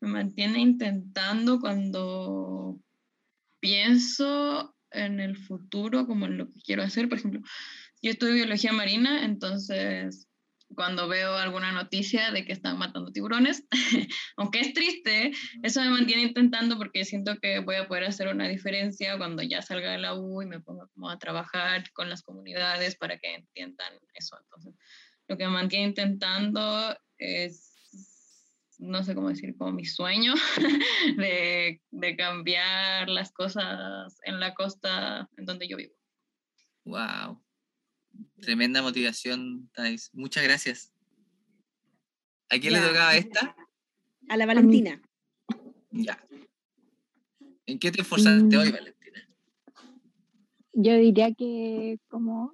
me 0.00 0.08
mantiene 0.08 0.60
intentando 0.60 1.60
cuando 1.60 2.78
pienso 3.60 4.74
en 4.90 5.20
el 5.20 5.36
futuro, 5.36 6.06
como 6.06 6.26
en 6.26 6.38
lo 6.38 6.48
que 6.48 6.60
quiero 6.60 6.82
hacer. 6.82 7.08
Por 7.08 7.18
ejemplo, 7.18 7.40
yo 8.02 8.10
estudio 8.10 8.34
biología 8.34 8.72
marina, 8.72 9.24
entonces 9.24 10.28
cuando 10.74 11.08
veo 11.08 11.34
alguna 11.34 11.72
noticia 11.72 12.30
de 12.30 12.44
que 12.44 12.52
están 12.52 12.78
matando 12.78 13.12
tiburones, 13.12 13.66
aunque 14.36 14.60
es 14.60 14.74
triste, 14.74 15.32
eso 15.62 15.80
me 15.80 15.90
mantiene 15.90 16.22
intentando 16.22 16.78
porque 16.78 17.04
siento 17.04 17.38
que 17.38 17.60
voy 17.60 17.76
a 17.76 17.88
poder 17.88 18.04
hacer 18.04 18.28
una 18.28 18.48
diferencia 18.48 19.18
cuando 19.18 19.42
ya 19.42 19.62
salga 19.62 19.92
de 19.92 19.98
la 19.98 20.14
U 20.14 20.42
y 20.42 20.46
me 20.46 20.60
ponga 20.60 20.86
como 20.94 21.10
a 21.10 21.18
trabajar 21.18 21.90
con 21.92 22.08
las 22.08 22.22
comunidades 22.22 22.96
para 22.96 23.18
que 23.18 23.34
entiendan 23.34 23.94
eso. 24.14 24.36
Entonces, 24.42 24.74
lo 25.28 25.36
que 25.36 25.44
me 25.44 25.52
mantiene 25.52 25.86
intentando 25.86 26.96
es 27.18 27.72
no 28.78 29.04
sé 29.04 29.14
cómo 29.14 29.28
decir, 29.28 29.56
como 29.56 29.72
mi 29.72 29.84
sueño 29.84 30.34
de, 31.16 31.80
de, 31.90 32.16
cambiar 32.16 33.08
las 33.08 33.30
cosas 33.30 34.18
en 34.24 34.40
la 34.40 34.54
costa 34.54 35.30
en 35.36 35.44
donde 35.46 35.68
yo 35.68 35.76
vivo. 35.76 35.94
¡Wow! 36.84 37.40
Tremenda 38.40 38.82
motivación, 38.82 39.70
Thais. 39.72 40.10
Muchas 40.12 40.44
gracias. 40.44 40.92
¿A 42.50 42.58
quién 42.58 42.72
le 42.72 42.80
tocaba 42.80 43.14
esta? 43.14 43.56
A 44.28 44.36
la 44.36 44.46
Valentina. 44.46 45.00
Ya. 45.90 46.18
¿En 47.66 47.78
qué 47.78 47.92
te 47.92 48.02
esforzaste 48.02 48.56
hoy, 48.56 48.68
mm. 48.68 48.72
Valentina? 48.72 49.28
Yo 50.74 50.94
diría 50.96 51.34
que 51.34 51.98
como 52.08 52.52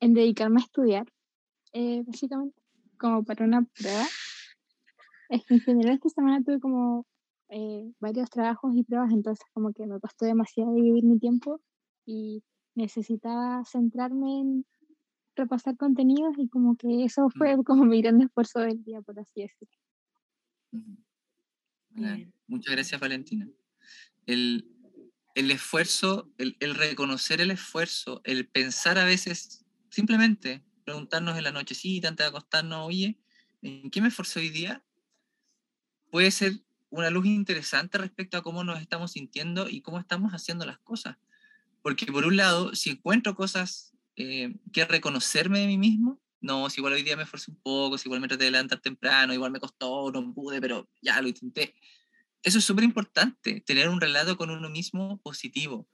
en 0.00 0.14
dedicarme 0.14 0.60
a 0.60 0.64
estudiar, 0.64 1.06
eh, 1.72 2.02
básicamente, 2.06 2.60
como 2.98 3.24
para 3.24 3.44
una 3.44 3.64
prueba. 3.64 4.06
Es 5.28 5.44
que 5.44 5.54
en 5.54 5.60
general 5.60 5.94
esta 5.94 6.08
semana 6.08 6.42
tuve 6.42 6.60
como 6.60 7.06
eh, 7.50 7.92
varios 8.00 8.30
trabajos 8.30 8.72
y 8.74 8.84
pruebas, 8.84 9.12
entonces 9.12 9.44
como 9.52 9.72
que 9.72 9.86
me 9.86 10.00
costó 10.00 10.24
demasiado 10.24 10.74
dividir 10.74 11.04
mi 11.04 11.18
tiempo 11.18 11.60
y 12.06 12.42
necesitaba 12.74 13.64
centrarme 13.64 14.40
en 14.40 14.66
repasar 15.38 15.76
contenidos 15.76 16.34
y 16.38 16.48
como 16.48 16.76
que 16.76 17.04
eso 17.04 17.28
fue 17.30 17.56
como 17.64 17.84
mi 17.84 18.02
gran 18.02 18.20
esfuerzo 18.20 18.60
del 18.60 18.82
día, 18.84 19.00
por 19.00 19.18
así 19.18 19.42
decirlo. 19.42 19.74
Muchas 22.46 22.74
gracias, 22.74 23.00
Valentina. 23.00 23.48
El, 24.26 24.68
el 25.34 25.50
esfuerzo, 25.50 26.30
el, 26.38 26.56
el, 26.60 26.74
reconocer 26.74 27.40
el 27.40 27.50
esfuerzo, 27.50 28.20
el 28.24 28.46
pensar 28.46 28.98
a 28.98 29.04
veces, 29.04 29.64
simplemente 29.90 30.62
preguntarnos 30.84 31.36
en 31.36 31.44
la 31.44 31.52
nochecita 31.52 32.08
antes 32.08 32.24
de 32.24 32.28
acostarnos, 32.28 32.86
oye, 32.86 33.18
¿en 33.62 33.90
qué 33.90 34.00
me 34.00 34.08
esforcé 34.08 34.40
hoy 34.40 34.50
día? 34.50 34.82
Puede 36.10 36.30
ser 36.30 36.62
una 36.90 37.10
luz 37.10 37.26
interesante 37.26 37.98
respecto 37.98 38.38
a 38.38 38.42
cómo 38.42 38.64
nos 38.64 38.80
estamos 38.80 39.12
sintiendo 39.12 39.68
y 39.68 39.82
cómo 39.82 39.98
estamos 39.98 40.32
haciendo 40.32 40.64
las 40.64 40.78
cosas. 40.78 41.16
Porque 41.82 42.06
por 42.06 42.26
un 42.26 42.36
lado, 42.36 42.74
si 42.74 42.90
encuentro 42.90 43.34
cosas 43.34 43.94
eh, 44.18 44.54
que 44.72 44.84
reconocerme 44.84 45.60
de 45.60 45.66
mí 45.66 45.78
mismo, 45.78 46.20
no, 46.40 46.70
si 46.70 46.80
igual 46.80 46.92
hoy 46.92 47.02
día 47.02 47.16
me 47.16 47.24
esforcé 47.24 47.50
un 47.50 47.60
poco, 47.60 47.98
si 47.98 48.08
igual 48.08 48.20
me 48.20 48.28
traté 48.28 48.44
de 48.44 48.50
levantar 48.52 48.80
temprano, 48.80 49.34
igual 49.34 49.50
me 49.50 49.60
costó, 49.60 50.10
no 50.12 50.32
pude, 50.32 50.60
pero 50.60 50.88
ya 51.02 51.20
lo 51.20 51.28
intenté. 51.28 51.74
Eso 52.42 52.58
es 52.58 52.64
súper 52.64 52.84
importante, 52.84 53.60
tener 53.60 53.88
un 53.88 54.00
relato 54.00 54.36
con 54.36 54.50
uno 54.50 54.70
mismo 54.70 55.20
positivo. 55.22 55.88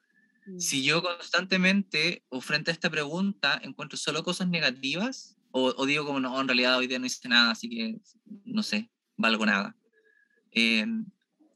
Si 0.59 0.85
yo 0.85 1.03
constantemente 1.03 2.22
o 2.29 2.43
frente 2.43 2.70
a 2.70 2.75
esta 2.75 2.91
pregunta 2.91 3.59
encuentro 3.62 3.97
solo 3.97 4.22
cosas 4.22 4.49
negativas, 4.49 5.39
o, 5.53 5.72
o 5.77 5.87
digo 5.87 6.05
como 6.05 6.20
no, 6.20 6.39
en 6.39 6.49
realidad 6.49 6.77
hoy 6.77 6.87
día 6.87 6.99
no 6.99 7.07
hice 7.07 7.29
nada, 7.29 7.53
así 7.53 7.70
que 7.70 7.97
no 8.45 8.62
sé, 8.62 8.91
valgo 9.16 9.47
nada 9.47 9.75
eh, 10.55 10.87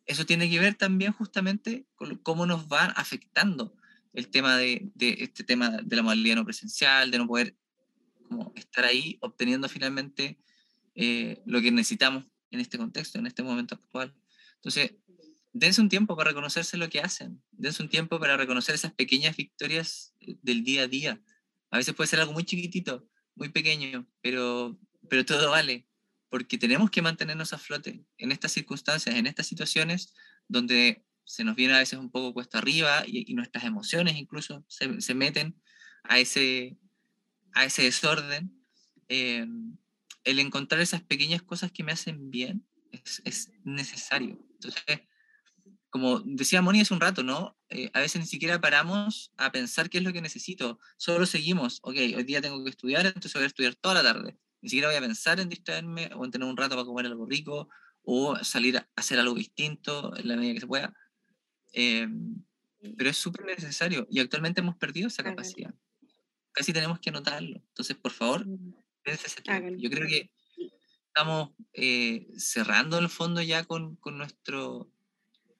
eso 0.07 0.27
tiene 0.27 0.51
que 0.51 0.59
ver 0.59 0.75
también 0.75 1.12
justamente 1.12 1.87
con 1.95 2.16
cómo 2.16 2.47
nos 2.47 2.66
va 2.66 2.87
afectando 2.87 3.75
el 4.19 4.31
tema 4.31 4.57
de, 4.57 4.91
este 4.99 5.45
tema 5.45 5.79
de 5.81 5.95
la 5.95 6.03
modalidad 6.03 6.35
no 6.35 6.45
presencial, 6.45 7.12
de 7.12 7.19
no 7.19 7.29
poder 7.29 7.57
estar 8.57 8.85
ahí 8.85 9.16
obteniendo 9.21 9.69
finalmente 9.69 10.41
eh, 10.97 11.41
lo 11.47 11.61
que 11.61 11.71
necesitamos 11.71 12.25
en 12.51 12.59
este 12.59 12.79
contexto, 12.79 13.21
en 13.21 13.29
este 13.29 13.45
momento 13.45 13.77
actual. 13.77 14.12
Entonces, 14.57 14.97
dense 15.53 15.81
un 15.81 15.89
tiempo 15.89 16.16
para 16.16 16.31
reconocerse 16.31 16.77
lo 16.77 16.89
que 16.89 16.99
hacen, 16.99 17.41
dense 17.53 17.81
un 17.81 17.89
tiempo 17.89 18.19
para 18.19 18.37
reconocer 18.37 18.75
esas 18.75 18.93
pequeñas 18.93 19.37
victorias 19.37 20.16
eh, 20.19 20.37
del 20.43 20.64
día 20.64 20.83
a 20.83 20.89
día. 20.89 21.23
A 21.71 21.77
veces 21.77 21.95
puede 21.95 22.09
ser 22.09 22.19
algo 22.19 22.33
muy 22.33 22.43
chiquitito, 22.43 23.09
muy 23.37 23.51
pequeño, 23.51 24.09
pero, 24.21 24.81
pero 25.09 25.25
todo 25.25 25.53
vale 25.53 25.87
porque 26.29 26.59
tenemos 26.59 26.91
que 26.91 27.03
mantenernos 27.03 27.53
a 27.53 27.59
flote 27.59 28.05
en 28.19 28.33
estas 28.33 28.51
circunstancias, 28.51 29.14
en 29.14 29.29
estas 29.29 29.47
situaciones 29.47 30.12
donde 30.49 31.05
se 31.29 31.45
nos 31.45 31.57
viene 31.57 31.74
a 31.74 31.79
veces 31.79 31.99
un 31.99 32.11
poco 32.11 32.33
cuesta 32.33 32.59
arriba 32.59 33.05
y, 33.07 33.35
nuestras 33.35 33.64
emociones 33.64 34.16
incluso 34.16 34.64
se, 34.68 35.01
se, 35.01 35.14
meten 35.14 35.61
a 36.03 36.18
ese, 36.18 36.76
a 37.53 37.64
ese 37.64 37.83
desorden. 37.83 38.53
Eh, 39.09 39.47
el 40.24 40.39
encontrar 40.39 40.81
esas 40.81 41.03
pequeñas 41.03 41.43
cosas 41.43 41.70
que 41.70 41.85
me 41.85 41.93
hacen 41.93 42.31
bien 42.31 42.66
es, 42.93 43.22
es 43.24 43.51
necesario. 43.64 44.39
Entonces, 44.55 45.01
como 45.91 46.20
decía 46.20 46.62
Moni 46.62 46.81
hace 46.81 46.95
un 46.95 47.01
rato, 47.01 47.22
¿no? 47.22 47.59
Eh, 47.68 47.91
a 47.95 48.01
veces 48.01 48.20
ni 48.20 48.26
siquiera 48.26 48.61
paramos 48.61 49.33
a 49.37 49.53
pensar 49.53 49.89
qué 49.89 49.99
es 49.99 50.05
lo 50.05 50.12
que 50.12 50.20
necesito, 50.20 50.79
solo 50.97 51.26
seguimos, 51.26 51.79
ok, 51.83 51.97
hoy 52.16 52.24
día 52.24 52.43
tengo 52.43 52.62
que 52.64 52.70
estudiar, 52.70 53.07
entonces 53.07 53.35
voy 53.35 53.45
a 53.45 53.47
estudiar 53.47 53.74
toda 53.74 53.95
la 53.95 54.03
tarde 54.03 54.39
ni 54.61 54.68
siquiera 54.68 54.89
voy 54.89 54.97
a 54.97 55.01
pensar 55.01 55.41
en 55.41 55.49
distraerme 55.49 56.11
o 56.14 56.24
en 56.24 56.31
tener 56.31 56.49
un 56.49 56.57
rato 56.57 56.74
para 56.74 56.87
comer 56.87 57.07
algo 57.07 57.26
rico 57.26 57.68
o 58.03 58.37
salir 58.43 58.79
a 58.79 58.89
hacer 58.97 59.18
algo 59.18 59.35
distinto 59.35 60.16
en 60.16 60.29
la 60.29 60.37
medida 60.37 60.55
que 60.55 60.61
se 60.61 60.66
pueda. 60.66 60.95
Em, 61.73 62.43
pero 62.97 63.11
es 63.11 63.16
súper 63.16 63.45
necesario 63.45 64.07
y 64.11 64.21
actualmente 64.21 64.61
hemos 64.61 64.77
perdido 64.77 65.09
esa 65.09 65.23
capacidad. 65.23 65.75
Casi 66.53 66.73
tenemos 66.73 66.99
que 67.01 67.11
anotarlo. 67.11 67.57
Entonces, 67.57 67.97
por 67.97 68.12
favor, 68.12 68.47
Yo 69.79 69.91
creo 69.91 70.07
que 70.07 70.31
estamos 71.07 71.51
eh, 71.73 72.29
cerrando 72.37 72.99
el 72.99 73.09
fondo 73.09 73.43
ya 73.43 73.64
con, 73.64 73.97
con 73.97 74.19
nuestro, 74.19 74.91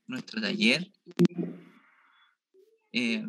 nuestro 0.07 0.41
taller. 0.41 0.93
Eh, 2.93 3.25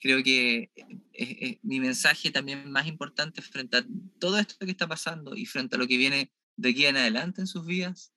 creo 0.00 0.22
que 0.22 0.70
eh, 1.12 1.58
mi 1.62 1.80
mensaje 1.80 2.30
también 2.30 2.70
más 2.70 2.86
importante 2.86 3.42
frente 3.42 3.78
a 3.78 3.86
todo 4.18 4.38
esto 4.38 4.64
que 4.64 4.70
está 4.70 4.86
pasando 4.86 5.34
y 5.34 5.46
frente 5.46 5.76
a 5.76 5.78
lo 5.78 5.86
que 5.86 5.96
viene 5.96 6.32
de 6.56 6.70
aquí 6.70 6.86
en 6.86 6.96
adelante 6.96 7.40
en 7.40 7.46
sus 7.46 7.64
vidas 7.66 8.12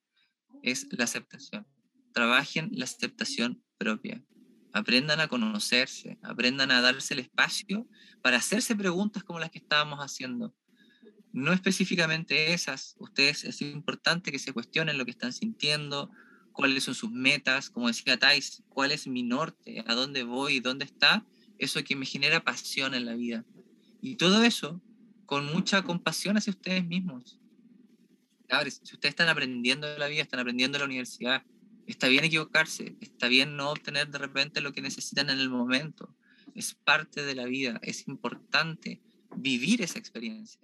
es 0.62 0.86
la 0.92 1.04
aceptación. 1.04 1.66
Trabajen 2.12 2.70
la 2.72 2.84
aceptación 2.84 3.62
propia. 3.78 4.22
Aprendan 4.72 5.20
a 5.20 5.28
conocerse, 5.28 6.18
aprendan 6.22 6.70
a 6.70 6.80
darse 6.80 7.14
el 7.14 7.20
espacio 7.20 7.86
para 8.22 8.38
hacerse 8.38 8.74
preguntas 8.74 9.22
como 9.22 9.38
las 9.38 9.50
que 9.50 9.58
estábamos 9.58 9.98
haciendo. 9.98 10.54
No 11.32 11.52
específicamente 11.52 12.52
esas. 12.52 12.94
Ustedes 12.98 13.44
es 13.44 13.62
importante 13.62 14.30
que 14.30 14.38
se 14.38 14.52
cuestionen 14.52 14.98
lo 14.98 15.04
que 15.04 15.10
están 15.10 15.32
sintiendo, 15.32 16.10
cuáles 16.52 16.84
son 16.84 16.94
sus 16.94 17.10
metas, 17.10 17.70
como 17.70 17.88
decía 17.88 18.18
Thais, 18.18 18.62
cuál 18.68 18.92
es 18.92 19.06
mi 19.06 19.22
norte, 19.22 19.82
a 19.86 19.94
dónde 19.94 20.22
voy, 20.22 20.60
dónde 20.60 20.84
está, 20.84 21.26
eso 21.58 21.82
que 21.82 21.96
me 21.96 22.06
genera 22.06 22.44
pasión 22.44 22.94
en 22.94 23.06
la 23.06 23.14
vida. 23.14 23.44
Y 24.00 24.16
todo 24.16 24.42
eso 24.42 24.80
con 25.26 25.46
mucha 25.46 25.82
compasión 25.82 26.36
hacia 26.36 26.50
ustedes 26.50 26.84
mismos. 26.84 27.40
si 28.68 28.94
ustedes 28.94 29.12
están 29.12 29.28
aprendiendo 29.28 29.86
la 29.96 30.06
vida, 30.08 30.22
están 30.22 30.40
aprendiendo 30.40 30.78
la 30.78 30.84
universidad, 30.84 31.42
está 31.92 32.08
bien 32.08 32.24
equivocarse, 32.24 32.96
está 33.00 33.28
bien 33.28 33.56
no 33.56 33.70
obtener 33.70 34.08
de 34.08 34.18
repente 34.18 34.60
lo 34.60 34.72
que 34.72 34.80
necesitan 34.80 35.30
en 35.30 35.38
el 35.38 35.50
momento. 35.50 36.14
Es 36.54 36.74
parte 36.74 37.22
de 37.22 37.34
la 37.34 37.44
vida, 37.44 37.78
es 37.82 38.08
importante 38.08 39.00
vivir 39.36 39.82
esa 39.82 39.98
experiencia. 39.98 40.60